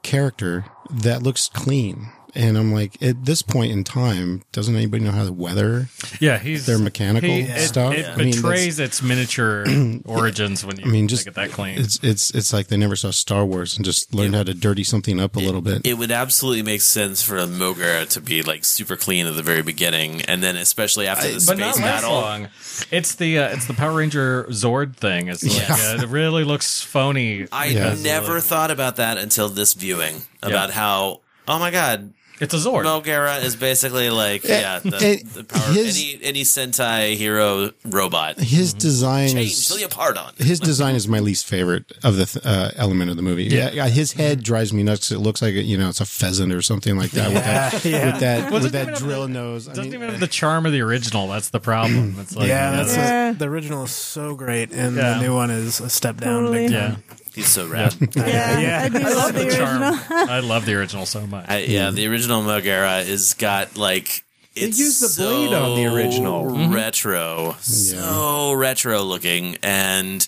[0.04, 2.08] character that looks clean.
[2.36, 5.88] And I'm like, at this point in time, doesn't anybody know how to weather?
[6.20, 7.94] Yeah, he's their mechanical he- it- stuff.
[7.94, 9.66] It, I mean, betrays its miniature
[10.06, 11.78] origins when you I mean, just make it that clean.
[11.80, 14.84] It's it's it's like they never saw Star Wars and just learned how to dirty
[14.84, 15.86] something up a little bit.
[15.86, 19.62] It would absolutely make sense for Moguera to be like super clean at the very
[19.62, 22.12] beginning, and then especially after the but space not battle.
[22.14, 22.48] long.
[22.92, 25.28] It's the uh, it's the Power Ranger Zord thing.
[25.28, 25.96] It's like Yeah.
[26.00, 27.48] uh, it really looks phony.
[27.52, 32.54] I because never thought about that until this viewing about how oh my god it's
[32.54, 32.84] a Zord.
[32.84, 37.72] Moguera is basically like Eh, yeah the, eh, the power his- any any Sentai hero
[37.86, 40.24] robot His design change is till pardon.
[40.38, 43.46] his design is my least favorite of the th- uh, element of the movie.
[43.46, 43.72] Yeah.
[43.72, 43.88] Yeah.
[43.88, 45.12] his head drives me nuts.
[45.12, 47.86] It looks like a, you know it's a pheasant or something like that with that
[47.86, 48.06] Yeah.
[48.12, 49.68] with that Well, with that even drill nose.
[49.68, 51.28] I doesn't mean, even have the charm of the original.
[51.28, 52.16] That's the problem.
[52.20, 55.16] It's like yeah, that's that's the original is so great, and Yeah.
[55.16, 56.42] the new one is a step down.
[56.44, 56.64] Totally.
[56.68, 56.96] Big yeah.
[57.34, 57.44] Time.
[57.44, 57.96] He's so rad.
[58.16, 58.82] Yeah, yeah.
[58.84, 59.82] I do love the charm.
[59.84, 60.00] original.
[60.30, 61.46] I love the original so much.
[61.50, 64.24] I, yeah, the original Moguera is got like
[64.56, 66.46] They it's used the so blade on the original.
[66.46, 66.74] Mm-hmm.
[66.74, 70.28] retro, so retro looking, and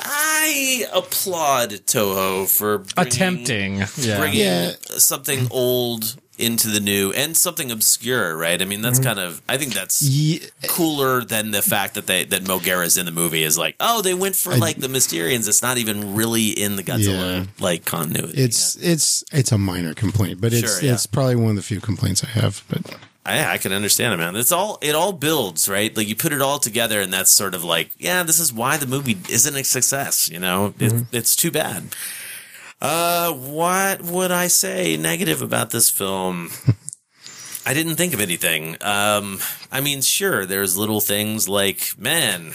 [0.00, 4.18] I applaud Toho for bringing, Attempting, yeah.
[4.18, 4.72] bringing Yeah.
[4.98, 8.60] something old into the new and something obscure, right?
[8.60, 9.08] I mean, that's mm-hmm.
[9.08, 13.06] kind of I think that's Ye- cooler than the fact that they that Moguera's in
[13.06, 15.48] the movie is like, oh, they went for like the Mysterians.
[15.48, 17.44] It's not even really in the Godzilla Yeah.
[17.58, 18.40] like continuity.
[18.40, 20.94] it's it's it's a minor complaint, but it's Sure, yeah.
[20.94, 22.64] it's probably one of the few complaints I have.
[22.68, 22.96] But
[23.28, 24.36] I, I can understand it, man.
[24.36, 25.94] It's all it all builds, right?
[25.94, 28.76] Like you put it all together, and that's sort of like, yeah, this is why
[28.78, 30.30] the movie isn't a success.
[30.30, 31.16] You know, it, mm-hmm.
[31.16, 31.94] it's too bad.
[32.80, 36.50] Uh, what would I say negative about this film?
[37.66, 38.76] I didn't think of anything.
[38.80, 42.52] Um, I mean, sure, there's little things like, man,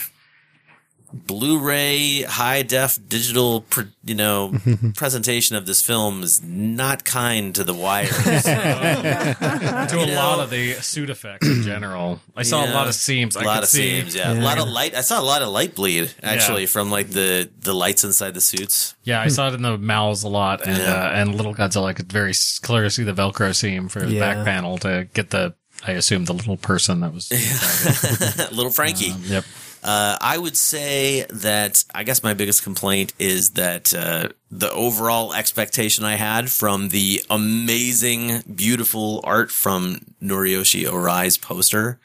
[1.14, 4.54] Blu-ray high def digital, pr- you know,
[4.96, 8.10] presentation of this film is not kind to the wires.
[8.44, 12.20] to a You lot of the suit effects in general.
[12.36, 13.36] I saw a lot of seams.
[13.36, 14.00] I A lot could of see.
[14.00, 14.32] seams, yeah.
[14.32, 14.94] A lot of light.
[14.94, 16.66] I saw a lot of light bleed actually Yeah.
[16.68, 18.94] from like the the lights inside the suits.
[19.04, 20.92] Yeah, I saw it in the mouths a lot, and Yeah.
[20.94, 24.14] uh, and Little Godzilla I could very s- clearly see the Velcro seam for the
[24.14, 24.20] Yeah.
[24.34, 25.54] back panel to get the.
[25.86, 27.30] I assume the little person that was.
[28.52, 29.10] Little Frankie.
[29.10, 29.44] Um, yep.
[29.84, 35.34] Uh, I would say that I guess my biggest complaint is that uh, the overall
[35.34, 42.00] expectation I had from the amazing, beautiful art from Noriyoshi Orai's poster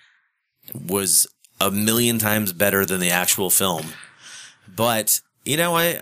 [0.73, 1.25] was
[1.61, 3.93] a million times better than the actual film.
[4.67, 6.01] But you know, I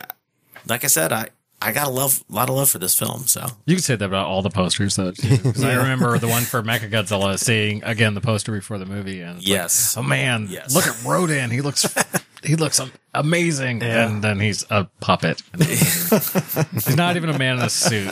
[0.68, 1.28] like I said, I
[1.60, 3.26] I got a love, a lot of love for this film.
[3.26, 5.12] So You can say that about all the posters, though.
[5.12, 9.22] too, 'cause I remember the one for Mechagodzilla seeing again the poster before the movie,
[9.22, 9.96] and it's like, Yes.
[9.98, 10.76] oh man, Yes.
[10.76, 11.50] look at Rodan.
[11.50, 11.92] He looks,
[12.44, 15.42] he looks am- amazing, and then he's a puppet.
[15.58, 18.08] he's not even a man in a suit.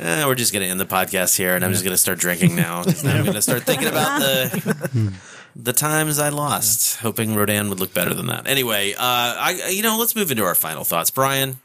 [0.00, 2.18] Eh, we're just going to end the podcast here, and I'm just going to start
[2.18, 2.80] drinking now.
[2.80, 5.12] I'm going to start thinking about the
[5.56, 8.46] the times I lost, hoping Rodan would look better than that.
[8.46, 11.58] Anyway, uh, I you know, let's move into our final thoughts, Brian.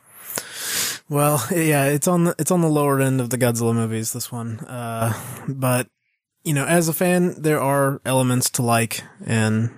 [1.10, 4.14] Well, yeah, it's on the it's on the lower end of the Godzilla movies.
[4.14, 5.14] This one, uh,
[5.48, 5.88] but
[6.44, 9.72] you know, as a fan, there are elements to like, and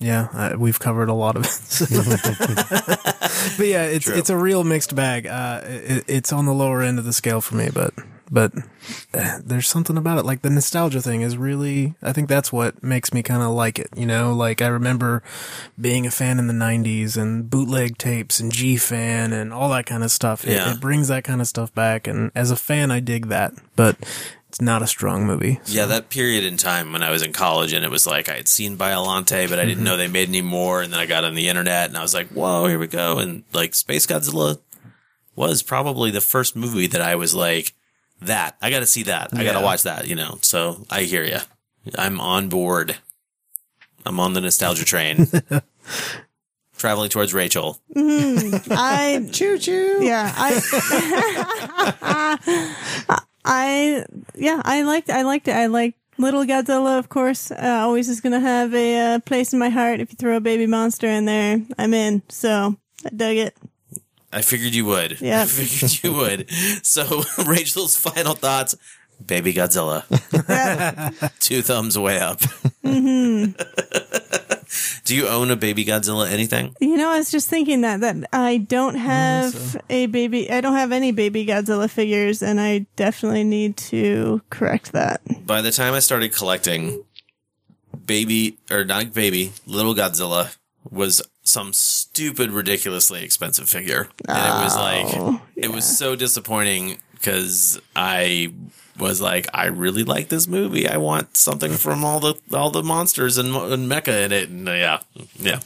[0.00, 1.88] Yeah, uh, we've covered a lot of it.
[3.58, 4.14] but yeah, it's True.
[4.16, 5.26] it's a real mixed bag.
[5.26, 7.92] Uh, it, it's on the lower end of the scale for me, but
[8.30, 8.52] but
[9.12, 10.24] uh, there's something about it.
[10.24, 13.78] Like the nostalgia thing is really, I think that's what makes me kind of like
[13.78, 13.88] it.
[13.96, 15.22] You know, like I remember
[15.80, 19.86] being a fan in the '90s and bootleg tapes and G Fan and all that
[19.86, 20.44] kind of stuff.
[20.46, 20.72] It, Yeah.
[20.72, 23.52] it brings that kind of stuff back, and as a fan, I dig that.
[23.76, 23.96] But
[24.48, 25.60] it's not a strong movie.
[25.66, 28.34] Yeah, that period in time when I was in college and it was like I
[28.34, 29.84] had seen Biollante, but I didn't Mhm.
[29.86, 30.82] know they made any more.
[30.82, 33.18] And then I got on the internet and I was like, whoa, here we go.
[33.18, 34.58] And like Space Godzilla
[35.36, 37.74] was probably the first movie that I was like,
[38.22, 38.56] that.
[38.60, 39.30] I got to see that.
[39.32, 39.64] I got to Yeah.
[39.64, 40.38] watch that, you know.
[40.42, 41.38] So I hear you.
[41.96, 42.96] I'm on board.
[44.06, 45.28] I'm on the nostalgia train.
[46.76, 47.78] Traveling towards Rachel.
[47.94, 48.66] Mhm.
[48.70, 49.98] I choo choo.
[50.02, 50.60] Yeah, I.
[53.44, 54.04] I
[54.34, 55.52] yeah, I liked I liked it.
[55.56, 57.50] I like Little Godzilla, of course.
[57.50, 60.00] Uh, always is gonna have a uh, place in my heart.
[60.00, 62.22] If you throw a baby monster in there, I'm in.
[62.28, 63.56] So I dug it.
[64.32, 65.20] I figured you would.
[65.20, 65.42] Yeah.
[65.42, 66.50] I figured you would.
[66.84, 68.76] So Rachel's final thoughts.
[69.24, 70.04] Baby Godzilla.
[71.40, 72.42] Two thumbs way up.
[72.82, 73.50] hmm
[75.04, 76.74] Do you own a Baby Godzilla anything?
[76.80, 80.50] You know, I was just thinking that that I don't have a baby.
[80.50, 85.20] I don't have any baby Godzilla figures, and I definitely need to correct that.
[85.44, 87.04] By the time I started collecting,
[88.06, 90.56] Baby or not Baby, Little Godzilla
[90.88, 96.98] was some stupid, ridiculously expensive figure, and it was like it was oh, so disappointing
[97.12, 98.52] because I
[99.00, 100.86] was like, I really like this movie.
[100.88, 104.68] I want something from all the all the monsters and, and mecha in it, and
[104.68, 105.00] uh, yeah,
[105.38, 105.60] yeah.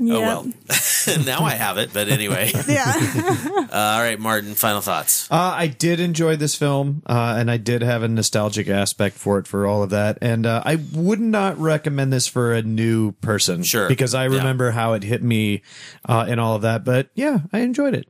[0.00, 0.44] Oh well,
[1.24, 1.92] now I have it.
[1.92, 2.92] But anyway, yeah.
[2.94, 4.54] uh, all right, Martin.
[4.54, 5.30] Final thoughts.
[5.30, 9.38] Uh, I did enjoy this film, uh, and I did have a nostalgic aspect for
[9.38, 10.18] it for all of that.
[10.20, 13.88] And uh, I would not recommend this for a new person, Sure.
[13.88, 14.38] because I Yeah.
[14.38, 15.62] remember how it hit me
[16.08, 16.84] uh, and all of that.
[16.84, 18.08] But yeah, I enjoyed it.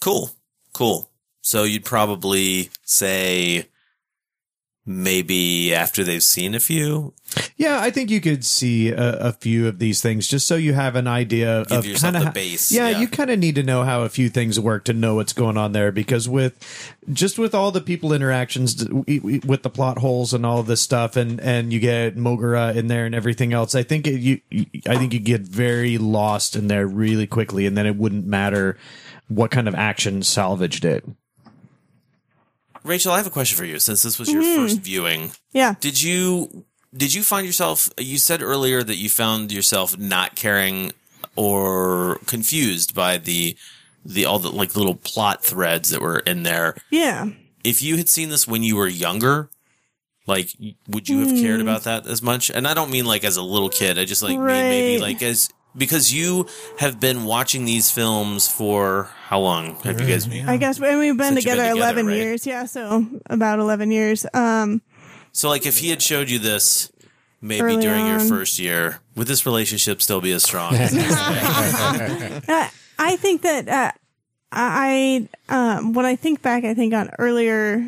[0.00, 0.30] Cool.
[0.72, 1.10] Cool.
[1.40, 3.66] So you'd probably say
[4.86, 7.14] maybe after they've seen a few.
[7.56, 10.72] Yeah, I think you could see a, a few of these things just so you
[10.74, 13.00] have an idea Give of kind of base, Yeah, yeah.
[13.00, 15.56] you kind of need to know how a few things work to know what's going
[15.56, 16.58] on there because with
[17.12, 21.16] just with all the people interactions with the plot holes and all of this stuff
[21.16, 24.40] and and you get Moguera in there and everything else, I think it, you-
[24.88, 28.76] I think you get very lost in there really quickly and then it wouldn't matter
[29.28, 31.04] what kind of action salvaged it.
[32.84, 34.56] Rachel, I have a question for you since this was your Mhm.
[34.56, 35.32] first viewing.
[35.52, 35.74] Yeah.
[35.80, 36.64] Did you
[36.96, 40.92] did you find yourself you said earlier that you found yourself not caring
[41.34, 43.56] or confused by the
[44.04, 46.76] the all the like little plot threads that were in there.
[46.90, 47.26] Yeah.
[47.64, 49.48] If you had seen this when you were younger,
[50.26, 50.50] like
[50.88, 51.68] would you have cared Hmm.
[51.68, 52.50] about that as much?
[52.50, 53.98] And I don't mean like as a little kid.
[53.98, 56.46] I just like mean maybe like as because you
[56.78, 60.48] have been watching these films for how long have you guys been?
[60.48, 62.16] I guess and we've been Since you've together, been together, eleven right?
[62.16, 62.46] years.
[62.46, 64.26] Yeah, so about eleven years.
[64.34, 64.82] Um,
[65.32, 66.92] So, like, if he had showed you this
[67.40, 68.28] maybe Early during your on.
[68.28, 70.74] first year, would this relationship still be as strong?
[70.74, 72.40] as it is today?
[72.48, 72.68] Uh,
[72.98, 73.92] I think that uh,
[74.52, 77.84] I um, when I think back, I think on earlier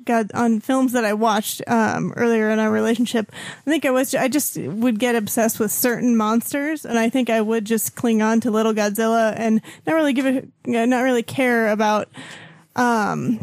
[0.00, 3.30] God on films that I watched um, earlier in our relationship.
[3.66, 7.30] I think I was I just would get obsessed with certain monsters, and I think
[7.30, 10.42] I would just cling on to Little Godzilla and not really give a
[10.86, 12.08] not really care about
[12.76, 13.40] um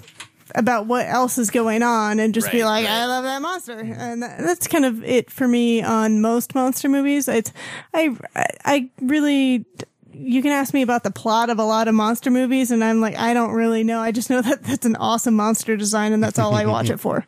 [0.54, 3.80] about what else is going on and just be Right, like I love that monster
[3.80, 7.54] and that, that's kind of it for me on most monster movies it's
[7.94, 8.18] I-
[8.66, 9.66] I really
[10.14, 13.02] you can ask me about the plot of a lot of monster movies and I'm
[13.02, 16.24] like I don't really know I just know that that's an awesome monster design and
[16.24, 17.26] that's all I watch it for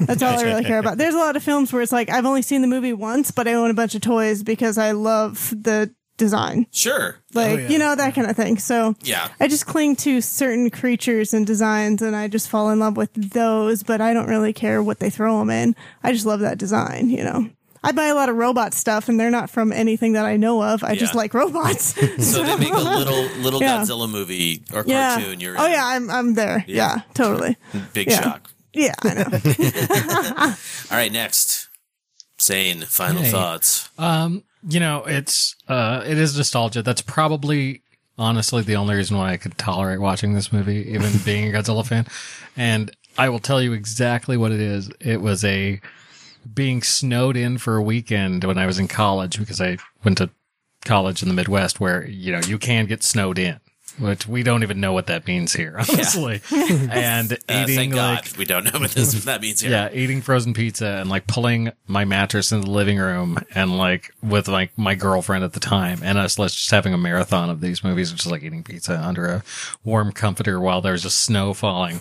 [0.00, 2.26] that's all I really care about there's a lot of films where it's like I've
[2.26, 5.52] only seen the movie once but I own a bunch of toys because I love
[5.56, 7.16] the design Sure.
[7.34, 9.28] like oh, you know that kind of thing so Yeah.
[9.40, 13.12] I just cling to certain creatures and designs and I just fall in love with
[13.14, 15.74] those, but I don't really care what they throw them in.
[16.02, 17.48] I just love that design, you know.
[17.84, 20.62] I buy a lot of robot stuff and they're not from anything that I know
[20.62, 20.84] of.
[20.84, 21.94] I just like robots.
[22.24, 23.78] so they make a little little Yeah.
[23.80, 25.16] Godzilla movie or yeah.
[25.16, 25.40] cartoon.
[25.40, 25.72] You're oh in.
[25.72, 26.64] yeah, I'm I'm there.
[26.68, 27.56] Yeah, totally.
[27.92, 28.20] Big Yeah.
[28.22, 28.50] shock.
[28.72, 29.24] Yeah, I know.
[30.90, 31.68] All right, next.
[32.38, 33.30] Sane, final Hey.
[33.30, 33.88] thoughts.
[33.98, 36.82] Um, you know, it's uh, it is nostalgia.
[36.82, 37.82] That's probably
[38.18, 41.86] honestly the only reason why I could tolerate watching this movie, even being a Godzilla
[41.86, 42.06] fan.
[42.56, 44.90] And I will tell you exactly what it is.
[45.00, 45.80] It was a
[46.54, 50.30] being snowed in for a weekend when I was in college because I went to
[50.84, 53.60] college in the Midwest where you know you can get snowed in.
[53.98, 56.40] which we don't even know what that means here, honestly.
[56.90, 59.70] And Uh, eating thank like God we don't know what this that means here.
[59.70, 64.14] yeah, eating frozen pizza and like pulling my mattress in the living room and like
[64.22, 67.60] with like my girlfriend at the time and us let's just having a marathon of
[67.60, 69.42] these movies, which is like eating pizza under a
[69.84, 72.00] warm comforter while there's just snow falling.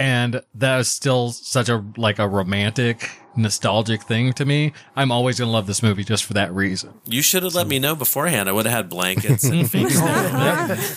[0.00, 4.72] And that is still such a like a romantic, nostalgic thing to me.
[4.96, 6.94] I'm always gonna love this movie just for that reason.
[7.04, 8.48] You should have let me know beforehand.
[8.48, 10.06] I would have had blankets and fake snow.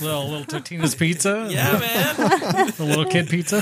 [0.01, 1.47] little little Totino's pizza.
[1.51, 2.71] Yeah, man.
[2.77, 3.57] The little kid pizza.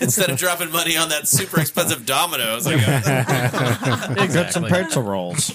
[0.00, 2.76] Instead of dropping money on that super expensive Domino's, I
[4.16, 5.50] got Get some pizza rolls.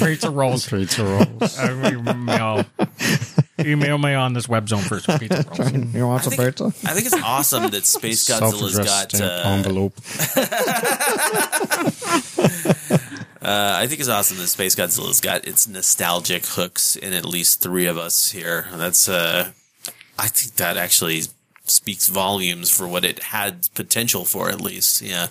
[0.00, 0.68] Pizza rolls.
[0.68, 1.56] Pizza rolls.
[1.56, 2.64] I mean, email,
[3.66, 5.72] email me on this web zone for some pizza rolls.
[5.94, 6.66] You want some pizza?
[6.66, 9.16] I think it's awesome that Space Godzilla's Self-addressed got.
[9.16, 9.94] stamp Uh, envelope.
[13.42, 17.62] uh, I think it's awesome that Space Godzilla's got its nostalgic hooks in at least
[17.62, 18.66] three of us here.
[18.72, 19.08] That's.
[19.08, 19.52] Uh,
[20.18, 21.22] I think that actually
[21.64, 25.00] speaks volumes for what it had potential for, at least.
[25.00, 25.28] Yeah.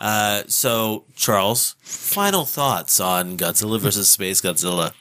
[0.00, 4.92] Uh, so Charles, final thoughts on Godzilla versus Space Godzilla?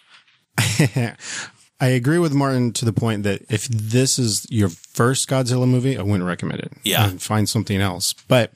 [1.81, 5.97] I agree with Martin to the point that if this is your first Godzilla movie,
[5.97, 6.71] I wouldn't recommend it.
[6.83, 7.09] Yeah.
[7.09, 8.13] And find something else.
[8.13, 8.53] But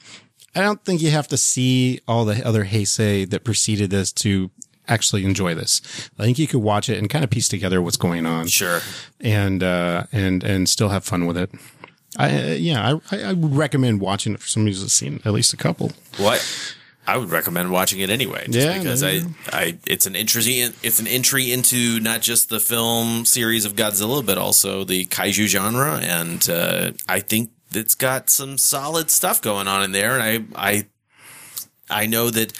[0.54, 4.52] I don't think you have to see all the other heisei that preceded this to
[4.86, 5.82] actually enjoy this.
[6.18, 8.46] I think you could watch it and kind of piece together what's going on.
[8.46, 8.80] Sure.
[9.20, 11.50] And, uh, and, and still have fun with it.
[12.16, 15.32] I, uh, yeah, I, I I would recommend watching it for somebody who's seen at
[15.32, 15.92] least a couple.
[16.16, 16.40] What?
[17.06, 19.22] I would recommend watching it anyway, just Yeah, because I,
[19.52, 20.42] I, it's an entry,
[20.82, 25.46] it's an entry into not just the film series of Godzilla, but also the kaiju
[25.46, 30.18] genre, and uh, I think it's got some solid stuff going on in there.
[30.18, 30.22] And
[30.56, 30.86] I, I,
[32.02, 32.52] I know that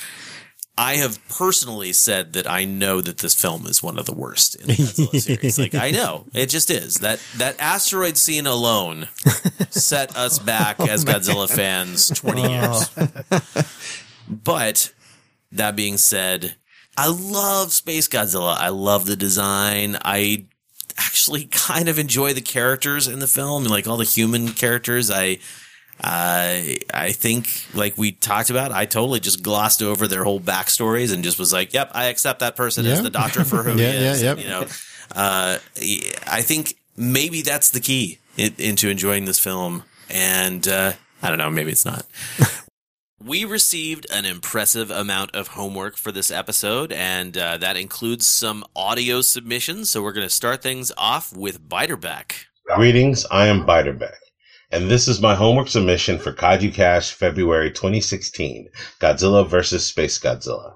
[0.78, 4.56] I have personally said that I know that this film is one of the worst
[4.56, 5.58] in the Godzilla series.
[5.58, 9.08] Like I know it just is that that asteroid scene alone
[9.70, 12.90] set us back as Godzilla fans twenty years.
[14.28, 14.92] But
[15.52, 16.56] that being said,
[16.96, 18.56] I love Space Godzilla.
[18.56, 19.96] I love the design.
[20.04, 20.46] I
[20.98, 25.10] actually kind of enjoy the characters in the film, like all the human characters.
[25.10, 25.38] I
[26.02, 31.12] I I think like we talked about, I totally just glossed over their whole backstories
[31.12, 33.92] and just was like, "Yep, I accept that person as the doctor for who Yeah,
[33.92, 34.38] he yeah, is." yep.
[34.38, 34.66] You know,
[35.14, 35.58] uh,
[36.26, 40.92] I think maybe that's the key in, into enjoying this film, and uh,
[41.22, 42.04] I don't know, maybe it's not.
[43.18, 48.62] We received an impressive amount of homework for this episode, and uh, that includes some
[48.76, 49.88] audio submissions.
[49.88, 52.44] So we're going to start things off with Biterback.
[52.74, 54.18] Greetings, I am Biterbeck,
[54.70, 58.68] and this is my homework submission for Kaiju Cast February 2016
[59.00, 59.86] Godzilla vs.
[59.86, 60.75] Space Godzilla.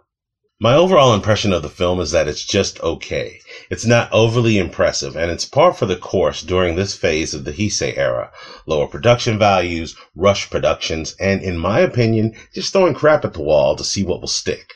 [0.63, 3.41] My overall impression of the film is that it's just okay.
[3.71, 7.53] It's not overly impressive, and it's par for the course during this phase of the
[7.53, 8.31] Heisei era.
[8.67, 13.75] Lower production values, rush productions, and in my opinion, just throwing crap at the wall
[13.75, 14.75] to see what will stick.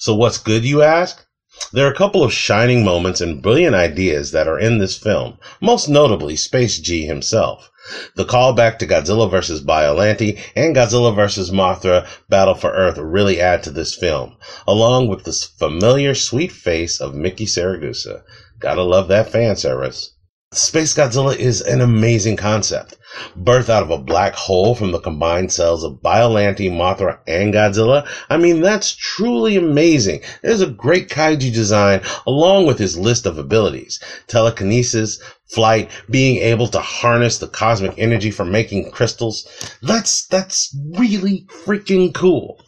[0.00, 1.24] So what's good, you ask?
[1.72, 5.38] There are a couple of shining moments and brilliant ideas that are in this film,
[5.60, 7.69] most notably Space G himself.
[8.16, 9.62] The callback to Godzilla vs.
[9.62, 11.50] Biollante and Godzilla vs.
[11.50, 14.36] Mothra Battle for Earth really add to this film,
[14.66, 18.22] along with the familiar sweet face of Miki Saragusa.
[18.58, 20.12] Gotta love that fan service.
[20.52, 22.96] Space Godzilla is an amazing concept.
[23.38, 28.04] Birthed out of a black hole from the combined cells of Biollante, Mothra, and Godzilla.
[28.28, 30.22] I mean, that's truly amazing.
[30.42, 34.00] There's a great kaiju design along with his list of abilities.
[34.26, 35.20] Telekinesis,
[35.52, 39.46] flight, being able to harness the cosmic energy for making crystals.
[39.82, 42.62] That's, that's really freaking cool.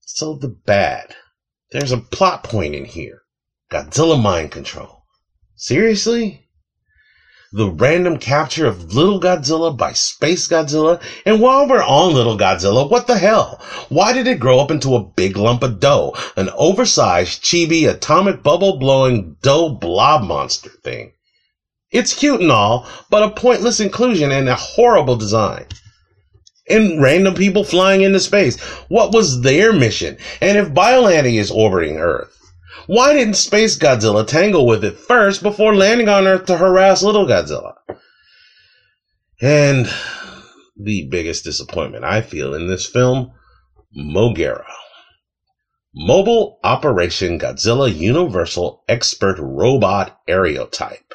[0.00, 1.14] So the bad.
[1.72, 3.22] There's a plot point in here.
[3.70, 5.04] Godzilla mind control.
[5.56, 6.48] Seriously?
[7.52, 11.02] the random capture of Little Godzilla by Space Godzilla.
[11.26, 13.60] And while we're on Little Godzilla, what the hell?
[13.88, 16.14] Why did it grow up into a big lump of dough?
[16.36, 21.12] An oversized, chibi, atomic bubble blowing dough blob monster thing.
[21.90, 25.66] It's cute and all, but a pointless inclusion and a horrible design.
[26.68, 28.60] And random people flying into space.
[28.88, 30.16] What was their mission?
[30.40, 32.36] And if Biollante is orbiting Earth,
[32.86, 37.26] why didn't Space Godzilla tangle with it first before landing on Earth to harass Little
[37.26, 37.74] Godzilla?
[39.40, 39.88] And
[40.76, 43.32] the biggest disappointment I feel in this film,
[43.96, 44.64] Moguera.
[45.92, 51.14] Mobile Operation Godzilla Universal Expert Robot Aerotype.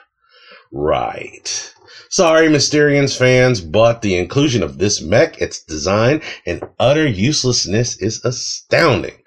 [0.71, 1.73] Right.
[2.09, 8.23] Sorry, Mysterians fans, but the inclusion of this mech, its design, and utter uselessness is
[8.23, 9.21] astounding.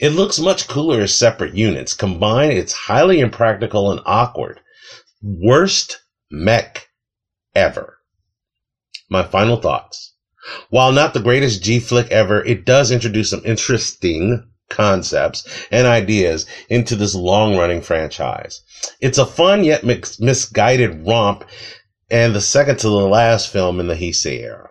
[0.00, 1.94] It looks much cooler as separate units.
[1.94, 4.60] Combined, it's highly impractical and awkward.
[5.22, 6.00] Worst
[6.30, 6.88] mech
[7.54, 7.98] ever.
[9.08, 10.14] My final thoughts.
[10.70, 14.42] While not the greatest G flick ever, it does introduce some interesting
[14.72, 18.62] concepts and ideas into this long running franchise.
[19.00, 21.44] It's a fun yet mix- misguided romp
[22.10, 24.70] and the second to the last film in the Heisei era.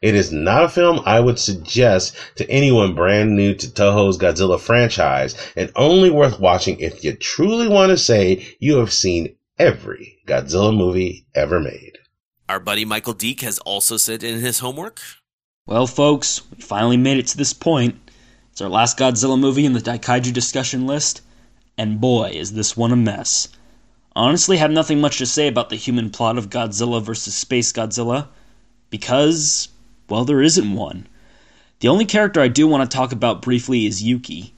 [0.00, 4.58] It is not a film I would suggest to anyone brand new to Toho's Godzilla
[4.58, 10.16] franchise and only worth watching if you truly want to say you have seen every
[10.26, 11.98] Godzilla movie ever made.
[12.48, 15.00] Our buddy Michael Deek has also said in his homework.
[15.66, 18.09] Well, folks, we finally made it to this point.
[18.60, 21.22] It's our last Godzilla movie in the Daikaiju discussion list,
[21.78, 23.48] and boy, is this one a mess.
[24.14, 27.34] Honestly, have nothing much to say about the human plot of Godzilla vs.
[27.34, 28.28] Space Godzilla,
[28.90, 29.70] because,
[30.10, 31.06] well, there isn't one.
[31.78, 34.52] The only character I do want to talk about briefly is Yuki.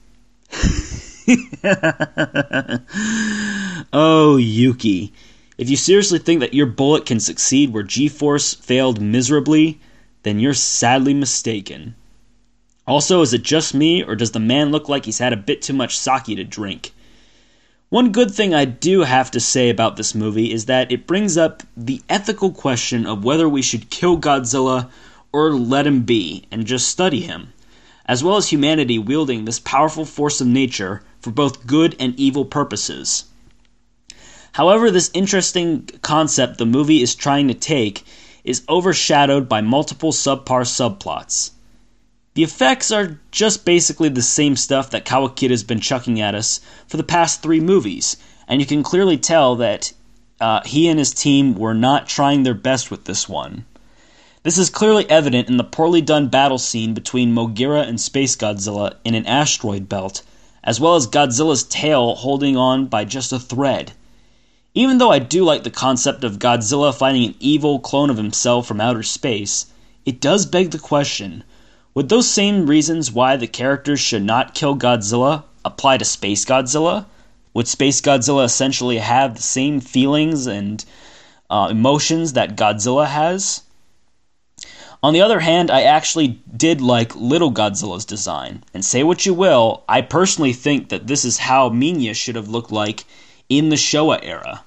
[3.93, 5.13] oh, Yuki.
[5.57, 9.79] If you seriously think that your bullet can succeed where G Force failed miserably,
[10.23, 11.95] then you're sadly mistaken.
[12.85, 15.61] Also, is it just me, or does the man look like he's had a bit
[15.61, 16.91] too much sake to drink?
[17.89, 21.37] One good thing I do have to say about this movie is that it brings
[21.37, 24.89] up the ethical question of whether we should kill Godzilla
[25.31, 27.53] or let him be and just study him,
[28.05, 32.43] as well as humanity wielding this powerful force of nature for both good and evil
[32.43, 33.25] purposes.
[34.51, 38.03] However, this interesting concept the movie is trying to take
[38.43, 41.51] is overshadowed by multiple subpar subplots.
[42.35, 46.61] The effects are just basically the same stuff that Kawakita has been chucking at us
[46.87, 49.93] for the past three movies, and you can clearly tell that
[50.41, 53.65] uh, he and his team were not trying their best with this one.
[54.41, 58.95] This is clearly evident in the poorly done battle scene between Moguera and Space Godzilla
[59.03, 60.23] in an asteroid belt,
[60.63, 63.91] as well as Godzilla's tail holding on by just a thread.
[64.73, 68.65] Even though I do like the concept of Godzilla fighting an evil clone of himself
[68.65, 69.67] from outer space,
[70.03, 71.43] it does beg the question
[71.95, 77.05] would those same reasons why the characters should not kill Godzilla apply to Space Godzilla?
[77.53, 80.83] Would Space Godzilla essentially have the same feelings and
[81.49, 83.61] uh, emotions that Godzilla has?
[85.03, 88.63] On the other hand, I actually did like Little Godzilla's design.
[88.73, 92.47] And say what you will, I personally think that this is how Minya should have
[92.47, 93.03] looked like
[93.49, 94.63] in the Showa era.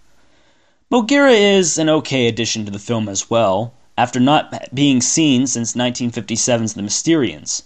[0.93, 5.73] Moguera is an okay addition to the film as well, after not being seen since
[5.75, 7.63] 1957's The Mysterians.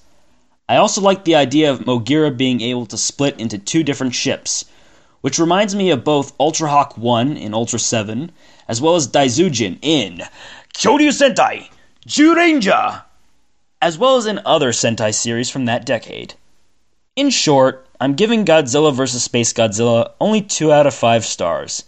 [0.69, 4.65] I also like the idea of Moguera being able to split into two different ships,
[5.21, 8.31] which reminds me of both Ultra Hawk 1 in Ultra 7,
[8.69, 10.23] as well as Daizyujin in
[10.73, 11.69] Kyoryu Sentai
[12.07, 13.03] Zyuranger,
[13.83, 16.35] as well as in other Sentai series from that decade.
[17.17, 19.25] In short, I'm giving Godzilla vs.
[19.25, 21.85] Space Godzilla only 2 out of 5 stars.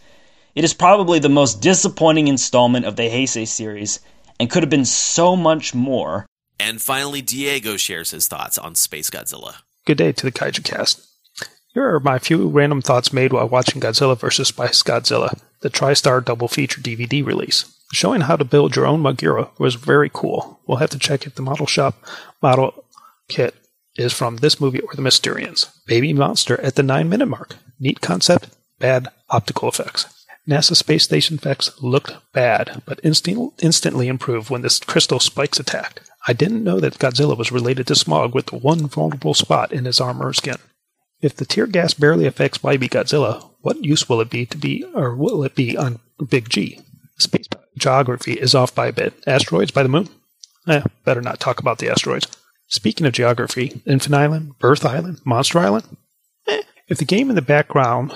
[0.54, 4.00] It is probably the most disappointing installment of the Heisei series
[4.42, 6.26] and could have been so much more.
[6.58, 9.58] And finally, Diego shares his thoughts on Space Godzilla.
[9.86, 11.00] Good day to the Kaiju Cast.
[11.68, 14.48] Here are my few random thoughts made while watching Godzilla vs.
[14.48, 17.72] Space Godzilla, the TriStar double feature DVD release.
[17.92, 20.58] Showing how to build your own Moguera was very cool.
[20.66, 21.94] We'll have to check if the model shop
[22.42, 22.84] model
[23.28, 23.54] kit
[23.94, 25.72] is from this movie or the Mysterians.
[25.86, 27.54] Baby Monster at the 9 minute mark.
[27.78, 28.48] Neat concept,
[28.80, 30.11] bad optical effects.
[30.48, 36.00] NASA space station effects looked bad, but instant, instantly improved when the crystal spikes attacked.
[36.26, 40.00] I didn't know that Godzilla was related to Smog with one vulnerable spot in his
[40.00, 40.56] armor or skin.
[41.20, 44.84] If the tear gas barely affects Baby Godzilla, what use will it be to be,
[44.94, 46.80] or will it be on Big G?
[47.18, 47.46] Space
[47.78, 49.14] geography is off by a bit.
[49.26, 50.08] Asteroids by the moon?
[50.68, 52.26] Eh, better not talk about the asteroids.
[52.68, 55.96] Speaking of geography, Infant Island, Birth Island, Monster Island?
[56.48, 58.12] Eh, if the game in the background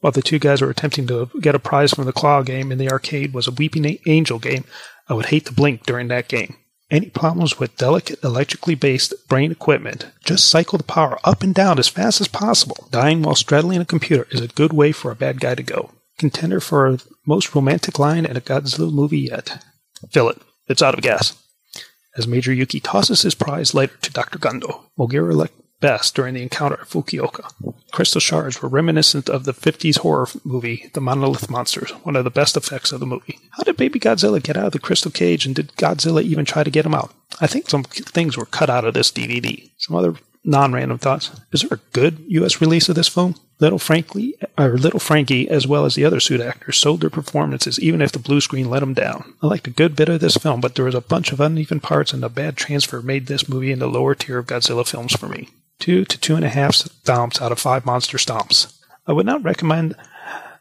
[0.00, 2.78] while the two guys were attempting to get a prize from the claw game in
[2.78, 4.64] the arcade was a Weeping Angel game,
[5.08, 6.56] I would hate to blink during that game.
[6.90, 11.78] Any problems with delicate electrically based brain equipment, just cycle the power up and down
[11.78, 12.88] as fast as possible.
[12.90, 15.92] Dying while straddling a computer is a good way for a bad guy to go.
[16.18, 19.64] Contender for most romantic line in a Godzilla movie yet.
[20.10, 20.38] Fill it.
[20.66, 21.40] It's out of gas.
[22.16, 24.38] As Major Yuki tosses his prize later to Dr.
[24.38, 25.34] Gondo, Moguera
[25.80, 27.52] best during the encounter at Fukuoka.
[27.90, 32.30] Crystal shards were reminiscent of the 50s horror movie, The Monolith Monsters, one of the
[32.30, 33.38] best effects of the movie.
[33.50, 36.62] How did baby Godzilla get out of the crystal cage, and did Godzilla even try
[36.62, 37.12] to get him out?
[37.40, 39.70] I think some things were cut out of this DVD.
[39.78, 41.30] Some other non-random thoughts.
[41.52, 42.60] Is there a good U.S.
[42.60, 43.34] release of this film?
[43.58, 47.78] Little Frankly, or Little Frankie, as well as the other suit actors, sold their performances,
[47.78, 49.34] even if the blue screen let them down.
[49.42, 51.80] I liked a good bit of this film, but there was a bunch of uneven
[51.80, 55.12] parts, and a bad transfer made this movie in the lower tier of Godzilla films
[55.12, 55.48] for me
[55.80, 58.78] two to two and a half stomps out of five monster stomps.
[59.06, 59.96] I would not recommend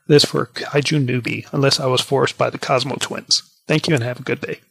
[0.07, 3.43] this for a kaiju newbie unless I was forced by the Cosmo twins.
[3.67, 4.61] Thank you and have a good day.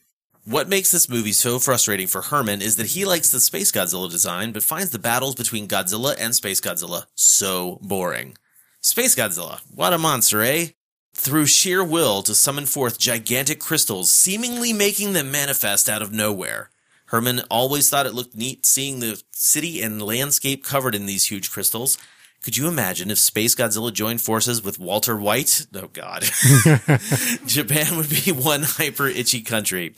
[0.44, 4.10] What makes this movie so frustrating for Herman is that he likes the Space Godzilla
[4.10, 8.36] design, but finds the battles between Godzilla and Space Godzilla so boring.
[8.80, 10.68] Space Godzilla, what a monster, eh?
[11.14, 16.70] Through sheer will to summon forth gigantic crystals, seemingly making them manifest out of nowhere.
[17.08, 21.50] Herman always thought it looked neat seeing the city and landscape covered in these huge
[21.50, 21.96] crystals.
[22.42, 25.66] Could you imagine if Space Godzilla joined forces with Walter White?
[25.74, 26.22] Oh God.
[27.46, 29.94] Japan would be one hyper itchy country.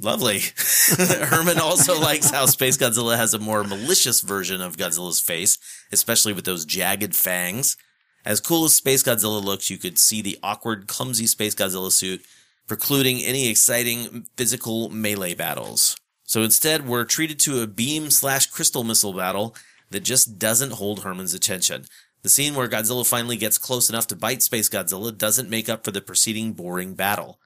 [0.00, 0.40] Lovely.
[0.96, 5.58] Herman also likes how Space Godzilla has a more malicious version of Godzilla's face,
[5.90, 7.76] especially with those jagged fangs.
[8.24, 12.24] As cool as Space Godzilla looks, you could see the awkward, clumsy Space Godzilla suit
[12.68, 15.96] precluding any exciting physical melee battles.
[16.32, 19.54] So instead, we're treated to a beam slash crystal missile battle
[19.90, 21.84] that just doesn't hold Herman's attention.
[22.22, 25.84] The scene where Godzilla finally gets close enough to bite Space Godzilla doesn't make up
[25.84, 27.38] for the preceding boring battle.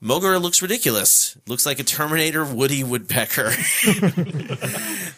[0.00, 1.36] Moguera looks ridiculous.
[1.48, 3.48] Looks like a Terminator Woody Woodpecker.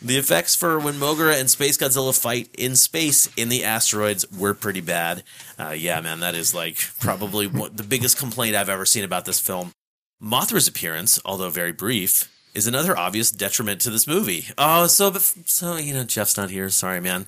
[0.01, 4.55] the effects for when Moguera and Space Godzilla fight in space in the asteroids were
[4.55, 5.23] pretty bad.
[5.59, 9.39] Uh, yeah, man, that is like probably the biggest complaint I've ever seen about this
[9.39, 9.73] film.
[10.19, 14.47] Mothra's appearance, although very brief, is another obvious detriment to this movie.
[14.59, 16.69] Oh, so so you know Jeff's not here.
[16.69, 17.27] Sorry, man.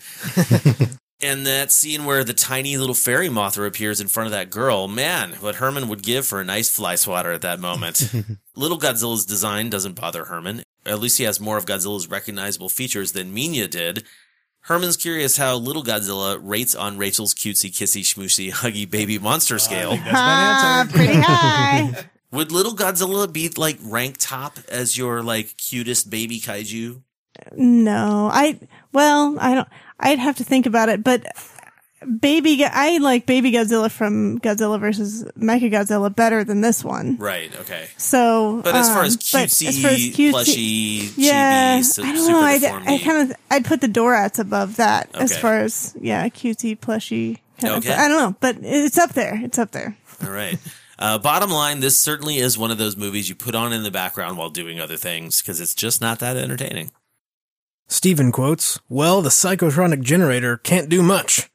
[1.23, 4.89] and that scene where the tiny little fairy Mothra appears in front of that girl,
[4.89, 8.13] man, what Herman would give for a nice fly swatter at that moment.
[8.57, 10.63] little Godzilla's design doesn't bother Herman.
[10.85, 14.05] At least he has more of Godzilla's recognizable features than Minya did.
[14.61, 19.99] Herman's curious how little Godzilla rates on Rachel's cutesy, kissy, schmoosy, huggy baby monster scale.
[20.07, 22.07] Ah, pretty high.
[22.35, 27.01] Would little Godzilla be like rank top as your like cutest baby kaiju?
[27.53, 28.59] No, I
[28.93, 29.69] well, I don't.
[30.01, 31.25] I'd have to think about it, but
[32.21, 37.17] baby, I like baby Godzilla from Godzilla versus Mecha Godzilla better than this one.
[37.17, 37.55] Right.
[37.61, 37.89] Okay.
[37.97, 42.05] So, But as far as um, but cutesy, as far as cutesy- plushy, yeah, chibi,
[42.05, 42.41] I don't know.
[42.41, 46.81] I'd, I kind of, I'd put the Dorats above that as far as yeah, cutesy,
[46.81, 47.41] plushy.
[47.63, 47.77] Okay.
[47.93, 49.41] of, I don't know, but it's up there.
[49.43, 49.97] It's up there.
[50.25, 50.59] All right.
[51.05, 53.91] Uh, bottom line, this certainly is one of those movies you put on in the
[53.91, 56.91] background while doing other things because it's just not that entertaining.
[57.87, 61.51] Stephen quotes, Well, the psychotronic generator can't do much.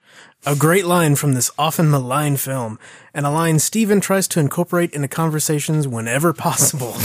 [0.45, 2.77] A great line from this often maligned film,
[3.11, 6.93] and a line Stephen tries to incorporate into conversations whenever possible.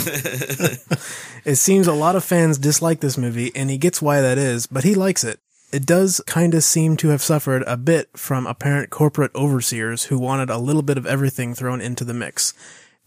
[1.47, 4.67] it seems a lot of fans dislike this movie, and he gets why that is,
[4.67, 5.41] but he likes it.
[5.75, 10.49] It does kinda seem to have suffered a bit from apparent corporate overseers who wanted
[10.49, 12.55] a little bit of everything thrown into the mix.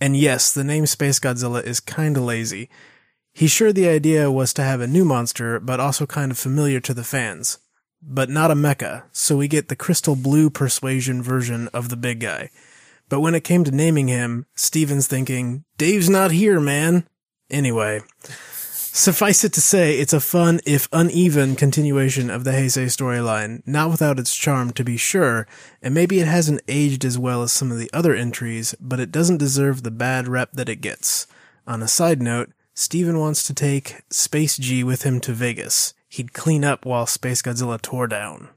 [0.02, 2.69] And yes, the name Space Godzilla is kinda lazy.
[3.34, 6.81] He's sure the idea was to have a new monster, but also kind of familiar
[6.81, 7.60] to the fans.
[8.02, 12.19] But not a mecha, so we get the crystal blue persuasion version of the big
[12.19, 12.49] guy.
[13.07, 17.07] But when it came to naming him, Steven's thinking, Dave's not here, man.
[17.49, 18.02] Anyway,
[18.95, 23.89] suffice it to say, it's a fun, if uneven, continuation of the Heisei storyline, not
[23.89, 25.47] without its charm to be sure,
[25.81, 29.11] and maybe it hasn't aged as well as some of the other entries, but it
[29.11, 31.27] doesn't deserve the bad rep that it gets.
[31.65, 35.93] On a side note, Steven wants to take Space G with him to Vegas.
[36.07, 38.49] He'd clean up while Space Godzilla tore down.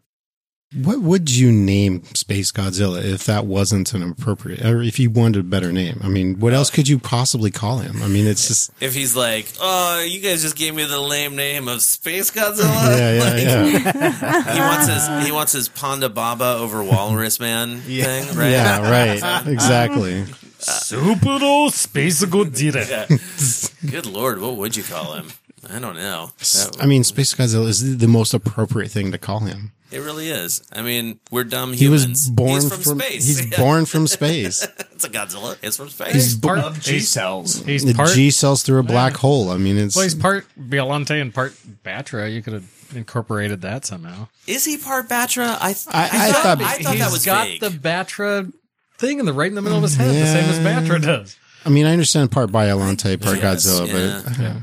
[0.73, 5.41] What would you name Space Godzilla if that wasn't an appropriate, or if you wanted
[5.41, 6.01] a better name?
[6.05, 8.01] I mean, what else could you possibly call him?
[8.05, 11.35] I mean, it's just, If he's like, oh, you guys just gave me the lame
[11.35, 12.97] name of Space Godzilla.
[12.97, 14.53] Yeah, yeah, Like, yeah.
[14.55, 18.51] he wants his he wants his Ponda Baba over Walrus Man thing, right?
[18.51, 20.25] yeah, right, exactly.
[20.61, 21.41] Super
[21.71, 22.89] Space Godzilla.
[22.89, 23.91] Yeah.
[23.91, 25.31] Good lord, what would you call him?
[25.69, 26.31] I don't know.
[26.39, 29.73] That- I mean, Space Godzilla is the most appropriate thing to call him.
[29.93, 30.63] it really is.
[30.73, 33.27] I mean, we're dumb He was born he's from, from- space.
[33.27, 34.63] he's born from space.
[34.93, 35.57] it's a Godzilla.
[35.63, 36.13] It's from space.
[36.15, 37.63] He's part Of G cells.
[37.65, 38.11] He's the part.
[38.11, 39.51] G cells through a black hole.
[39.51, 41.55] I mean, it's well, he's part Biollante and part
[41.85, 42.33] Battra.
[42.33, 44.29] You could have incorporated that somehow.
[44.47, 45.59] Is he part Battra?
[45.61, 47.61] I th- I- I thought, thought- I thought He's that was got vague.
[47.61, 48.53] the Battra
[48.99, 51.37] thing in the right in the middle of his head, the same as Battra does.
[51.65, 54.23] I mean, I understand part Biollante, part Yes, Godzilla, yeah.
[54.25, 54.55] but uh,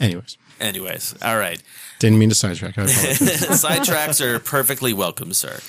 [0.00, 1.62] anyways, Anyways, all right.
[1.98, 2.78] didn't mean to sidetrack.
[2.78, 3.18] I apologize.
[3.62, 5.60] Sidetracks are perfectly welcome, sir.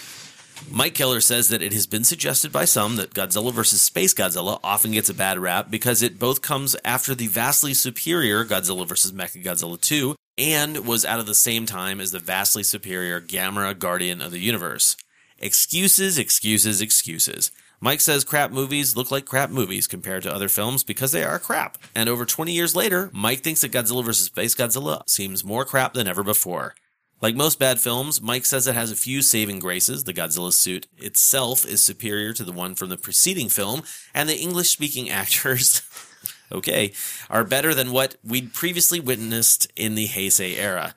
[0.71, 3.81] Mike Keller says that it has been suggested by some that Godzilla vs.
[3.81, 8.43] Space Godzilla often gets a bad rap because it both comes after the vastly superior
[8.43, 9.11] Godzilla vs.
[9.11, 14.21] Mechagodzilla 2 and was out of the same time as the vastly superior Gamera Guardian
[14.21, 14.95] of the Universe.
[15.39, 17.51] Excuses, excuses, excuses.
[17.79, 21.37] Mike says crap movies look like crap movies compared to other films because they are
[21.37, 21.77] crap.
[21.93, 24.25] And over 20 years later, Mike thinks that Godzilla vs.
[24.25, 26.73] Space Godzilla seems more crap than ever before.
[27.21, 30.03] Like most bad films, Mike says it has a few saving graces.
[30.03, 33.83] The Godzilla suit itself is superior to the one from the preceding film,
[34.13, 35.81] and the English speaking actors
[36.51, 36.93] okay,
[37.29, 40.95] are better than what we'd previously witnessed in the Heisei era.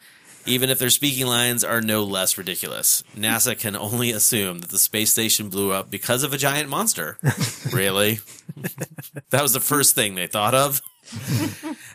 [0.51, 3.05] Even if their speaking lines are no less ridiculous.
[3.16, 7.18] NASA can only assume that the space station blew up because of a giant monster.
[7.72, 8.18] really?
[9.31, 10.82] that was the first thing they thought of.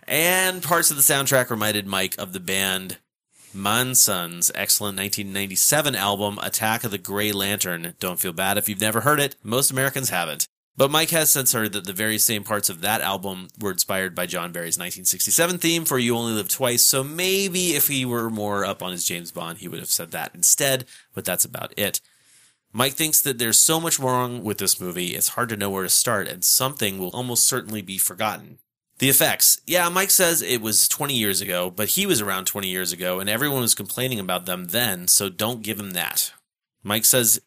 [0.07, 2.97] and parts of the soundtrack reminded Mike of the band
[3.53, 7.93] Mansun's excellent 1997 album, Attack of the Grey Lantern.
[7.99, 9.35] Don't feel bad if you've never heard it.
[9.43, 10.47] Most Americans haven't.
[10.77, 14.13] But Mike has since heard that the very same parts of that album were inspired
[14.13, 18.29] by John Barry's 1967 theme for You Only Live Twice, so maybe if he were
[18.29, 21.73] more up on his James Bond, he would have said that instead, but that's about
[21.77, 22.01] it.
[22.73, 25.83] Mike thinks that there's so much wrong with this movie, it's hard to know where
[25.83, 28.57] to start, and something will almost certainly be forgotten.
[28.99, 29.61] The effects.
[29.65, 33.21] Yeah, Mike says it was 20 years ago, but he was around 20 years ago,
[33.21, 36.33] and everyone was complaining about them then, so don't give him that.
[36.83, 37.41] Mike says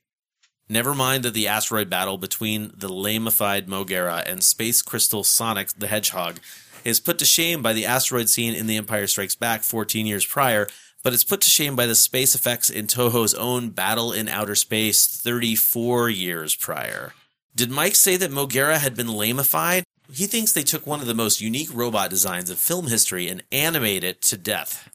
[0.69, 5.87] Never mind that the asteroid battle between the lamified Moguera and Space Crystal Sonic the
[5.87, 6.41] Hedgehog
[6.85, 10.27] is put to shame by the asteroid scene in The Empire Strikes Back 14 years
[10.27, 10.69] prior,
[11.03, 14.55] but it's put to shame by the space effects in Toho's own Battle in Outer
[14.55, 17.15] Space 34 years prior.
[17.57, 19.85] Did Mike say that Moguera had been lamified?
[20.13, 23.43] He thinks they took one of the most unique robot designs of film history and
[23.51, 24.91] animated it to death.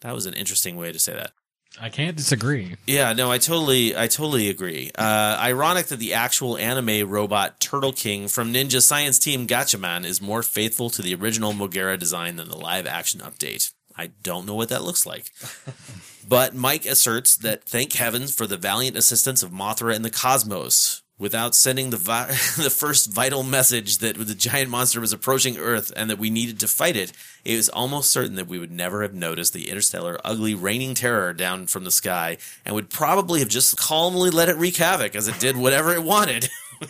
[0.00, 1.32] That was an interesting way to say that.
[1.80, 2.76] I can't disagree.
[2.86, 4.90] Yeah, no, I totally, I totally agree.
[4.96, 10.20] Uh, ironic that the actual anime robot Turtle King from Ninja Science Team Gatchaman is
[10.20, 13.72] more faithful to the original Moguera design than the live action update.
[13.96, 15.32] I don't know what that looks like.
[16.28, 21.02] but Mike asserts that thank heavens for the valiant assistance of Mothra and the Cosmos.
[21.18, 22.26] Without sending the vi-
[22.56, 26.60] the first vital message that the giant monster was approaching Earth and that we needed
[26.60, 27.12] to fight it,
[27.44, 31.32] it was almost certain that we would never have noticed the interstellar, ugly, raining terror
[31.32, 35.26] down from the sky, and would probably have just calmly let it wreak havoc as
[35.26, 36.48] it did whatever it wanted.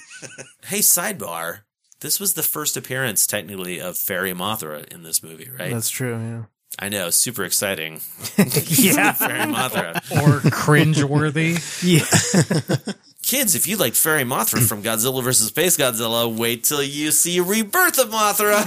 [0.67, 1.61] hey, sidebar.
[2.01, 5.73] This was the first appearance, technically, of Fairy Mothra in this movie, right?
[5.73, 6.17] That's true.
[6.19, 6.43] Yeah.
[6.79, 8.01] I know, super exciting.
[8.39, 9.13] Yeah.
[9.13, 9.97] Fairy Mothra.
[10.23, 11.55] Or cringeworthy.
[11.83, 12.93] yeah.
[13.29, 15.49] Kids, if you liked Fairy Mothra from Godzilla vs.
[15.49, 18.65] Space Godzilla, wait till you see Rebirth of Mothra.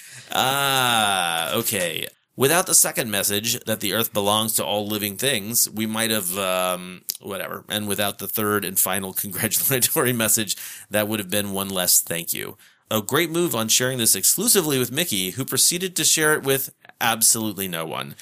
[0.32, 2.06] ah, okay.
[2.34, 6.38] Without the second message that the Earth belongs to all living things, we might have,
[6.38, 7.62] um, whatever.
[7.68, 10.56] And without the third and final congratulatory message,
[10.88, 12.56] that would have been one less thank you.
[12.90, 16.74] A great move on sharing this exclusively with Miki, who proceeded to share it with
[17.02, 18.14] absolutely no one.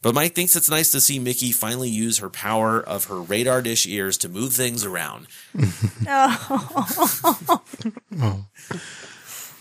[0.00, 3.62] But Mike thinks it's nice to see Miki finally use her power of her radar
[3.62, 5.26] dish ears to move things around.
[6.10, 7.62] Oh.
[8.20, 8.44] oh.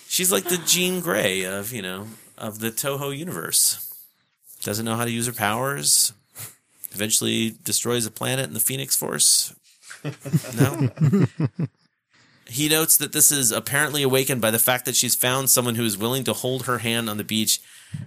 [0.07, 2.07] She's like the Jean Grey of, you know,
[2.37, 3.93] of the Toho universe.
[4.63, 6.13] Doesn't know how to use her powers.
[6.93, 9.53] Eventually destroys a planet in the Phoenix Force.
[10.57, 10.89] No.
[12.49, 15.83] He notes that this is apparently awakened by the fact that she's found someone who
[15.83, 17.59] is willing to hold her hand on the beach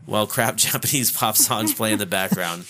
[0.07, 2.62] while crap Japanese pop songs play in the background.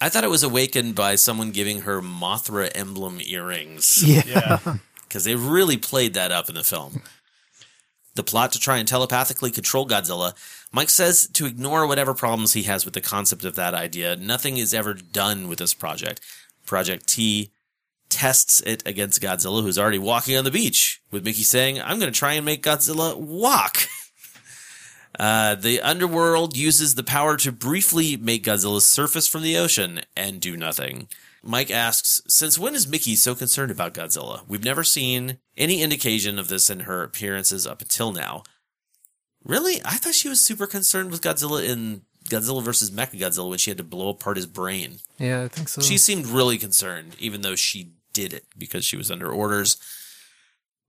[0.00, 4.02] I thought it was awakened by someone giving her Mothra emblem earrings.
[4.02, 4.58] Yeah.
[5.02, 7.02] Because they really played that up in the film.
[8.14, 10.34] The plot to try and telepathically control Godzilla,
[10.70, 14.16] Mike says to ignore whatever problems he has with the concept of that idea.
[14.16, 16.20] Nothing is ever done with this project.
[16.66, 17.50] Project T
[18.12, 22.12] tests it against Godzilla, who's already walking on the beach, with Miki saying, I'm going
[22.12, 23.78] to try and make Godzilla walk.
[25.18, 30.40] Uh, the underworld uses the power to briefly make Godzilla surface from the ocean and
[30.40, 31.08] do nothing.
[31.42, 34.42] Mike asks, Since when is Miki so concerned about Godzilla?
[34.48, 38.44] We've never seen any indication of this in her appearances up until now.
[39.44, 39.80] Really?
[39.84, 43.78] I thought she was super concerned with Godzilla in Godzilla versus Mechagodzilla when she had
[43.78, 44.98] to blow apart his brain.
[45.18, 45.82] Yeah, I think so.
[45.82, 49.78] She seemed really concerned, even though she did it because she was under orders.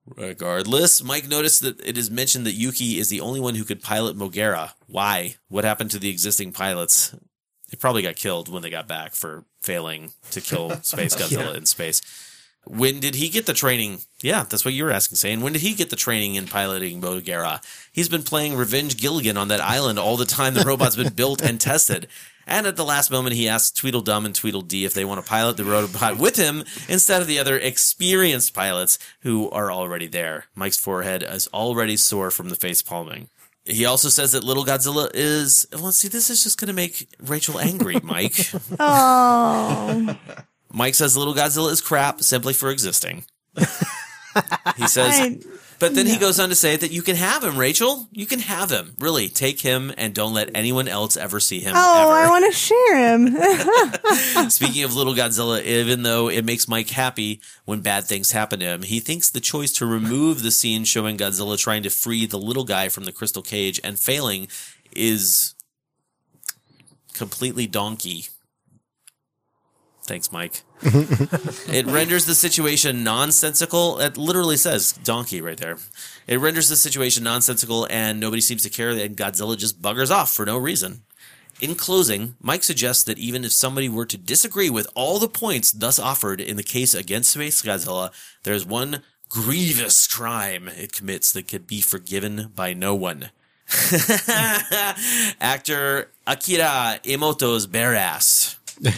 [0.05, 3.81] Regardless, Mike noticed that it is mentioned that Yuki is the only one who could
[3.81, 4.71] pilot Moguera.
[4.87, 5.35] Why?
[5.47, 7.15] What happened to the existing pilots?
[7.71, 11.57] They probably got killed when they got back for failing to kill Space Godzilla Yeah.
[11.57, 12.01] in space.
[12.65, 13.99] When did he get the training?
[14.21, 15.41] Yeah, that's what you were asking, saying.
[15.41, 17.61] When did he get the training in piloting Moguera?
[17.91, 21.41] He's been playing Revenge Gilligan on that island all the time the robot's been built
[21.41, 22.07] and tested.
[22.45, 25.57] And at the last moment, he asks Tweedledum and Tweedledee if they want to pilot
[25.57, 30.45] the robot with him instead of the other experienced pilots who are already there.
[30.55, 33.29] Mike's forehead is already sore from the face palming.
[33.65, 35.65] He also says that Little Godzilla is.
[35.71, 38.35] Well, see, this is just going to make Rachel angry, Mike.
[38.79, 40.17] Oh.
[40.73, 43.23] Mike says Little Godzilla is crap simply for existing.
[43.55, 45.39] he says, I-
[45.83, 48.07] But then he goes on to say that you can have him, Rachel.
[48.13, 48.95] You can have him.
[48.99, 51.73] Really, take him and don't let anyone else ever see him.
[51.75, 52.13] Oh, ever.
[52.13, 54.49] I want to share him.
[54.49, 58.65] Speaking of little Godzilla, even though it makes Mike happy when bad things happen to
[58.65, 62.39] him, he thinks the choice to remove the scene showing Godzilla trying to free the
[62.39, 64.47] little guy from the crystal cage and failing
[64.95, 65.53] is
[67.13, 68.27] completely donkey.
[70.05, 70.63] Thanks, Mike.
[70.81, 73.99] it renders the situation nonsensical.
[73.99, 75.77] It literally says donkey right there.
[76.27, 80.31] It renders the situation nonsensical and nobody seems to care and Godzilla just buggers off
[80.33, 81.03] for no reason.
[81.61, 85.71] In closing, Mike suggests that even if somebody were to disagree with all the points
[85.71, 88.11] thus offered in the case against Space Godzilla,
[88.43, 93.29] there is one grievous crime it commits that could be forgiven by no one.
[95.39, 98.59] Actor Akira Emoto's bare ass.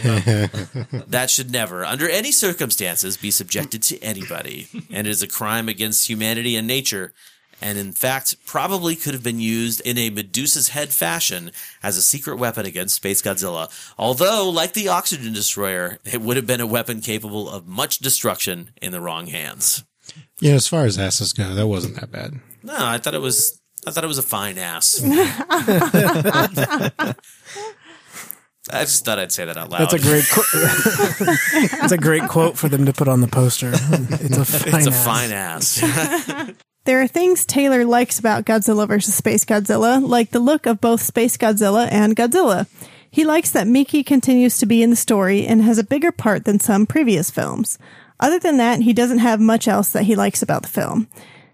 [1.07, 5.69] that should never, under any circumstances, be subjected to anybody, and it is a crime
[5.69, 7.13] against humanity and nature,
[7.61, 11.51] and in fact, probably could have been used in a Medusa's head fashion
[11.83, 13.69] as a secret weapon against Space Godzilla.
[13.97, 18.71] Although, like the Oxygen Destroyer, it would have been a weapon capable of much destruction
[18.81, 19.83] in the wrong hands.
[20.39, 22.39] Yeah, as far as asses go, that wasn't that bad.
[22.63, 23.61] No, I thought it was.
[23.87, 24.99] I thought it was a fine ass.
[28.71, 29.81] I just thought I'd say that out loud.
[29.81, 30.25] That's a great.
[30.27, 33.71] Qu- That's a great quote for them to put on the poster.
[33.73, 34.73] It's a fine.
[34.75, 35.05] it's a ass.
[35.05, 36.51] fine ass.
[36.85, 39.15] There are things Taylor likes about Godzilla vs.
[39.15, 42.67] Space Godzilla, like the look of both Space Godzilla and Godzilla.
[43.09, 46.45] He likes that Miki continues to be in the story and has a bigger part
[46.45, 47.79] than some previous films.
[48.19, 51.07] Other than that, he doesn't have much else that he likes about the film.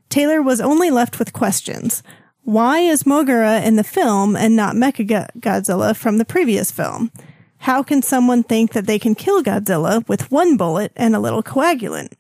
[0.10, 2.04] Taylor was only left with questions.
[2.44, 7.12] Why is Moguera in the film and not Mecha Godzilla from the previous film?
[7.60, 11.44] How can someone think that they can kill Godzilla with one bullet and a little
[11.44, 12.14] coagulant?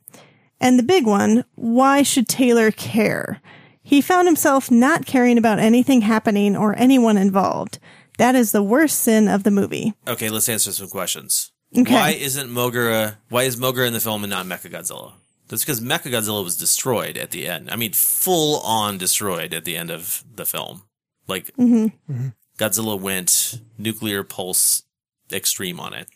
[0.59, 3.41] And the big one, why should Taylor care?
[3.81, 7.79] He found himself not caring about anything happening or anyone involved.
[8.19, 9.95] That is the worst sin of the movie.
[10.07, 11.51] Okay, let's answer some questions.
[11.75, 11.95] Okay.
[11.95, 13.17] Why isn't Moguera?
[13.29, 15.13] Why is Moguera in the film and not Mechagodzilla?
[15.51, 17.69] That's because Mechagodzilla was destroyed at the end.
[17.69, 20.83] I mean, full on destroyed at the end of the film.
[21.27, 22.29] Like Mm-hmm.
[22.57, 24.83] Godzilla went nuclear pulse
[25.31, 26.07] extreme on it.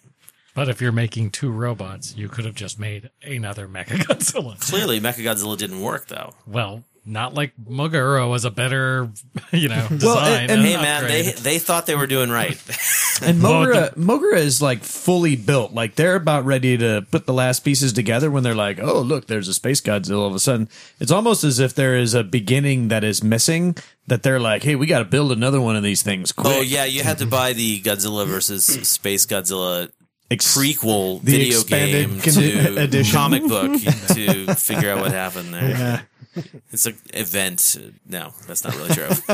[0.54, 4.60] But if you're making two robots, you could have just made another Mechagodzilla.
[4.62, 6.34] Clearly, Mechagodzilla didn't work though.
[6.48, 9.10] Well, not like Moguera was a better,
[9.52, 10.00] you know, design.
[10.02, 12.58] Well, and- and Hey man, they they thought they were doing right.
[13.22, 15.72] And Moguera, Moguera is like fully built.
[15.74, 19.28] Like they're about ready to put the last pieces together when they're like, "Oh, look,
[19.28, 20.68] there's a space Godzilla." All of a sudden,
[21.00, 23.78] it's almost as if there is a beginning that is missing.
[24.08, 26.54] That they're like, "Hey, we got to build another one of these things oh, quick."
[26.58, 29.90] oh yeah, you had to buy the Godzilla versus Space Godzilla
[30.30, 33.16] Ex- prequel the video game con- to edition.
[33.16, 33.80] comic book
[34.10, 35.70] to figure out what happened there.
[35.70, 36.02] Yeah.
[36.72, 37.78] It's an event.
[38.08, 39.08] No, that's not really true.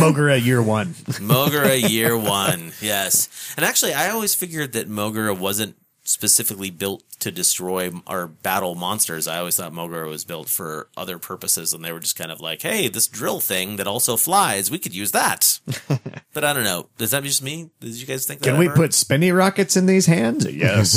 [0.00, 0.88] Moguera year one.
[1.04, 3.28] Moguera year one, yes.
[3.56, 9.26] And actually, I always figured that Moguera wasn't specifically built to destroy or battle monsters.
[9.26, 12.40] I always thought Moguera was built for other purposes, and they were just kind of
[12.40, 15.60] like, "Hey, this drill thing that also flies, we could use that."
[16.34, 16.88] but I don't know.
[16.98, 17.70] Does that just me?
[17.80, 18.50] Did you guys think that?
[18.50, 18.76] Can we ever?
[18.76, 20.44] put spinny rockets in these hands?
[20.44, 20.90] Yes.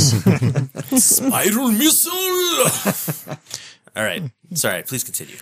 [1.01, 3.37] spiral missile?
[3.97, 4.21] All right.
[4.21, 4.55] Hmm.
[4.55, 4.83] Sorry.
[4.83, 5.35] Please continue.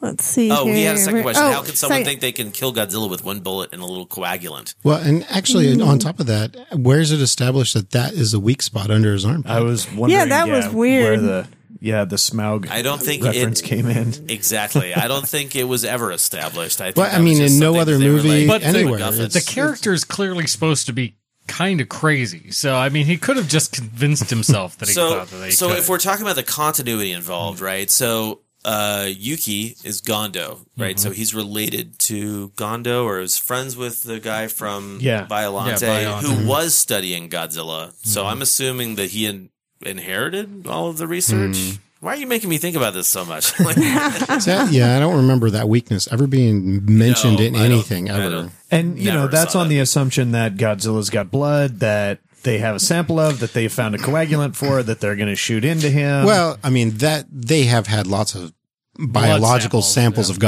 [0.00, 0.50] Let's see.
[0.50, 0.88] Oh, he here.
[0.88, 1.44] had a second question.
[1.44, 2.04] oh, How can someone sorry.
[2.04, 4.74] think they can kill Godzilla with one bullet and a little coagulant?
[4.84, 5.82] Well, and actually, hmm.
[5.82, 9.12] on top of that, where is it established that that is a weak spot under
[9.12, 9.44] his arm?
[9.46, 10.10] I was wondering.
[10.10, 11.22] Yeah, that was weird.
[11.22, 11.48] Where the
[11.80, 14.12] yeah the Smaug I don't think reference it, came in.
[14.28, 14.94] Exactly.
[14.94, 16.80] I don't think it was ever established.
[16.80, 18.98] I think Well, I mean, in no other movie like, But anywhere.
[19.00, 19.24] MacGuffin.
[19.26, 21.14] It's- the character is clearly supposed to be
[21.46, 22.50] kind of crazy.
[22.50, 25.48] So, I mean, he could have just convinced himself that he so, thought that they
[25.48, 25.54] could.
[25.58, 25.78] so could.
[25.78, 27.90] if we're talking about the continuity involved, right?
[27.90, 30.96] So, uh, Yuki is Gondo, right?
[30.96, 31.02] Mm-hmm.
[31.02, 35.26] So he's related to Gondo or is friends with the guy from Yeah.
[35.26, 36.22] Biollante, Yeah, Biollante.
[36.22, 37.92] who was studying Godzilla.
[38.06, 38.28] So Mm-hmm.
[38.30, 39.50] I'm assuming that he in-
[39.84, 41.78] inherited all of the research.
[42.04, 43.58] Why are you making me think about this so much?
[43.64, 48.10] Like, that- yeah, I don't remember that weakness ever being mentioned No, in I anything
[48.10, 48.50] ever.
[48.70, 49.74] And you know that's on that.
[49.74, 53.94] the assumption that Godzilla's got blood that they have a sample of that they found
[53.94, 56.26] a coagulant for that they're going to shoot into him.
[56.26, 58.52] Well, I mean that they have had lots of
[58.98, 60.38] biological samples, samples, of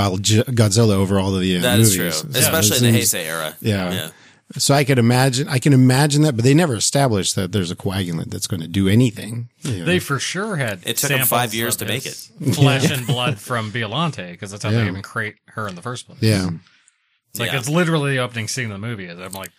[0.55, 2.21] Godzilla over all of the uh, that is movies.
[2.21, 3.57] true, So especially it in the seems- Heisei era.
[3.61, 3.93] Yeah.
[3.93, 4.11] yeah.
[4.59, 7.77] So I could imagine, I can imagine that, but they never established that there's a
[7.77, 9.49] coagulant that's going to do anything.
[9.63, 9.85] You know.
[9.85, 10.79] they for sure had.
[10.87, 12.15] It took samples five years to make it.
[12.55, 14.83] Flesh and blood from Biollante because that's how Yeah.
[14.83, 16.19] they even create her in the first place.
[16.23, 16.49] yeah.
[17.31, 17.59] It's like Yeah.
[17.59, 19.07] it's literally the opening scene of the movie.
[19.09, 19.51] As I'm like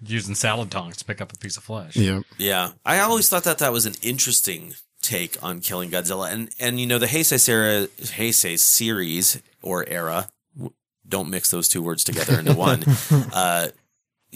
[0.00, 1.96] using salad tongs to pick up a piece of flesh.
[1.96, 2.20] Yeah.
[2.38, 6.32] Yeah, I always thought that that was an interesting take on killing Godzilla.
[6.32, 10.28] And and you know the Heisei Sera, Heisei series or era,
[11.08, 12.84] don't mix those two words together into one.
[13.32, 13.68] uh,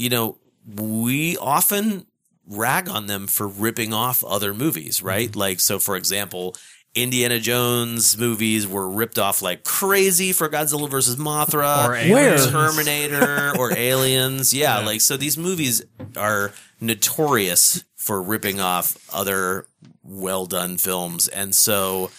[0.00, 2.06] you know, we often
[2.46, 5.28] rag on them for ripping off other movies, right?
[5.28, 5.38] Mm-hmm.
[5.38, 6.56] Like so for example,
[6.94, 12.50] Indiana Jones movies were ripped off like crazy for Godzilla versus Mothra Or Aliens.
[12.50, 14.54] Terminator or Aliens.
[14.54, 15.84] Yeah, like so these movies
[16.16, 19.66] are notorious for ripping off other
[20.02, 21.28] well done films.
[21.28, 22.10] And so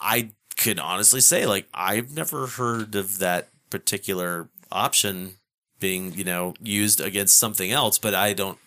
[0.00, 5.34] I could honestly say like I've never heard of that particular option
[5.80, 8.58] being, you know, used against something else, but I don't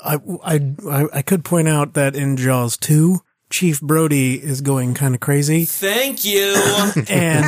[0.00, 3.20] I, I, I, I could point out that in Jaws 2,
[3.50, 5.64] Chief Brody is going kind of crazy.
[5.64, 6.54] Thank you.
[7.08, 7.46] and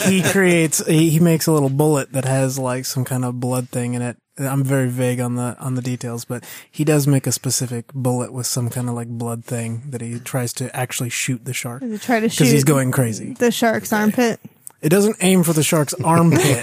[0.00, 3.68] he creates, he, he makes a little bullet that has like some kind of blood
[3.68, 4.16] thing in it.
[4.36, 8.32] I'm very vague on the, on the details, but he does make a specific bullet
[8.32, 11.82] with some kind of like blood thing that he tries to actually shoot the shark.
[11.82, 13.34] To try to shoot Because he's going crazy.
[13.34, 14.40] the shark's armpit.
[14.84, 16.62] It doesn't aim for the shark's armpit.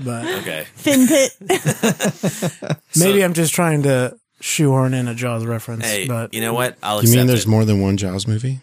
[0.00, 0.66] but okay.
[0.74, 1.32] Fin pit.
[2.96, 5.84] maybe I'm just trying to shoehorn in a Jaws reference.
[5.84, 6.76] Hey, but you know what?
[6.82, 7.48] I'll You accept mean there's it.
[7.48, 8.60] more than one Jaws movie?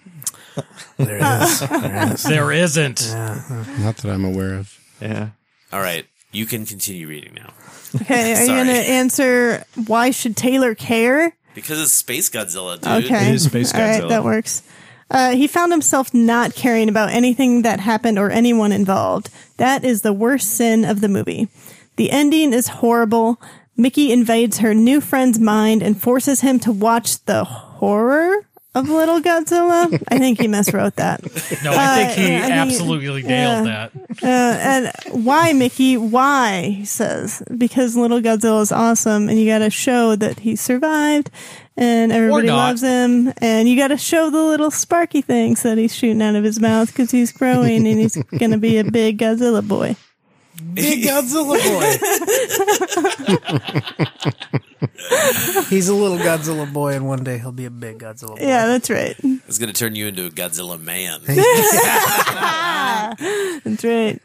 [0.98, 1.62] there is.
[1.70, 2.24] There is.
[2.24, 3.12] There isn't.
[3.80, 4.80] Not that I'm aware of.
[5.02, 5.30] Yeah.
[5.72, 6.06] All right.
[6.32, 7.52] You can continue reading now.
[8.02, 8.48] Okay, are you Sorry.
[8.66, 11.36] going to answer why should Taylor care?
[11.54, 13.06] Because it's Space Godzilla, dude.
[13.06, 13.36] Okay.
[13.76, 14.64] All right, that works.
[15.12, 19.30] Uh, he found himself not caring about anything that happened or anyone involved.
[19.58, 21.50] That is the worst sin of the movie.
[21.98, 23.40] The ending is horrible.
[23.78, 28.38] Miki invades her new friend's mind and forces him to watch the horror
[28.76, 30.02] of Little Godzilla.
[30.08, 31.22] I think he miswrote that.
[31.64, 33.92] No, I think he Uh, think- absolutely nailed that.
[34.24, 34.92] Uh, and
[35.26, 35.96] why, Miki?
[35.98, 36.74] Why?
[36.80, 41.30] He says because Little Godzilla is awesome, and you got to show that he survived,
[41.76, 45.94] and everybody loves him, and you got to show the little sparky things that he's
[45.96, 49.66] shooting out of his mouth because he's growing and he's gonna be a big Godzilla
[49.68, 49.96] boy.
[50.74, 51.98] Big Godzilla boy.
[55.70, 58.46] He's a little Godzilla boy, and one day he'll be a big Godzilla boy.
[58.46, 59.16] Yeah, that's right.
[59.48, 61.20] It's going to turn you into a Godzilla man.
[63.64, 64.22] That's right.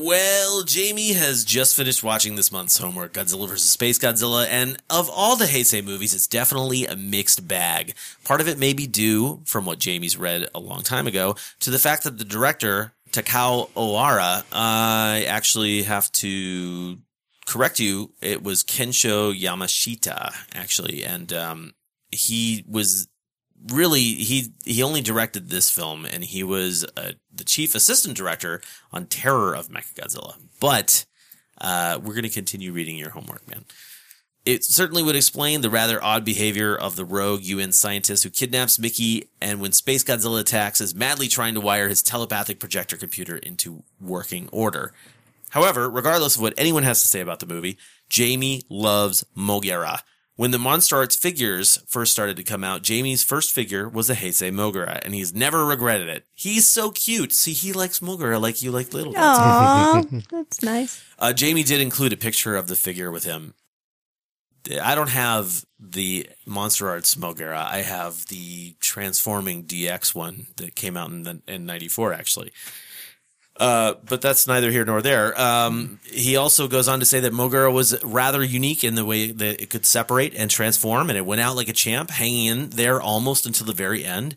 [0.00, 3.68] Well, Jamie has just finished watching this month's homework, Godzilla vs.
[3.68, 7.94] Space Godzilla, and of all the Heisei movies, it's definitely a mixed bag.
[8.22, 11.70] Part of it may be due, from what Jamie's read a long time ago, to
[11.70, 16.98] the fact that the director, Takao Okawara, I actually have to
[17.46, 18.12] correct you.
[18.22, 21.74] It was Kensho Yamashita, actually, and um,
[22.12, 23.08] he was
[23.66, 28.60] really he he only directed this film and he was uh, the chief assistant director
[28.92, 30.36] on Terror of Mechagodzilla.
[30.60, 31.04] But
[31.60, 33.64] uh, we're going to continue reading your homework, man.
[34.44, 38.78] It certainly would explain the rather odd behavior of the rogue UN scientist who kidnaps
[38.78, 43.36] Miki and when Space Godzilla attacks is madly trying to wire his telepathic projector computer
[43.36, 44.94] into working order.
[45.50, 47.76] However, regardless of what anyone has to say about the movie,
[48.08, 50.00] Jamie loves Moguera.
[50.38, 54.14] When the Monster Arts figures first started to come out, Jamie's first figure was a
[54.14, 56.26] Heisei Moguera, and he's never regretted it.
[56.32, 57.32] He's so cute.
[57.32, 60.28] See, he likes Moguera like you like Little Aw, Godzilla.
[60.30, 61.02] that's nice.
[61.18, 63.54] Uh, Jamie did include a picture of the figure with him.
[64.80, 67.66] I don't have the Monster Arts Moguera.
[67.66, 72.52] I have the Transforming DX one that came out in the, in '94, actually.
[73.58, 75.38] Uh, but that's neither here nor there.
[75.40, 79.32] Um, he also goes on to say that Moguera was rather unique in the way
[79.32, 82.70] that it could separate and transform, and it went out like a champ, hanging in
[82.70, 84.36] there almost until the very end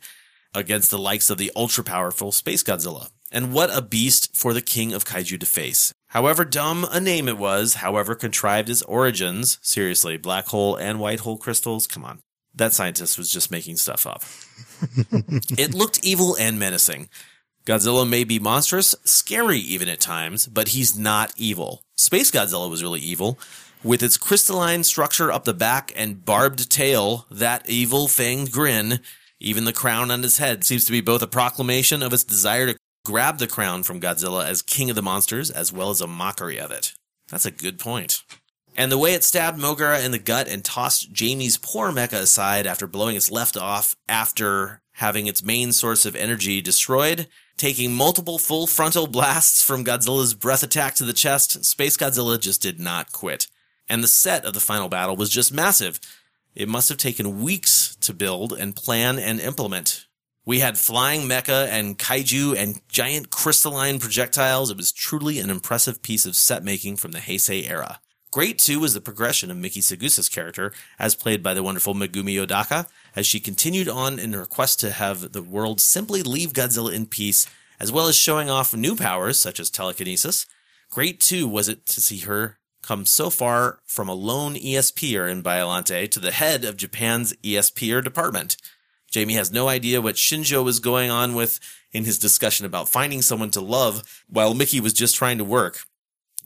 [0.56, 3.10] against the likes of the ultra powerful Space Godzilla.
[3.32, 5.94] And what a beast for the king of kaiju to face.
[6.08, 11.22] However dumb a name it was, however contrived its origins, seriously, black hole and white
[11.22, 12.22] hole crystals, come on.
[12.54, 14.24] That scientist was just making stuff up.
[15.58, 17.08] it looked evil and menacing.
[17.66, 21.84] Godzilla may be monstrous, scary even at times, but he's not evil.
[21.96, 23.38] Space Godzilla was really evil.
[23.84, 29.00] With its crystalline structure up the back and barbed tail, that evil fanged grin,
[29.40, 32.68] even the crown on his head seems to be both a proclamation of its desire
[32.68, 36.08] to grab the crown from Godzilla as king of the monsters, as well as a
[36.08, 36.94] mockery of it.
[37.30, 38.24] That's a good point.
[38.78, 42.66] And the way it stabbed Moguera in the gut and tossed Jamie's poor mecha aside
[42.66, 47.28] after blowing its left off after having its main source of energy destroyed,
[47.62, 52.60] taking multiple full frontal blasts from Godzilla's breath attack to the chest, Space Godzilla just
[52.60, 53.46] did not quit.
[53.88, 56.00] And the set of the final battle was just massive.
[56.56, 60.08] It must have taken weeks to build and plan and implement.
[60.44, 64.72] We had flying mecha and kaiju and giant crystalline projectiles.
[64.72, 68.00] It was truly an impressive piece of set making from the Heisei era.
[68.32, 72.44] Great too was the progression of Miki Sagusa's character, as played by the wonderful Megumi
[72.44, 76.94] Odaka, as she continued on in her quest to have the world simply leave Godzilla
[76.94, 77.48] in peace,
[77.80, 80.46] as well as showing off new powers such as telekinesis.
[80.90, 85.44] Great too was it to see her come so far from a lone ESPer in
[85.44, 88.58] Biollante to the head of Japan's ESPer department.
[89.10, 91.60] Jamie has no idea what Shinjo was going on with
[91.92, 95.80] in his discussion about finding someone to love while Miki was just trying to work.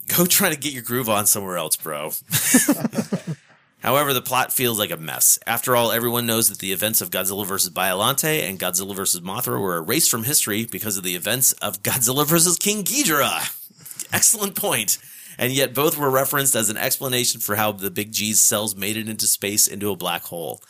[0.08, 2.12] Go try to get your groove on somewhere else, bro.
[3.86, 5.38] However, the plot feels like a mess.
[5.46, 7.70] After all, everyone knows that the events of Godzilla vs.
[7.70, 9.22] Biollante and Godzilla vs.
[9.22, 12.58] Mothra were erased from history because of the events of Godzilla vs.
[12.58, 14.12] King Ghidorah.
[14.12, 14.98] Excellent point.
[15.38, 18.98] And yet both were referenced as an explanation for how the Big G's cells made
[18.98, 20.62] it into space into a black hole.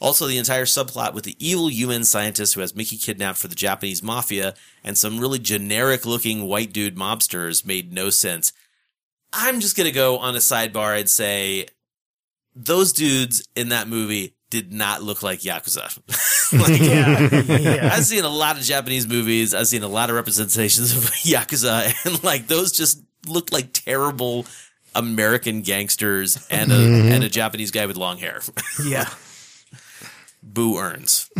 [0.00, 3.54] Also, the entire subplot with the evil UN scientist who has Miki kidnapped for the
[3.54, 4.52] Japanese mafia
[4.82, 8.52] and some really generic looking white dude mobsters made no sense.
[9.32, 11.68] I'm just going to go on a sidebar and say
[12.54, 15.98] those dudes in that movie did not look like Yakuza.
[16.52, 17.90] like, Yeah, yeah.
[17.92, 19.52] I've seen a lot of Japanese movies.
[19.54, 24.46] I've seen a lot of representations of Yakuza and like those just looked like terrible
[24.94, 27.10] American gangsters and a, Mhm.
[27.10, 28.40] and a Japanese guy with long hair.
[28.84, 29.08] Yeah.
[30.42, 31.30] Boo earns.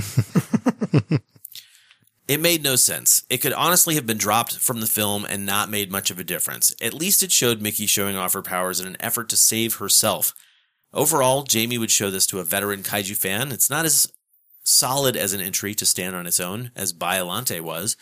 [2.27, 3.23] It made no sense.
[3.29, 6.25] It could honestly have been dropped from the film and not made much of a
[6.25, 6.75] difference.
[6.81, 10.33] At least it showed Miki showing off her powers in an effort to save herself.
[10.95, 13.51] Overall, Jamie would show this to a veteran kaiju fan.
[13.51, 14.13] It's not as
[14.63, 17.97] solid as an entry to stand on its own as Biollante was.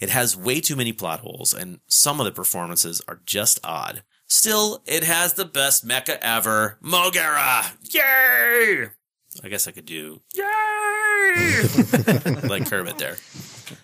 [0.00, 4.02] It has way too many plot holes, and some of the performances are just odd.
[4.26, 7.70] Still, it has the best mecha ever, Moguera!
[7.92, 8.88] Yay!
[9.44, 10.42] I guess I could do yay
[12.48, 13.16] like Kermit there.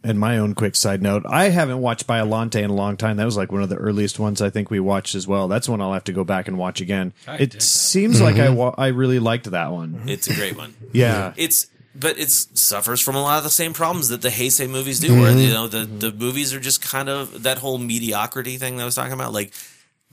[0.03, 3.17] And my own quick side note, I haven't watched Biollante in a long time.
[3.17, 5.49] That was like one of the earliest ones I think we watched as well.
[5.49, 7.13] That's one I'll have to go back and watch again.
[7.27, 8.57] I it seems like I Mm-hmm.
[8.57, 10.03] wa- I really liked that one.
[10.07, 10.75] It's a great one.
[10.93, 11.33] Yeah.
[11.37, 11.67] It's
[11.97, 15.21] but it suffers from a lot of the same problems that the Heisei movies do,
[15.21, 15.47] where Mhm.
[15.47, 18.87] you know the the movies are just kind of that whole mediocrity thing that I
[18.87, 19.33] was talking about.
[19.33, 19.53] Like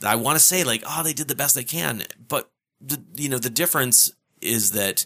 [0.06, 3.30] I want to say like oh they did the best they can, but the you
[3.30, 4.12] know the difference
[4.42, 5.06] is that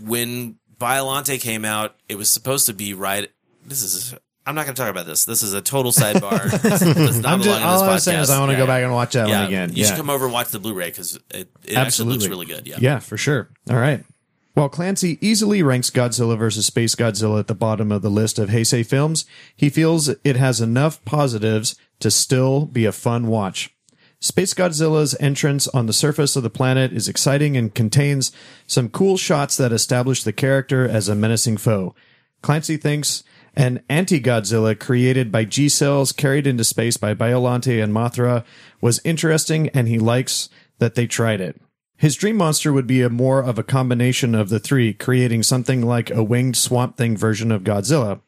[0.00, 3.30] when Biollante came out, it was supposed to be right.
[3.66, 4.14] This is
[4.46, 5.24] I'm not going to talk about this.
[5.24, 6.50] This is a total sidebar.
[6.62, 8.30] This does not I'm just- all I'm saying is.
[8.30, 9.70] I wanna Yeah, go back and watch that one again.
[9.70, 9.88] You Yeah.
[9.88, 12.66] should come over and watch the Blu-ray because it, it actually looks really good.
[12.66, 12.76] Yeah.
[12.78, 13.48] Yeah, for sure.
[13.70, 14.04] All right.
[14.52, 16.66] While Clancy easily ranks Godzilla vs.
[16.66, 19.24] Space Godzilla at the bottom of the list of Heisei films,
[19.56, 23.74] he feels it has enough positives to still be a fun watch.
[24.20, 28.30] Space Godzilla's entrance on the surface of the planet is exciting and contains
[28.66, 31.94] some cool shots that establish the character as a menacing foe.
[32.42, 33.24] Clancy thinks
[33.56, 38.44] an anti-Godzilla created by G-cells carried into space by Biollante and Mothra
[38.80, 40.48] was interesting and he likes
[40.78, 41.60] that they tried it.
[41.96, 45.82] His dream monster would be a more of a combination of the three, creating something
[45.86, 48.20] like a winged swamp thing version of Godzilla.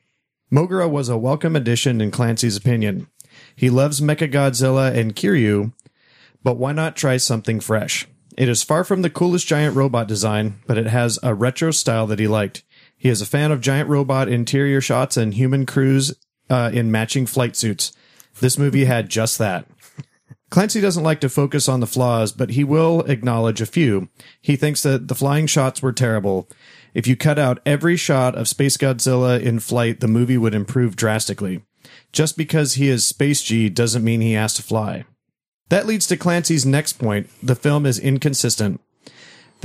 [0.53, 3.09] Moguera was a welcome addition in Clancy's opinion.
[3.57, 5.73] He loves Mechagodzilla and Kiryu,
[6.44, 8.07] but why not try something fresh?
[8.39, 12.07] It is far from the coolest giant robot design, but it has a retro style
[12.07, 12.62] that he liked.
[12.97, 16.14] He is a fan of giant robot interior shots and human crews
[16.48, 17.93] uh, in matching flight suits.
[18.40, 19.66] This movie had just that.
[20.51, 24.09] Clancy doesn't like to focus on the flaws, but he will acknowledge a few.
[24.40, 26.48] He thinks that the flying shots were terrible.
[26.94, 30.97] If you cut out every shot of Space Godzilla in flight, the movie would improve
[30.97, 31.62] drastically.
[32.12, 35.05] Just because he is Space G doesn't mean he has to fly.
[35.68, 37.28] That leads to Clancy's next point.
[37.43, 38.81] The film is inconsistent.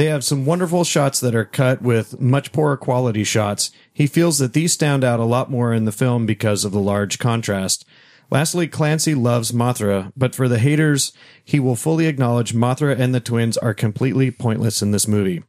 [0.02, 3.70] They have some wonderful shots that are cut with much poorer quality shots.
[3.94, 6.80] He feels that these stand out a lot more in the film because of the
[6.80, 7.86] large contrast.
[8.32, 11.14] Lastly, Clancy loves Mothra, but for the haters,
[11.46, 15.44] he will fully acknowledge Mothra and the twins are completely pointless in this movie.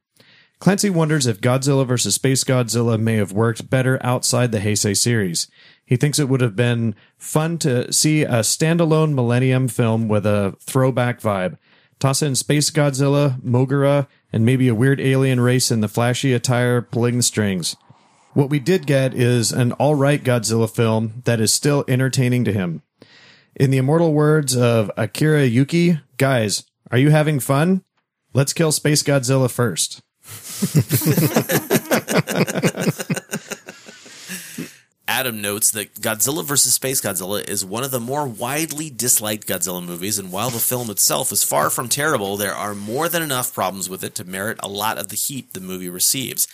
[0.58, 2.16] Clancy wonders if Godzilla vs.
[2.16, 5.48] Space Godzilla may have worked better outside the Heisei series.
[5.86, 10.58] He thinks it would have been fun to see a standalone Millennium film with a
[10.60, 11.56] throwback vibe.
[11.98, 16.80] Toss in Space Godzilla, Moguera, and maybe a weird alien race in the flashy attire
[16.80, 17.76] pulling the strings.
[18.34, 22.82] What we did get is an alright Godzilla film that is still entertaining to him.
[23.54, 27.84] In the immortal words of Akira Yuki, guys, are you having fun?
[28.32, 30.00] Let's kill Space Godzilla first.
[35.08, 36.74] Adam notes that Godzilla vs.
[36.74, 40.90] Space Godzilla is one of the more widely disliked Godzilla movies, and while the film
[40.90, 44.58] itself is far from terrible, there are more than enough problems with it to merit
[44.62, 46.46] a lot of the heat the movie receives.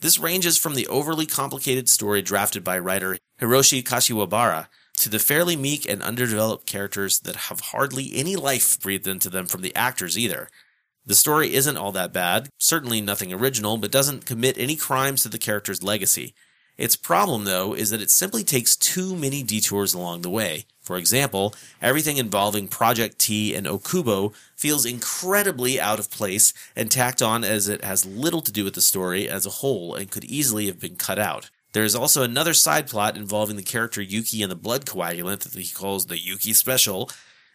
[0.00, 4.68] This ranges from the overly complicated story drafted by writer Hiroshi Kashiwabara,
[4.98, 9.46] to the fairly meek and underdeveloped characters that have hardly any life breathed into them
[9.46, 10.48] from the actors either.
[11.06, 15.28] The story isn't all that bad, certainly nothing original, but doesn't commit any crimes to
[15.28, 16.34] the character's legacy.
[16.78, 20.64] Its problem, though, is that it simply takes too many detours along the way.
[20.80, 27.20] For example, everything involving Project T and Okubo feels incredibly out of place and tacked
[27.20, 30.24] on as it has little to do with the story as a whole and could
[30.24, 31.50] easily have been cut out.
[31.72, 35.60] There is also another side plot involving the character Yuki and the blood coagulant that
[35.60, 37.10] he calls the Yuki Special.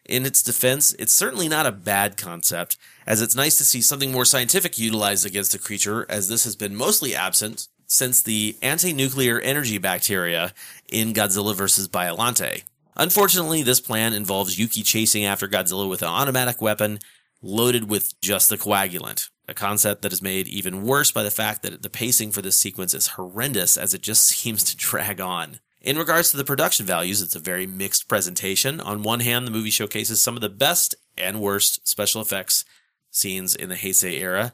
[0.05, 2.77] In its defense, it's certainly not a bad concept,
[3.07, 6.57] as it's nice to see something more scientific utilized against a creature, as this has
[6.57, 10.51] been mostly absent since the anti-nuclear energy bacteria
[10.89, 11.87] in Godzilla vs.
[11.87, 12.63] Biollante.
[12.95, 16.99] Unfortunately, this plan involves Yuki chasing after Godzilla with an automatic weapon
[17.41, 21.61] loaded with just the coagulant, a concept that is made even worse by the fact
[21.61, 25.59] that the pacing for this sequence is horrendous as it just seems to drag on.
[25.79, 28.79] In regards to the production values, it's a very mixed presentation.
[28.79, 32.65] On one hand, the movie showcases some of the best and worst special effects
[33.11, 34.53] scenes in the Heisei era.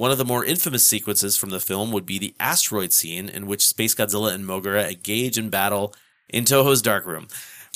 [0.00, 3.46] One of the more infamous sequences from the film would be the asteroid scene in
[3.46, 5.94] which Space Godzilla and Moguera engage in battle
[6.30, 7.28] in Toho's darkroom.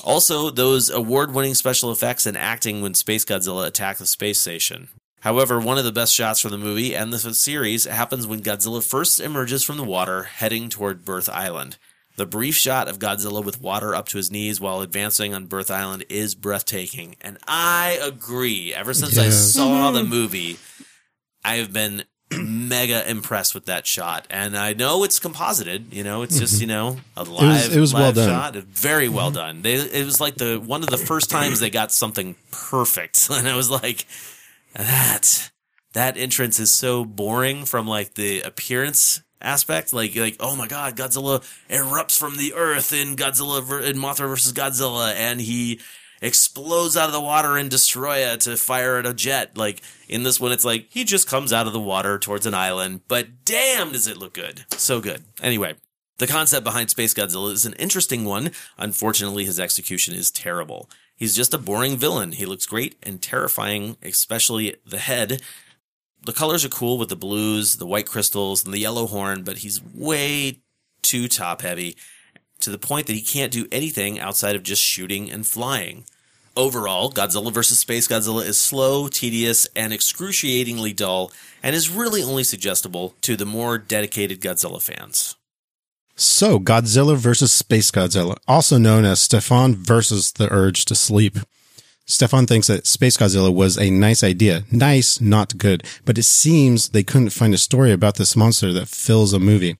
[0.02, 4.88] Also, those award-winning special effects and acting when Space Godzilla attacked the space station.
[5.20, 8.82] However, one of the best shots from the movie and the series happens when Godzilla
[8.82, 11.76] first emerges from the water heading toward Birth Island.
[12.16, 15.70] The brief shot of Godzilla with water up to his knees while advancing on Birth
[15.70, 17.16] Island is breathtaking.
[17.20, 18.72] And I agree.
[18.72, 20.09] Ever since I saw the mm-hmm.
[20.09, 20.56] movie,
[21.44, 24.26] I have been mega impressed with that shot.
[24.30, 26.60] And I know it's composited, you know, it's just, mm-hmm.
[26.62, 28.28] you know, a live, it was well live done.
[28.28, 28.55] shot.
[28.56, 29.36] Very well mm-hmm.
[29.36, 29.62] done.
[29.62, 33.28] They, it was like the one of the first times they got something perfect.
[33.34, 34.06] And I was like,
[34.74, 35.51] that
[35.92, 39.92] that entrance is so boring from like the appearance aspect.
[39.92, 44.52] Like like oh my god, Godzilla erupts from the earth in Godzilla in Mothra versus
[44.52, 45.80] Godzilla, and he
[46.23, 49.57] explodes out of the water in Destoroyah to fire at a jet.
[49.57, 52.55] Like in this one, it's like he just comes out of the water towards an
[52.55, 54.65] island, but damn, does it look good!
[54.73, 55.24] So good.
[55.43, 55.74] Anyway.
[56.19, 58.53] The concept behind Space Godzilla is an interesting one.
[58.78, 60.89] Unfortunately, his execution is terrible.
[61.16, 62.32] He's just a boring villain.
[62.32, 65.43] He looks great and terrifying, especially the head.
[66.24, 69.59] The colors are cool with the blues, the white crystals, and the yellow horn, but
[69.59, 70.61] he's way
[71.03, 71.97] too top heavy
[72.65, 76.05] to the point that he can't do anything outside of just shooting and flying.
[76.57, 77.78] Overall, Godzilla vs.
[77.78, 81.32] Space Godzilla is slow, tedious, and excruciatingly dull,
[81.62, 85.36] and is really only suggestible to the more dedicated Godzilla fans.
[86.16, 91.39] So, Godzilla versus Space Godzilla, also known as Stefan versus the Urge to Sleep.
[92.07, 94.62] Stefan thinks that Space Godzilla was a nice idea.
[94.70, 95.82] Nice, not good.
[96.05, 99.77] But it seems they couldn't find a story about this monster that fills a movie.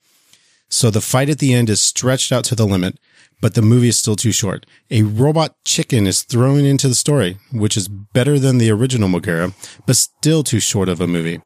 [0.75, 2.99] So the fight at the end is stretched out to the limit,
[3.41, 4.67] but the movie is still too short.
[4.91, 9.55] A robot chicken is thrown into the story, which is better than the original Moguera,
[9.87, 11.41] but still too short of a movie.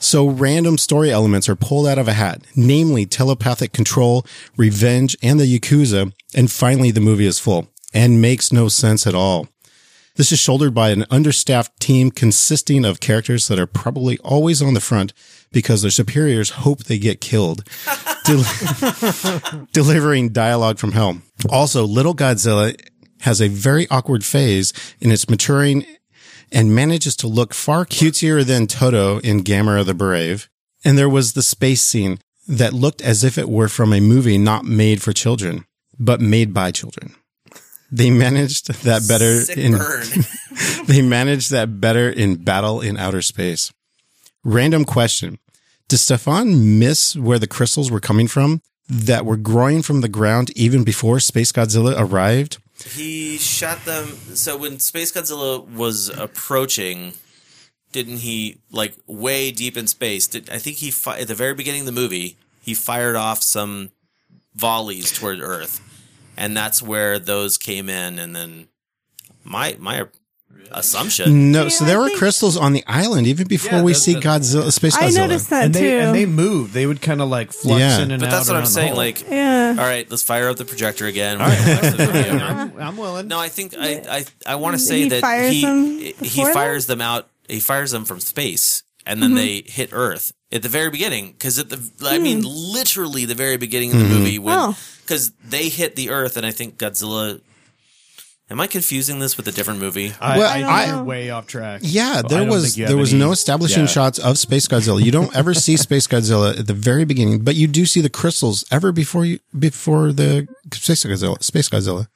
[0.00, 5.38] So random story elements are pulled out of a hat, namely telepathic control, revenge, and
[5.38, 9.46] the Yakuza, and finally the movie is full and makes no sense at all.
[10.16, 14.74] This is shouldered by an understaffed team consisting of characters that are probably always on
[14.74, 15.12] the front
[15.52, 17.64] because their superiors hope they get killed,
[18.24, 21.18] del- delivering dialogue from hell.
[21.48, 22.74] Also, Little Godzilla
[23.20, 25.86] has a very awkward phase in its maturing
[26.52, 30.48] and manages to look far cutier than Toto in Gamera the Brave.
[30.84, 32.18] And there was the space scene
[32.48, 35.64] that looked as if it were from a movie not made for children,
[35.98, 37.14] but made by children.
[37.92, 40.06] They managed that better Sick in burn.
[40.86, 43.72] they managed that better in Battle in Outer Space.
[44.44, 45.38] Random question.
[45.88, 50.50] Does Stefan miss where the crystals were coming from that were growing from the ground
[50.56, 52.58] even before Space Godzilla arrived?
[52.84, 54.06] He shot them.
[54.34, 57.14] So when Space Godzilla was approaching,
[57.92, 60.26] didn't he like way deep in space?
[60.26, 63.42] Did I think he fi- at the very beginning of the movie he fired off
[63.42, 63.90] some
[64.54, 65.80] volleys toward Earth,
[66.40, 68.18] and that's where those came in.
[68.18, 68.66] And then
[69.44, 70.06] my my
[70.72, 71.50] assumption.
[71.52, 74.70] No, so there were crystals on the island even before Yeah, we see the- Godzilla,
[74.72, 75.98] Space I noticed that and they too.
[75.98, 76.72] and they moved.
[76.72, 78.00] They would kind of like flux Yeah.
[78.02, 78.30] in and But out.
[78.32, 78.88] that's what I'm saying.
[78.88, 78.96] hole.
[78.96, 79.70] Like, Yeah.
[79.78, 81.40] all right, let's fire up the projector again.
[81.40, 81.82] All right.
[81.82, 82.32] Watch the video.
[82.38, 83.26] I'm, I'm willing.
[83.28, 86.44] No, I think I I, I want to say He that fires he them he
[86.52, 87.28] fires them out.
[87.48, 89.36] He fires them from space, and then Mhm.
[89.36, 91.32] they hit Earth at the very beginning.
[91.32, 94.08] Because at the I mean, literally the very beginning of Mm-hmm.
[94.12, 94.76] the movie when Oh.
[95.10, 97.40] Because they hit the Earth, and I think Godzilla
[98.48, 100.12] Am I confusing this with a different movie?
[100.20, 101.82] I, Well, I think I- you're way off track.
[101.84, 103.86] Yeah, there was think you have there was any- no establishing yeah.
[103.86, 105.04] shots of Space Godzilla.
[105.04, 108.08] You don't ever see Space Godzilla at the very beginning, but you do see the
[108.10, 111.40] crystals ever before you before the Space Godzilla.
[111.40, 112.08] Space Godzilla,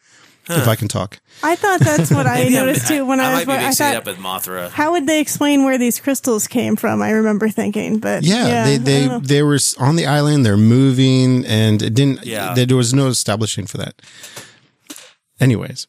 [0.48, 1.20] if I can talk.
[1.42, 3.46] I thought that's what I noticed too when I, I, was.
[3.46, 4.70] might be I mixing it thought, up with Mothra.
[4.70, 7.02] how would they explain where these crystals came from?
[7.02, 10.44] I remember thinking, but Yeah, yeah, they they they were on the island.
[10.44, 12.24] They're moving, and it didn't.
[12.26, 12.54] Yeah.
[12.54, 14.00] there was no establishing for that.
[15.40, 15.86] Anyways,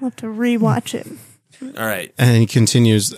[0.00, 1.06] I'll have to rewatch it.
[1.78, 2.12] All right.
[2.18, 3.14] and he continues.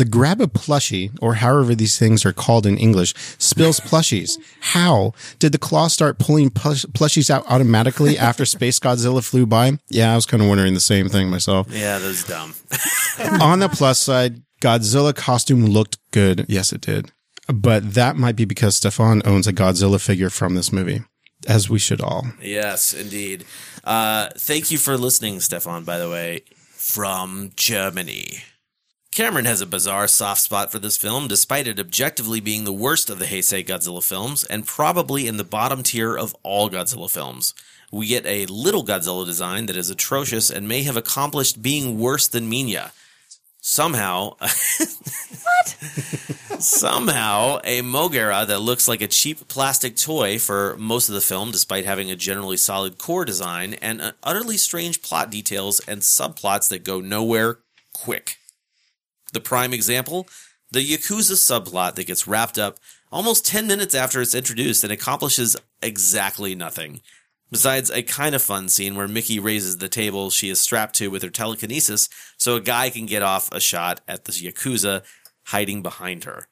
[0.00, 4.38] The grab a plushie, or however these things are called in English, spills plushies.
[4.60, 9.72] How did the claw start pulling plush- plushies out automatically after Space Godzilla flew by?
[9.90, 11.66] Yeah, I was kind of wondering the same thing myself.
[11.70, 12.54] Yeah, that was dumb.
[13.42, 16.46] On the plus side, Godzilla costume looked good.
[16.48, 17.12] Yes, it did.
[17.46, 21.02] But that might be because Stefan owns a Godzilla figure from this movie,
[21.46, 22.26] as we should all.
[22.40, 23.44] Yes, indeed.
[23.84, 28.44] Uh, thank you for listening, Stefan, by the way, from Germany.
[29.12, 33.10] Cameron has a bizarre soft spot for this film, despite it objectively being the worst
[33.10, 37.52] of the Heisei Godzilla films, and probably in the bottom tier of all Godzilla films.
[37.90, 42.28] We get a little Godzilla design that is atrocious and may have accomplished being worse
[42.28, 42.92] than Minya.
[43.60, 45.68] Somehow, what?
[46.60, 51.50] Somehow, a Moguera that looks like a cheap plastic toy for most of the film,
[51.50, 56.84] despite having a generally solid core design and utterly strange plot details and subplots that
[56.84, 57.58] go nowhere
[57.92, 58.39] quick.
[59.32, 60.28] The prime example
[60.72, 62.78] the Yakuza subplot that gets wrapped up
[63.10, 67.00] almost 10 minutes after it's introduced and accomplishes exactly nothing.
[67.50, 71.08] Besides a kind of fun scene where Miki raises the table she is strapped to
[71.08, 75.02] with her telekinesis so a guy can get off a shot at the Yakuza
[75.46, 76.46] hiding behind her.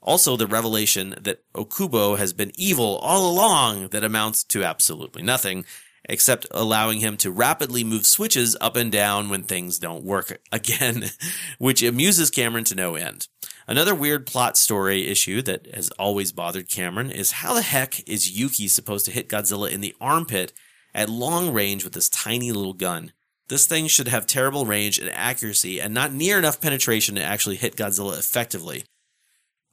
[0.00, 5.64] Also, the revelation that Okubo has been evil all along that amounts to absolutely nothing,
[6.06, 11.10] except allowing him to rapidly move switches up and down when things don't work again,
[11.58, 13.28] which amuses Cameron to no end.
[13.66, 18.38] Another weird plot story issue that has always bothered Cameron is how the heck is
[18.38, 20.52] Yuki supposed to hit Godzilla in the armpit
[20.94, 23.12] at long range with this tiny little gun?
[23.48, 27.56] This thing should have terrible range and accuracy and not near enough penetration to actually
[27.56, 28.84] hit Godzilla effectively.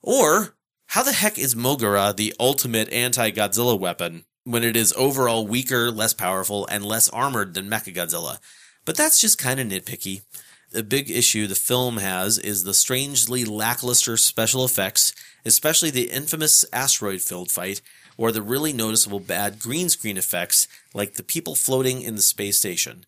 [0.01, 0.55] Or,
[0.87, 5.91] how the heck is Moguera the ultimate anti Godzilla weapon when it is overall weaker,
[5.91, 8.39] less powerful, and less armored than Mechagodzilla?
[8.85, 10.21] But that's just kind of nitpicky.
[10.71, 15.13] The big issue the film has is the strangely lackluster special effects,
[15.45, 17.81] especially the infamous asteroid filled fight,
[18.17, 22.57] or the really noticeable bad green screen effects, like the people floating in the space
[22.57, 23.05] station.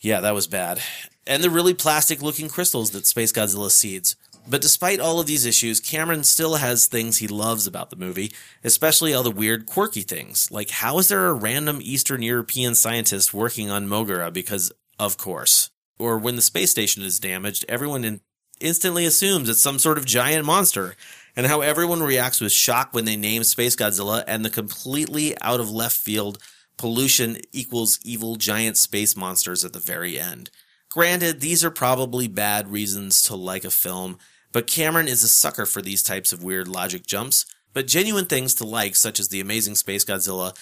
[0.00, 0.80] Yeah, that was bad.
[1.26, 4.16] And the really plastic looking crystals that Space Godzilla seeds.
[4.48, 8.32] But despite all of these issues, Cameron still has things he loves about the movie,
[8.64, 10.50] especially all the weird, quirky things.
[10.50, 14.32] Like, how is there a random Eastern European scientist working on Moguera?
[14.32, 15.70] Because, of course.
[15.98, 18.20] Or when the space station is damaged, everyone in-
[18.60, 20.96] instantly assumes it's some sort of giant monster.
[21.36, 25.60] And how everyone reacts with shock when they name Space Godzilla and the completely out
[25.60, 26.38] of left field
[26.76, 30.50] pollution equals evil giant space monsters at the very end.
[30.90, 34.18] Granted, these are probably bad reasons to like a film,
[34.50, 37.46] but Cameron is a sucker for these types of weird logic jumps.
[37.72, 40.56] But genuine things to like, such as the amazing Space Godzilla,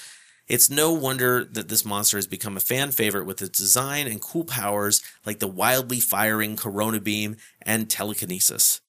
[0.46, 4.20] it's no wonder that this monster has become a fan favorite with its design and
[4.20, 8.82] cool powers like the wildly firing Corona Beam and telekinesis.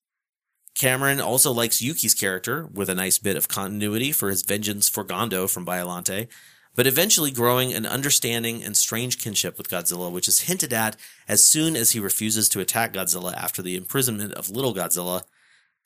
[0.76, 5.06] Cameron also likes Yuki's character, with a nice bit of continuity for his vengeance for
[5.06, 6.28] Gondo from Biollante,
[6.76, 10.96] but eventually growing an understanding and strange kinship with Godzilla, which is hinted at
[11.28, 15.24] as soon as he refuses to attack Godzilla after the imprisonment of Little Godzilla,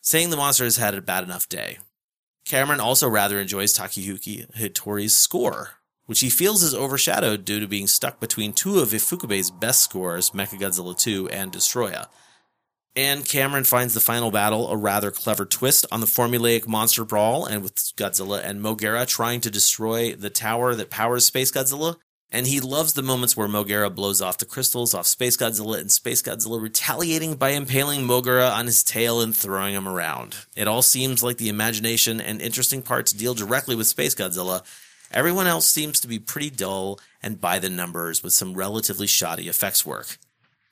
[0.02, 1.78] saying the monster has had a bad enough day.
[2.46, 7.88] Cameron also rather enjoys Takayuki Hattori's score, which he feels is overshadowed due to being
[7.88, 12.08] stuck between two of Ifukube's best scores, Mechagodzilla 2 and Destoroyah.
[12.96, 17.46] And Cameron finds the final battle a rather clever twist on the formulaic monster brawl,
[17.46, 21.96] and with Godzilla and Moguera trying to destroy the tower that powers Space Godzilla.
[22.32, 25.92] And he loves the moments where Moguera blows off the crystals off Space Godzilla and
[25.92, 30.38] Space Godzilla retaliating by impaling Moguera on his tail and throwing him around.
[30.56, 34.64] It all seems like the imagination and interesting parts deal directly with Space Godzilla.
[35.12, 39.48] Everyone else seems to be pretty dull and by the numbers with some relatively shoddy
[39.48, 40.18] effects work.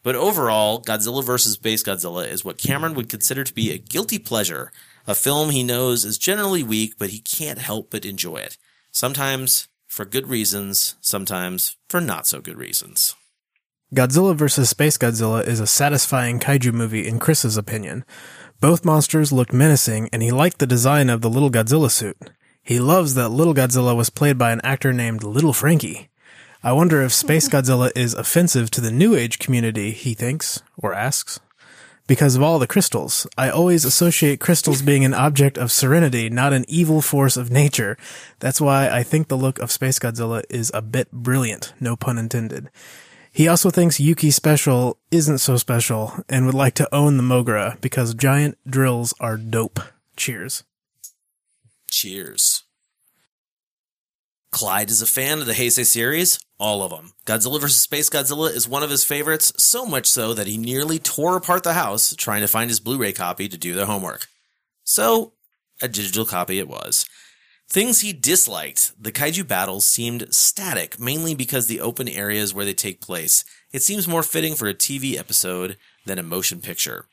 [0.04, 1.54] But overall, Godzilla vs.
[1.54, 4.72] Space Godzilla is what Cameron would consider to be a guilty pleasure,
[5.08, 8.58] a film he knows is generally weak, but he can't help but enjoy it.
[8.92, 13.16] Sometimes for good reasons, sometimes for not so good reasons.
[13.94, 14.70] Godzilla vs.
[14.70, 18.06] Space Godzilla is a satisfying kaiju movie in Chris's opinion.
[18.62, 22.16] Both monsters looked menacing, and he liked the design of the little Godzilla suit.
[22.64, 26.11] He loves that little Godzilla was played by an actor named Little Frankie.
[26.64, 30.94] I wonder if Space Godzilla is offensive to the New Age community, he thinks, or
[30.94, 31.40] asks.
[32.06, 33.26] Because of all the crystals.
[33.36, 37.98] I always associate crystals being an object of serenity, not an evil force of nature.
[38.40, 42.20] That's why I think the look of Space Godzilla is a bit brilliant, no pun
[42.20, 42.70] intended.
[43.32, 47.82] He also thinks Yuki Special isn't so special and would like to own the Moguera
[47.82, 49.80] because giant drills are dope.
[50.16, 50.64] Cheers.
[51.90, 52.66] Cheers.
[54.52, 57.14] Clyde is a fan of the Heisei series, all of them.
[57.26, 57.82] Godzilla vs.
[57.82, 61.64] Space Godzilla is one of his favorites, so much so that he nearly tore apart
[61.64, 64.28] the house trying to find his Blu ray copy to do their homework.
[64.84, 65.34] So,
[65.82, 67.06] a digital copy it was.
[67.68, 68.92] Things he disliked.
[69.02, 73.44] The kaiju battles seemed static, mainly because the open areas where they take place.
[73.72, 77.06] It seems more fitting for a TV episode than a motion picture.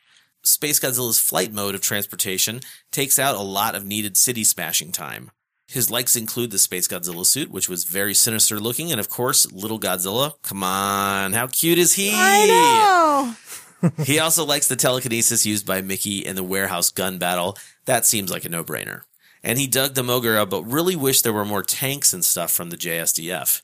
[0.43, 2.59] Space Godzilla's flight mode of transportation
[2.91, 5.31] takes out a lot of needed city smashing time.
[5.69, 9.51] His likes include the Space Godzilla suit, which was very sinister looking, and of course,
[9.51, 10.33] Little Godzilla.
[10.41, 12.11] Come on, how cute is he?
[12.13, 13.35] I
[13.83, 13.93] know.
[14.03, 17.55] he also likes the telekinesis used by Miki in the warehouse gun battle.
[17.85, 19.01] That seems like a no brainer.
[19.43, 22.71] And he dug the Moguera, but really wished there were more tanks and stuff from
[22.71, 23.61] the JSDF.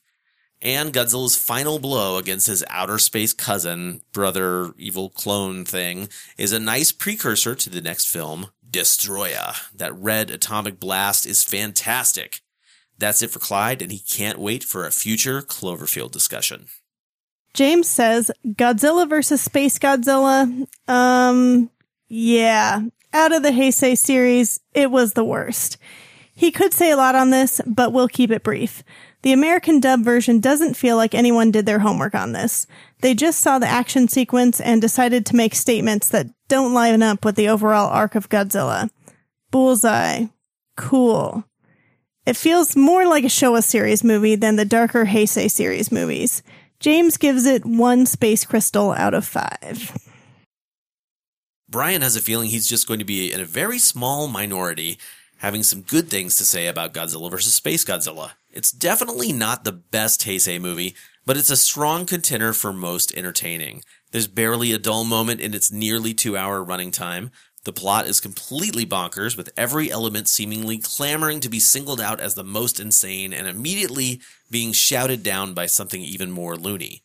[0.62, 6.08] And Godzilla's final blow against his outer space cousin, brother, evil clone thing,
[6.38, 9.56] is a nice precursor to the next film, Destoroyah.
[9.74, 12.42] That red atomic blast is fantastic.
[12.98, 16.66] That's it for Clyde, and he can't wait for a future Cloverfield discussion.
[17.54, 20.68] James says Godzilla versus Space Godzilla.
[20.90, 21.70] Um,
[22.10, 22.82] yeah.
[23.14, 25.78] Out of the Heisei series, it was the worst.
[26.34, 28.84] He could say a lot on this, but we'll keep it brief.
[29.22, 32.68] The American dub version doesn't feel like anyone did their homework on this.
[33.06, 37.24] They just saw the action sequence and decided to make statements that don't line up
[37.24, 38.90] with the overall arc of Godzilla.
[39.52, 40.26] Bullseye.
[40.76, 41.44] Cool.
[42.26, 46.42] It feels more like a Showa series movie than the darker Heisei series movies.
[46.80, 49.96] James gives it one space crystal out of five.
[51.70, 54.98] Brian has a feeling he's just going to be in a very small minority
[55.38, 57.54] having some good things to say about Godzilla vs.
[57.54, 58.32] Space Godzilla.
[58.50, 60.96] It's definitely not the best Heisei movie,
[61.26, 63.84] but it's a strong contender for most entertaining.
[64.12, 67.32] There's barely a dull moment in its nearly two hour running time.
[67.66, 72.36] The plot is completely bonkers, with every element seemingly clamoring to be singled out as
[72.36, 74.22] the most insane and immediately
[74.52, 77.02] being shouted down by something even more loony.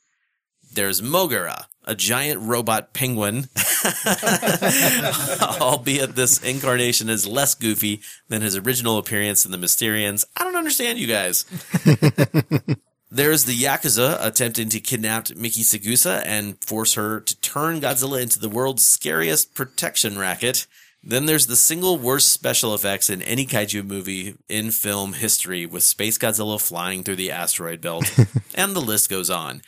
[0.73, 3.49] There's Moguera, a giant robot penguin,
[5.61, 10.27] albeit this incarnation is less goofy than his original appearance in the Mysterians.
[10.37, 11.47] I don't understand you guys.
[13.13, 18.39] There's the Yakuza attempting to kidnap Miki Sagusa and force her to turn Godzilla into
[18.39, 20.69] the world's scariest protection racket.
[21.03, 25.83] Then there's the single worst special effects in any kaiju movie in film history with
[25.83, 28.05] Space Godzilla flying through the asteroid belt.
[28.55, 29.63] and the list goes on.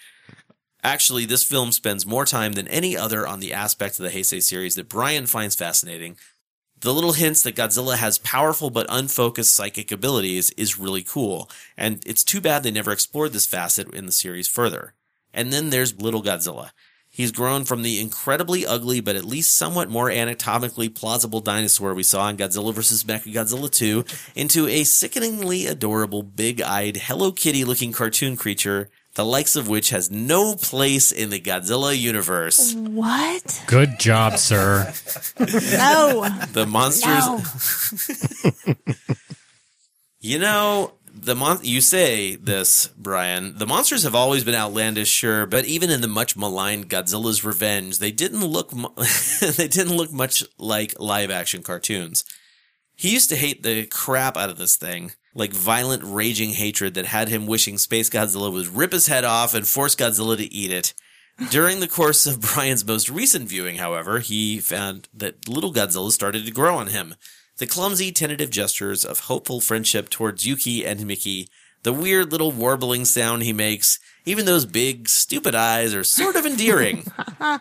[0.84, 4.42] Actually, this film spends more time than any other on the aspect of the Heisei
[4.42, 6.16] series that Brian finds fascinating.
[6.82, 12.02] The little hints that Godzilla has powerful but unfocused psychic abilities is really cool, and
[12.04, 14.94] it's too bad they never explored this facet in the series further.
[15.32, 16.70] And then there's Little Godzilla.
[17.08, 22.02] He's grown from the incredibly ugly but at least somewhat more anatomically plausible dinosaur we
[22.02, 23.04] saw in Godzilla vs.
[23.04, 24.04] Mechagodzilla 2
[24.34, 30.10] into a sickeningly adorable, big-eyed, Hello Kitty looking cartoon creature the likes of which has
[30.10, 32.74] no place in the Godzilla universe.
[32.74, 33.62] What?
[33.66, 34.92] Good job, sir.
[35.38, 36.28] no.
[36.52, 37.26] The monsters.
[38.66, 38.74] No.
[40.20, 43.58] you know, the mon- you say this, Brian.
[43.58, 47.98] The monsters have always been outlandish, sure, but even in the much maligned Godzilla's Revenge,
[47.98, 48.88] they didn't look mu-
[49.40, 52.24] they didn't look much like live action cartoons.
[52.96, 57.06] He used to hate the crap out of this thing, like violent, raging hatred that
[57.06, 60.72] had him wishing Space Godzilla would rip his head off and force Godzilla to eat
[60.72, 60.94] it.
[61.50, 66.44] During the course of Brian's most recent viewing, however, he found that little Godzilla started
[66.44, 67.14] to grow on him.
[67.58, 71.48] The clumsy, tentative gestures of hopeful friendship towards Yuki and Miki,
[71.82, 76.46] the weird little warbling sound he makes, even those big, stupid eyes are sort of
[76.46, 77.04] endearing.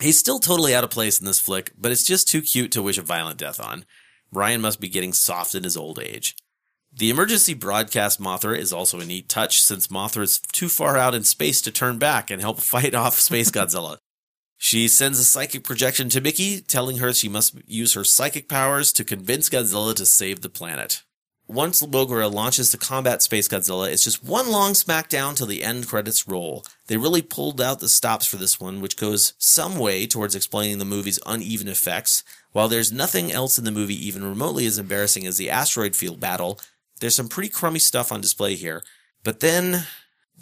[0.00, 2.82] He's still totally out of place in this flick, but it's just too cute to
[2.82, 3.84] wish a violent death on.
[4.32, 6.36] Brian must be getting soft in his old age.
[6.92, 11.14] The emergency broadcast Mothra is also a neat touch since Mothra is too far out
[11.14, 13.98] in space to turn back and help fight off Space Godzilla.
[14.58, 18.92] She sends a psychic projection to Miki, telling her she must use her psychic powers
[18.92, 21.02] to convince Godzilla to save the planet.
[21.50, 25.88] Once Moguera launches to combat Space Godzilla, it's just one long smackdown till the end
[25.88, 26.64] credits roll.
[26.86, 30.78] They really pulled out the stops for this one, which goes some way towards explaining
[30.78, 32.22] the movie's uneven effects.
[32.52, 36.20] While there's nothing else in the movie even remotely as embarrassing as the asteroid field
[36.20, 36.60] battle,
[37.00, 38.84] there's some pretty crummy stuff on display here.
[39.24, 39.86] But then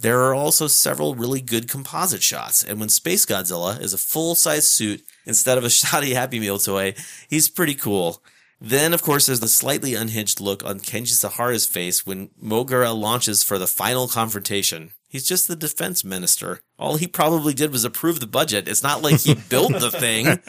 [0.00, 4.36] There are also several really good composite shots, and when Space Godzilla is a full
[4.36, 6.94] size suit instead of a shoddy Happy Meal toy,
[7.28, 8.22] he's pretty cool.
[8.60, 13.44] Then, of course, there's the slightly unhinged look on Kenji Sahara's face when Moguera launches
[13.44, 14.92] for the final confrontation.
[15.08, 16.60] He's just the defense minister.
[16.78, 18.68] All he probably did was approve the budget.
[18.68, 20.40] It's not like he built the thing.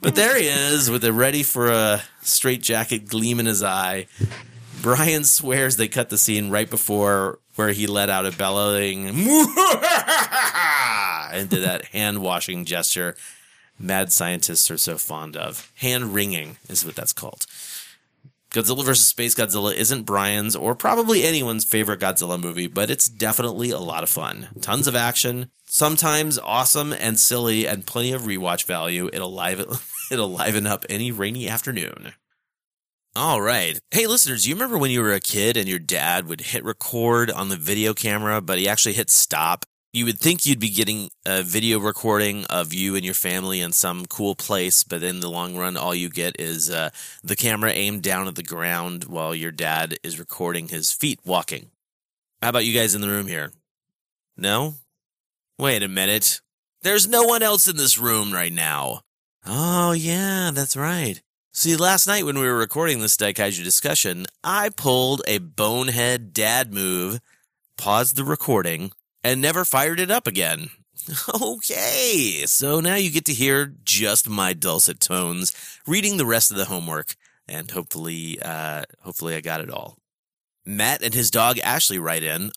[0.00, 4.06] But there he is with a ready for a straight jacket gleam in his eye.
[4.82, 9.16] Brian swears they cut the scene right before where he let out a bellowing and
[11.48, 13.14] did that hand washing gesture
[13.82, 15.70] mad scientists are so fond of.
[15.76, 17.46] Hand wringing is what that's called.
[18.52, 19.06] Godzilla vs.
[19.06, 24.02] Space Godzilla isn't Brian's or probably anyone's favorite Godzilla movie, but it's definitely a lot
[24.02, 24.48] of fun.
[24.60, 29.08] Tons of action, sometimes awesome and silly, and plenty of rewatch value.
[29.10, 29.66] It'll liven,
[30.10, 32.12] it'll liven up any rainy afternoon.
[33.16, 33.78] All right.
[33.90, 37.30] Hey, listeners, you remember when you were a kid and your dad would hit record
[37.30, 41.10] on the video camera, but he actually hit stop you would think you'd be getting
[41.26, 45.28] a video recording of you and your family in some cool place, but in the
[45.28, 46.88] long run, all you get is uh,
[47.22, 51.70] the camera aimed down at the ground while your dad is recording his feet walking.
[52.40, 53.52] How about you guys in the room here?
[54.34, 54.76] No?
[55.58, 56.40] Wait a minute.
[56.80, 59.02] There's no one else in this room right now.
[59.46, 61.20] Oh, yeah, that's right.
[61.52, 66.72] See, last night when we were recording this Daikaiju discussion, I pulled a bonehead dad
[66.72, 67.20] move,
[67.76, 68.92] paused the recording,
[69.24, 70.70] and never fired it up again.
[71.42, 75.52] Okay, so now you get to hear just my dulcet tones
[75.84, 77.16] reading the rest of the homework,
[77.48, 79.96] and hopefully, uh, hopefully I got it all.
[80.64, 82.52] Matt and his dog Ashley write in.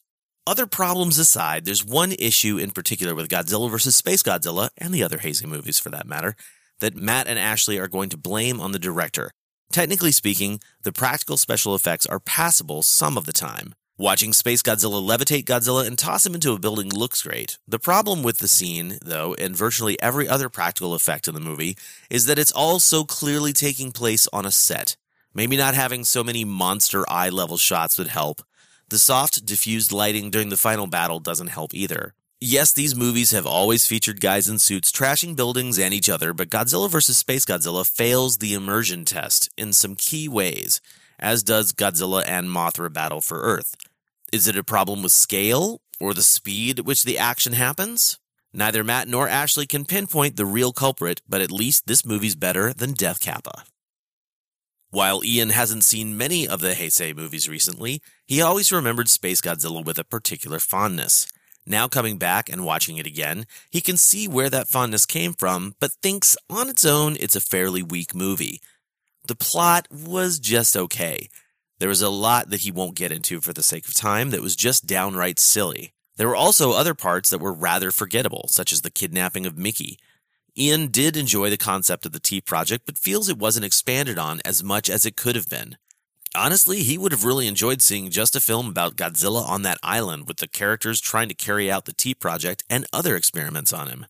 [0.47, 3.95] Other problems aside, there's one issue in particular with Godzilla vs.
[3.95, 6.35] Space Godzilla, and the other Heisei movies for that matter,
[6.81, 9.31] that Matt and Ashley are going to blame on the director.
[9.71, 13.73] Technically speaking, the practical special effects are passable some of the time.
[13.97, 17.57] Watching Space Godzilla levitate Godzilla and toss him into a building looks great.
[17.65, 21.77] The problem with the scene, though, and virtually every other practical effect in the movie,
[22.09, 24.97] is that it's all so clearly taking place on a set.
[25.33, 28.41] Maybe not having so many monster eye level shots would help.
[28.89, 32.15] The soft, diffused lighting during the final battle doesn't help either.
[32.41, 36.49] Yes, these movies have always featured guys in suits trashing buildings and each other, but
[36.49, 37.17] Godzilla vs.
[37.17, 40.81] Space Godzilla fails the immersion test in some key ways
[41.19, 43.75] as does Godzilla and Mothra battle for Earth.
[44.31, 48.19] Is it a problem with scale or the speed at which the action happens?
[48.53, 52.73] Neither Matt nor Ashley can pinpoint the real culprit, but at least this movie's better
[52.73, 53.63] than Death Kappa.
[54.91, 59.83] While Ian hasn't seen many of the Heisei movies recently, he always remembered Space Godzilla
[59.83, 61.27] with a particular fondness.
[61.65, 65.75] Now coming back and watching it again, he can see where that fondness came from,
[65.81, 68.61] but thinks on its own it's a fairly weak movie.
[69.27, 71.29] The plot was just okay.
[71.79, 74.41] There was a lot that he won't get into for the sake of time that
[74.41, 75.93] was just downright silly.
[76.17, 79.97] There were also other parts that were rather forgettable, such as the kidnapping of Miki.
[80.57, 84.41] Ian did enjoy the concept of the T project, but feels it wasn't expanded on
[84.45, 85.75] as much as it could have been.
[86.33, 90.27] Honestly, he would have really enjoyed seeing just a film about Godzilla on that island
[90.27, 94.05] with the characters trying to carry out the T project and other experiments on him.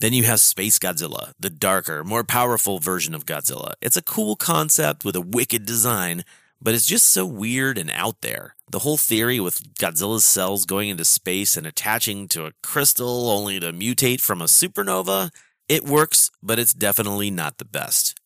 [0.00, 3.72] Then you have Space Godzilla, the darker, more powerful version of Godzilla.
[3.80, 6.24] It's a cool concept with a wicked design,
[6.62, 8.54] but it's just so weird and out there.
[8.70, 13.58] The whole theory with Godzilla's cells going into space and attaching to a crystal only
[13.58, 15.30] to mutate from a supernova,
[15.68, 18.20] it works, but it's definitely not the best.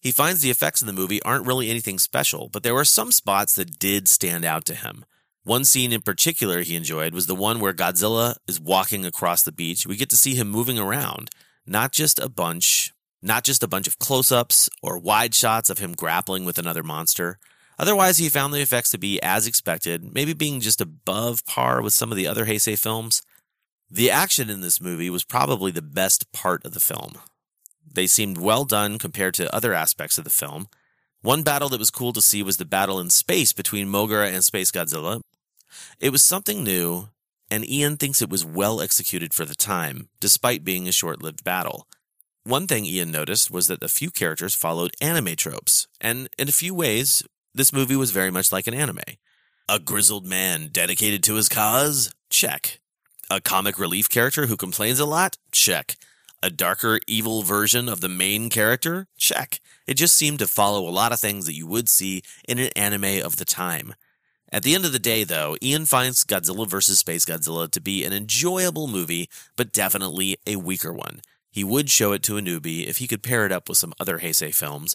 [0.00, 3.12] He finds the effects in the movie aren't really anything special, but there were some
[3.12, 5.04] spots that did stand out to him.
[5.48, 9.50] One scene in particular he enjoyed was the one where Godzilla is walking across the
[9.50, 9.86] beach.
[9.86, 11.30] We get to see him moving around,
[11.66, 12.92] not just a bunch,
[13.22, 17.38] not just a bunch of close-ups or wide shots of him grappling with another monster.
[17.78, 21.94] Otherwise, he found the effects to be as expected, maybe being just above par with
[21.94, 23.22] some of the other Heisei films.
[23.90, 27.14] The action in this movie was probably the best part of the film.
[27.90, 30.68] They seemed well done compared to other aspects of the film.
[31.22, 34.44] One battle that was cool to see was the battle in space between Moguera and
[34.44, 35.22] Space Godzilla.
[36.00, 37.08] It was something new,
[37.50, 41.44] and Ian thinks it was well executed for the time, despite being a short lived
[41.44, 41.86] battle.
[42.44, 46.52] One thing Ian noticed was that a few characters followed anime tropes, and in a
[46.52, 47.22] few ways,
[47.54, 49.00] this movie was very much like an anime.
[49.68, 52.10] A grizzled man dedicated to his cause?
[52.30, 52.80] Check.
[53.30, 55.36] A comic relief character who complains a lot?
[55.52, 55.96] Check.
[56.42, 59.08] A darker, evil version of the main character?
[59.18, 59.60] Check.
[59.86, 62.70] It just seemed to follow a lot of things that you would see in an
[62.76, 63.94] anime of the time.
[64.50, 66.98] At the end of the day, though, Ian finds Godzilla vs.
[66.98, 71.20] Space Godzilla to be an enjoyable movie, but definitely a weaker one.
[71.50, 73.92] He would show it to a newbie if he could pair it up with some
[74.00, 74.94] other Heisei films.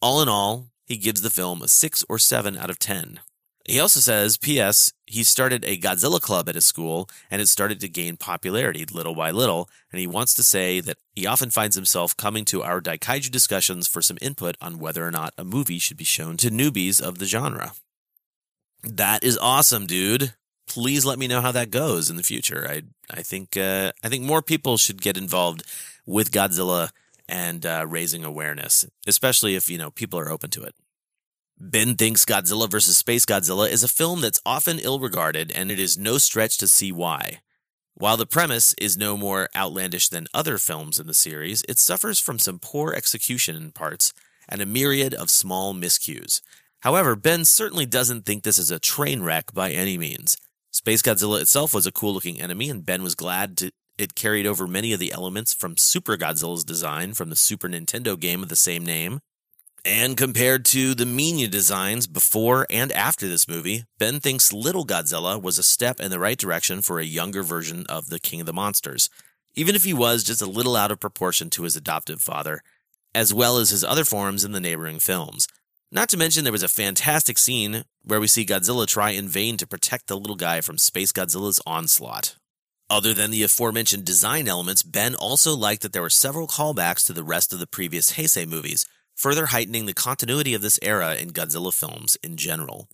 [0.00, 3.20] All in all, he gives the film a 6 or 7 out of 10.
[3.66, 7.80] He also says, P.S., he started a Godzilla club at his school and it started
[7.80, 9.70] to gain popularity little by little.
[9.90, 13.88] And he wants to say that he often finds himself coming to our Daikaiju discussions
[13.88, 17.18] for some input on whether or not a movie should be shown to newbies of
[17.18, 17.72] the genre.
[18.84, 20.34] That is awesome, dude.
[20.66, 22.66] Please let me know how that goes in the future.
[22.68, 25.62] I I think uh, I think more people should get involved
[26.06, 26.90] with Godzilla
[27.28, 30.74] and uh, raising awareness, especially if you know people are open to it.
[31.58, 32.96] Ben thinks Godzilla vs.
[32.96, 36.68] Space Godzilla is a film that's often ill regarded, and it is no stretch to
[36.68, 37.40] see why.
[37.94, 42.18] While the premise is no more outlandish than other films in the series, it suffers
[42.18, 44.12] from some poor execution in parts
[44.48, 46.40] and a myriad of small miscues.
[46.84, 50.36] However, Ben certainly doesn't think this is a train wreck by any means.
[50.70, 54.46] Space Godzilla itself was a cool looking enemy, and Ben was glad to, it carried
[54.46, 58.50] over many of the elements from Super Godzilla's design from the Super Nintendo game of
[58.50, 59.20] the same name.
[59.82, 65.40] And compared to the Minya designs before and after this movie, Ben thinks Little Godzilla
[65.40, 68.46] was a step in the right direction for a younger version of the King of
[68.46, 69.08] the Monsters,
[69.54, 72.60] even if he was just a little out of proportion to his adoptive father,
[73.14, 75.48] as well as his other forms in the neighboring films.
[75.94, 79.56] Not to mention, there was a fantastic scene where we see Godzilla try in vain
[79.58, 82.34] to protect the little guy from Space Godzilla's onslaught.
[82.90, 87.12] Other than the aforementioned design elements, Ben also liked that there were several callbacks to
[87.12, 91.30] the rest of the previous Heisei movies, further heightening the continuity of this era in
[91.30, 92.88] Godzilla films in general.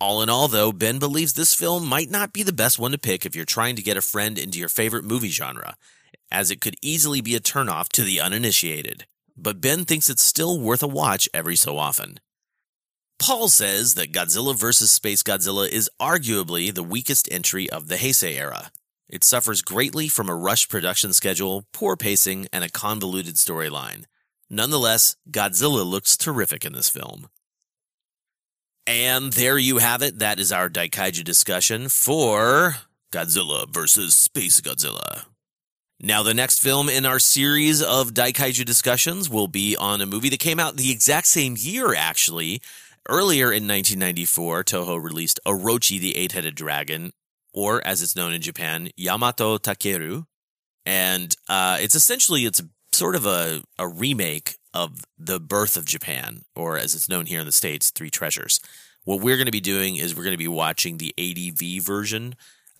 [0.00, 2.98] All in all, though, Ben believes this film might not be the best one to
[2.98, 5.76] pick if you're trying to get a friend into your favorite movie genre,
[6.32, 9.04] as it could easily be a turnoff to the uninitiated.
[9.36, 12.18] But Ben thinks it's still worth a watch every so often.
[13.18, 14.90] Paul says that Godzilla vs.
[14.90, 18.70] Space Godzilla is arguably the weakest entry of the Heisei era.
[19.08, 24.04] It suffers greatly from a rushed production schedule, poor pacing, and a convoluted storyline.
[24.50, 27.28] Nonetheless, Godzilla looks terrific in this film.
[28.86, 30.18] And there you have it.
[30.18, 32.76] That is our Daikaiju discussion for
[33.12, 34.14] Godzilla vs.
[34.14, 35.24] Space Godzilla.
[36.00, 40.28] Now, the next film in our series of Daikaiju discussions will be on a movie
[40.28, 42.60] that came out the exact same year, actually.
[43.08, 47.12] Earlier in 1994, Toho released Orochi the Eight Headed Dragon,
[47.52, 50.26] or as it's known in Japan, Yamato Takeru.
[50.84, 52.60] And uh, it's essentially it's
[52.92, 57.40] sort of a, a remake of the birth of Japan, or as it's known here
[57.40, 58.60] in the States, Three Treasures.
[59.04, 62.34] What we're going to be doing is we're going to be watching the ADV version.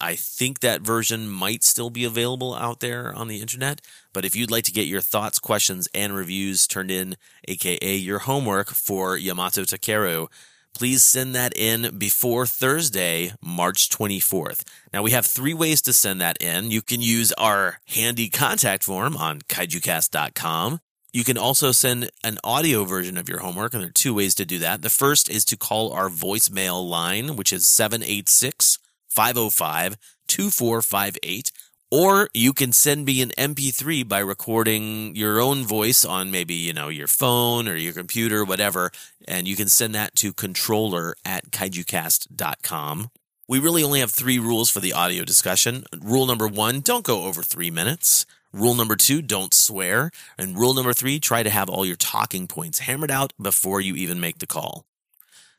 [0.05, 3.81] I think that version might still be available out there on the internet,
[4.12, 7.16] but if you'd like to get your thoughts, questions, and reviews turned in,
[7.48, 10.28] aka your homework for Yamato Takeru,
[10.74, 14.62] please send that in before Thursday, March 24th.
[14.93, 16.70] Now, we have three ways to send that in.
[16.70, 20.81] You can use our handy contact form on kaijucast.com.
[21.14, 24.35] You can also send an audio version of your homework, and there are two ways
[24.35, 24.82] to do that.
[24.82, 28.81] The first is to call our voicemail line, which is 786
[29.15, 29.97] 505
[30.27, 31.53] 2458.
[31.91, 36.73] Or you can send me an MP3 by recording your own voice on maybe, you
[36.73, 38.91] know, your phone or your computer, whatever.
[39.28, 43.11] And you can send that to controller at kaijucast.com.
[43.47, 45.85] We really only have three rules for the audio discussion.
[46.03, 48.27] Rule number one, don't go over three minutes.
[48.53, 50.11] Rule number two, don't swear.
[50.39, 53.95] And rule number three, try to have all your talking points hammered out before you
[53.95, 54.85] even make the call.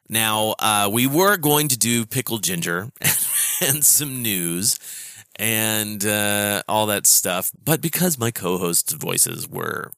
[0.07, 2.91] Now, uh, we were going to do pickled ginger
[3.61, 4.77] and some news
[5.35, 7.51] and uh, all that stuff.
[7.63, 9.91] But because my co host's voices were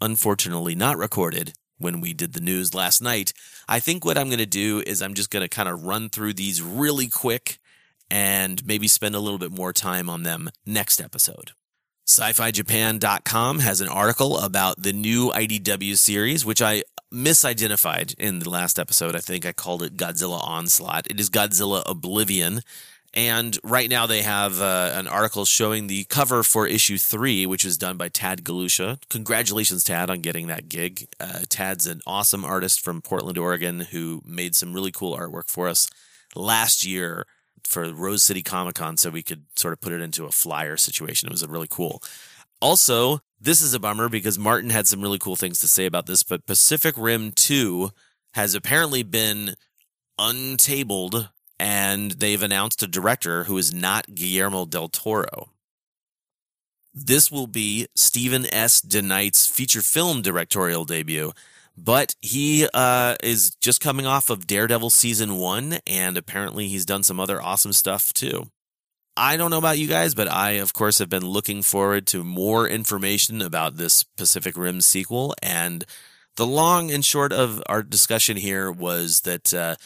[0.00, 3.32] unfortunately not recorded when we did the news last night,
[3.68, 6.08] I think what I'm going to do is I'm just going to kind of run
[6.08, 7.58] through these really quick
[8.10, 11.52] and maybe spend a little bit more time on them next episode.
[12.06, 18.78] SciFiJapan.com has an article about the new IDW series, which I misidentified in the last
[18.78, 19.16] episode.
[19.16, 21.06] I think I called it Godzilla Onslaught.
[21.08, 22.60] It is Godzilla Oblivion.
[23.14, 27.64] And right now they have uh, an article showing the cover for issue three, which
[27.64, 28.98] was done by Tad Galusha.
[29.08, 31.08] Congratulations, Tad, on getting that gig.
[31.18, 35.68] Uh, Tad's an awesome artist from Portland, Oregon, who made some really cool artwork for
[35.68, 35.88] us
[36.34, 37.24] last year
[37.66, 40.76] for Rose City Comic Con, so we could sort of put it into a flyer
[40.76, 41.28] situation.
[41.28, 42.02] It was really cool.
[42.60, 46.06] Also, this is a bummer because Martin had some really cool things to say about
[46.06, 47.90] this, but Pacific Rim 2
[48.34, 49.54] has apparently been
[50.18, 51.28] untabled
[51.58, 55.50] and they've announced a director who is not Guillermo del Toro.
[56.92, 58.80] This will be Stephen S.
[58.80, 61.32] DeKnight's feature film directorial debut,
[61.76, 67.02] but he uh, is just coming off of Daredevil season one, and apparently he's done
[67.02, 68.50] some other awesome stuff too.
[69.16, 72.24] I don't know about you guys, but I, of course, have been looking forward to
[72.24, 75.34] more information about this Pacific Rim sequel.
[75.40, 75.84] And
[76.36, 79.76] the long and short of our discussion here was that uh,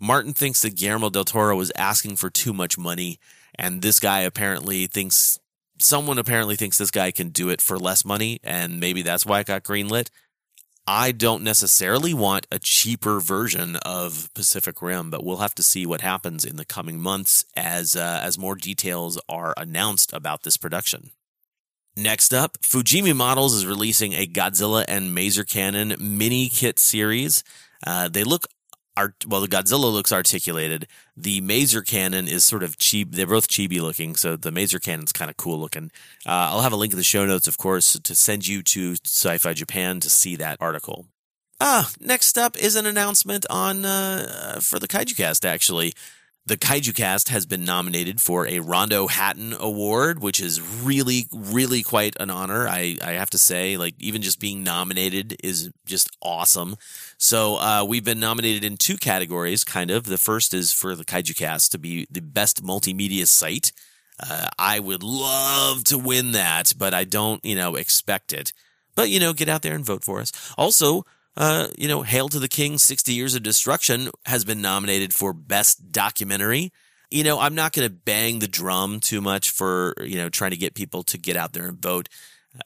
[0.00, 3.18] Martin thinks that Guillermo del Toro was asking for too much money,
[3.54, 5.38] and this guy apparently thinks
[5.78, 9.40] someone apparently thinks this guy can do it for less money, and maybe that's why
[9.40, 10.08] it got greenlit.
[10.86, 15.86] I don't necessarily want a cheaper version of Pacific Rim, but we'll have to see
[15.86, 20.56] what happens in the coming months as uh, as more details are announced about this
[20.56, 21.10] production.
[21.96, 27.44] Next up, Fujimi Models is releasing a Godzilla and Maser Cannon mini kit series.
[27.86, 28.46] Uh, they look
[28.96, 30.86] art well the Godzilla looks articulated.
[31.16, 33.12] The Maser cannon is sort of cheap.
[33.12, 35.90] They're both chibi looking, so the Maser cannon's kind of cool looking.
[36.26, 38.96] Uh, I'll have a link in the show notes, of course, to send you to
[39.04, 41.06] Sci-Fi Japan to see that article.
[41.60, 45.44] Ah, next up is an announcement on uh, for the Kaiju Cast.
[45.44, 45.92] Actually,
[46.44, 51.82] the Kaiju Cast has been nominated for a Rondo Hatton Award, which is really, really
[51.84, 52.66] quite an honor.
[52.66, 56.74] I, I have to say, like, even just being nominated is just awesome.
[57.16, 60.04] So, uh, we've been nominated in two categories, kind of.
[60.04, 63.70] The first is for the Kaiju Cast to be the best multimedia site.
[64.18, 68.52] Uh, I would love to win that, but I don't, you know, expect it.
[68.96, 70.32] But, you know, get out there and vote for us.
[70.58, 71.06] Also,
[71.36, 75.32] uh, you know, Hail to the King 60 Years of Destruction has been nominated for
[75.32, 76.72] Best Documentary.
[77.10, 80.52] You know, I'm not going to bang the drum too much for, you know, trying
[80.52, 82.08] to get people to get out there and vote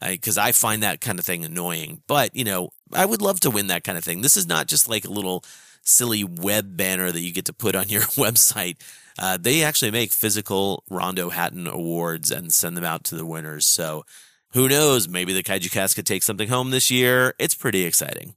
[0.01, 2.03] because I, I, find that kind of thing annoying.
[2.07, 4.21] But, you know, I would love to win that kind of thing.
[4.21, 5.45] This is not just like a little
[5.83, 8.77] silly web banner that you get to put on your website.
[9.19, 13.65] Uh, they actually make physical Rondo Hatton awards and send them out to the winners.
[13.65, 14.05] So
[14.53, 15.09] who knows?
[15.09, 17.35] Maybe the Kaiju Cast could take something home this year.
[17.39, 18.35] It's pretty exciting.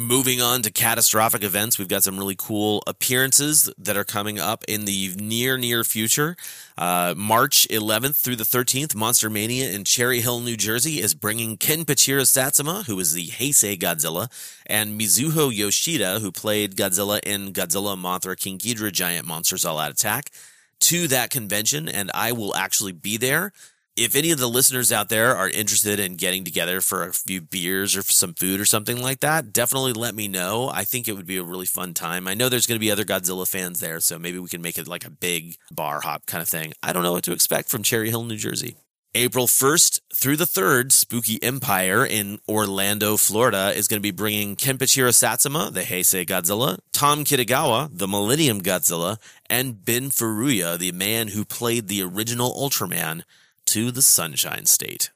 [0.00, 4.62] Moving on to catastrophic events, we've got some really cool appearances that are coming up
[4.68, 6.36] in the near, near future.
[6.76, 11.56] Uh, March 11th through the 13th, Monster Mania in Cherry Hill, New Jersey is bringing
[11.56, 14.30] Ken Kenpachiro Satsuma, who is the Heisei Godzilla,
[14.66, 19.90] and Mizuho Yoshida, who played Godzilla in Godzilla, Mothra, King Ghidorah, Giant Monsters All Out
[19.90, 20.30] Attack,
[20.78, 23.52] to that convention, and I will actually be there
[23.98, 27.40] if any of the listeners out there are interested in getting together for a few
[27.40, 30.70] beers or some food or something like that, definitely let me know.
[30.72, 32.28] I think it would be a really fun time.
[32.28, 34.78] I know there's going to be other Godzilla fans there, so maybe we can make
[34.78, 36.72] it like a big bar hop kind of thing.
[36.82, 38.76] I don't know what to expect from Cherry Hill, New Jersey.
[39.14, 44.54] April 1st through the 3rd, Spooky Empire in Orlando, Florida is going to be bringing
[44.54, 49.18] Kenpachiro Satsuma, the Heisei Godzilla, Tom Kitagawa, the Millennium Godzilla,
[49.48, 53.22] and Ben Furuya, the man who played the original Ultraman
[53.68, 55.10] to the Sunshine State.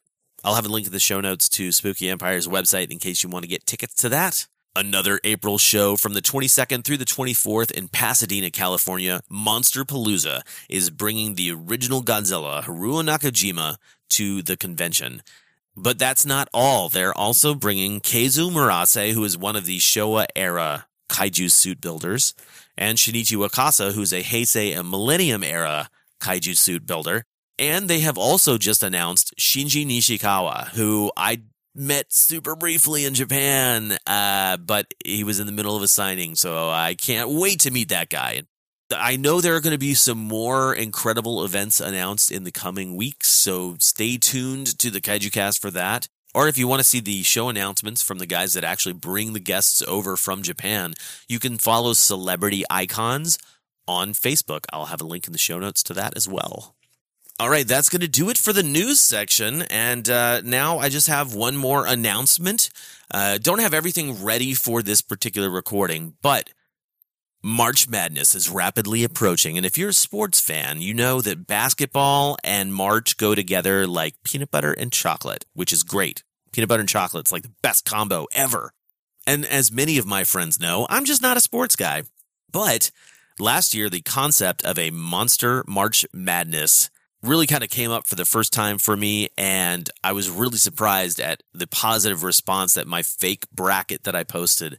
[0.44, 3.30] I'll have a link in the show notes to Spooky Empire's website in case you
[3.30, 4.46] want to get tickets to that.
[4.76, 10.90] Another April show from the 22nd through the 24th in Pasadena, California, Monster Palooza is
[10.90, 13.76] bringing the original Godzilla, Haruo Nakajima,
[14.10, 15.22] to the convention.
[15.74, 16.90] But that's not all.
[16.90, 22.34] They're also bringing Keizo Murase, who is one of the Showa era kaiju suit builders,
[22.76, 25.88] and Shinichi Wakasa, who's a Heisei and Millennium era
[26.20, 27.24] kaiju suit builder.
[27.62, 31.42] And they have also just announced Shinji Nishikawa, who I
[31.76, 36.34] met super briefly in Japan, uh, but he was in the middle of a signing,
[36.34, 38.42] so I can't wait to meet that guy.
[38.92, 42.96] I know there are going to be some more incredible events announced in the coming
[42.96, 46.08] weeks, so stay tuned to the Kaiju Cast for that.
[46.34, 49.34] Or if you want to see the show announcements from the guys that actually bring
[49.34, 50.94] the guests over from Japan,
[51.28, 53.38] you can follow Celebrity Icons
[53.86, 54.64] on Facebook.
[54.72, 56.74] I'll have a link in the show notes to that as well.
[57.42, 59.62] All right, that's going to do it for the news section.
[59.62, 62.70] And uh, now I just have one more announcement.
[63.10, 66.50] Uh, don't have everything ready for this particular recording, but
[67.42, 69.56] March Madness is rapidly approaching.
[69.56, 74.14] And if you're a sports fan, you know that basketball and March go together like
[74.22, 76.22] peanut butter and chocolate, which is great.
[76.52, 78.72] Peanut butter and chocolate's like the best combo ever.
[79.26, 82.04] And as many of my friends know, I'm just not a sports guy.
[82.52, 82.92] But
[83.40, 86.88] last year, the concept of a Monster March Madness
[87.22, 89.28] really kind of came up for the first time for me.
[89.38, 94.24] And I was really surprised at the positive response that my fake bracket that I
[94.24, 94.78] posted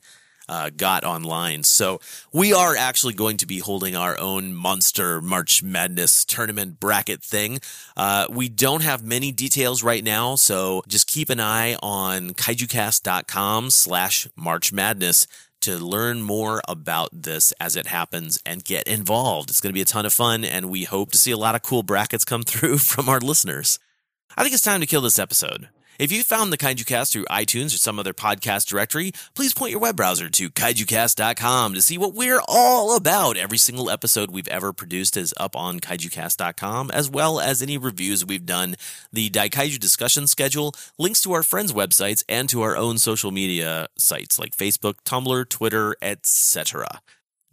[0.49, 1.63] uh, got online.
[1.63, 1.99] So
[2.33, 7.59] we are actually going to be holding our own Monster March Madness tournament bracket thing.
[7.95, 13.69] Uh, we don't have many details right now, so just keep an eye on kaijucast.com
[13.69, 15.27] slash March Madness
[15.63, 19.49] to learn more about this as it happens and get involved.
[19.49, 21.55] It's going to be a ton of fun, and we hope to see a lot
[21.55, 23.79] of cool brackets come through from our listeners.
[24.37, 25.69] I think it's time to kill this episode.
[25.99, 29.69] If you found the Kaiju Cast through iTunes or some other podcast directory, please point
[29.69, 33.37] your web browser to kaijucast.com to see what we're all about.
[33.37, 38.25] Every single episode we've ever produced is up on kaijucast.com, as well as any reviews
[38.25, 38.75] we've done,
[39.11, 43.87] the Daikaiju discussion schedule, links to our friends' websites, and to our own social media
[43.95, 47.01] sites like Facebook, Tumblr, Twitter, etc.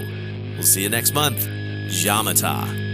[0.53, 1.47] We'll see you next month.
[1.87, 2.87] Jamata.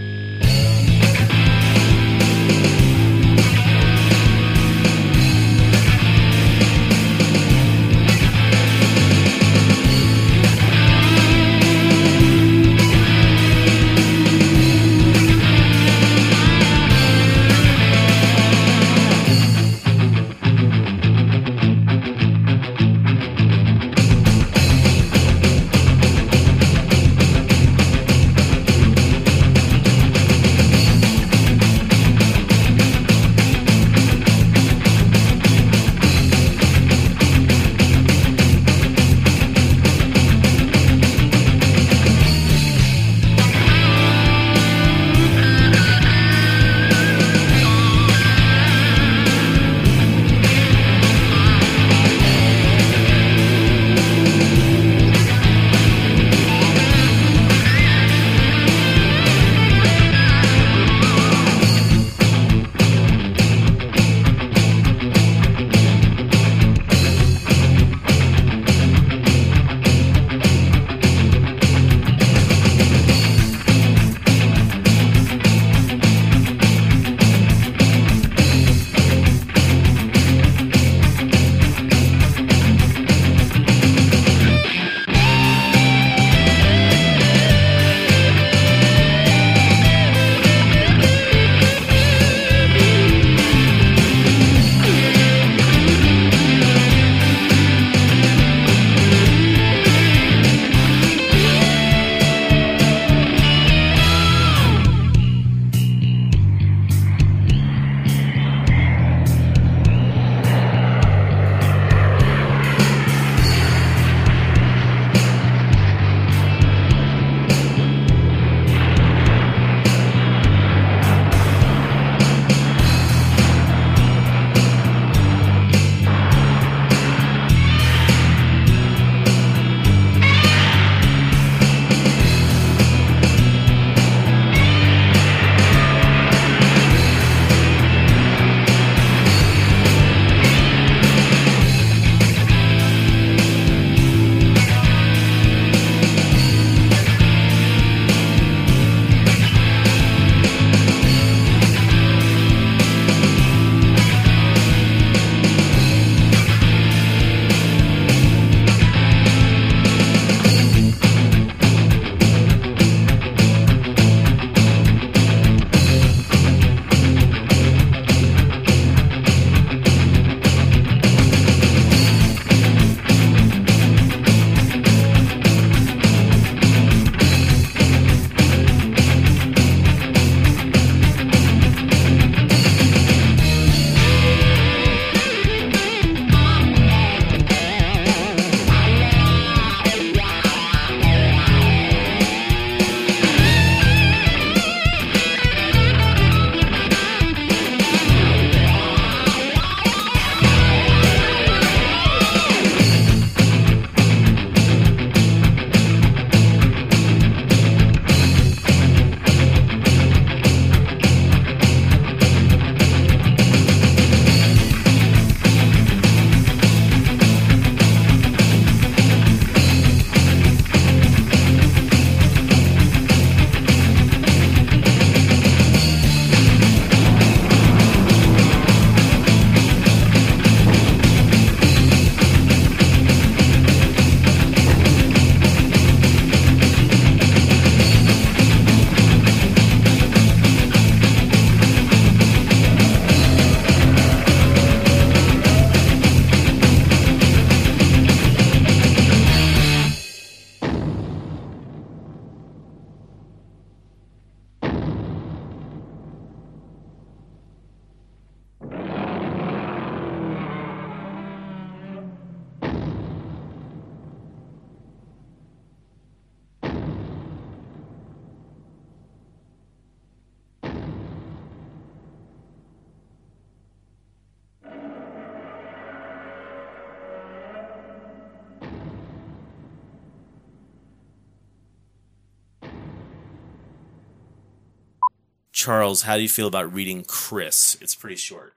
[285.64, 287.78] Charles, how do you feel about reading Chris?
[287.80, 288.52] It's pretty short.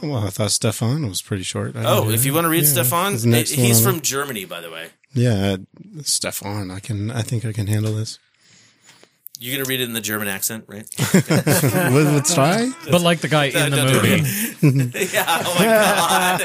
[0.00, 1.74] Well, I thought Stefan was pretty short.
[1.74, 3.96] I Oh, if you want to read Yeah, Stefan, he's the next one he's from
[3.96, 4.90] the- Germany, by the way.
[5.12, 5.56] Yeah,
[6.02, 6.70] Stefan.
[6.70, 7.10] I can.
[7.10, 8.20] I think I can handle this.
[9.40, 10.86] You're gonna read it in the German accent, right?
[11.28, 12.70] Let- let's try.
[12.90, 14.98] But like the guy in the movie.
[15.12, 15.42] yeah.
[15.44, 16.40] Oh my god.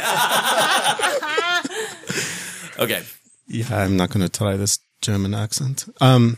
[2.79, 3.03] okay.
[3.47, 5.85] Yeah, I'm not going to try this German accent.
[5.99, 6.37] Um,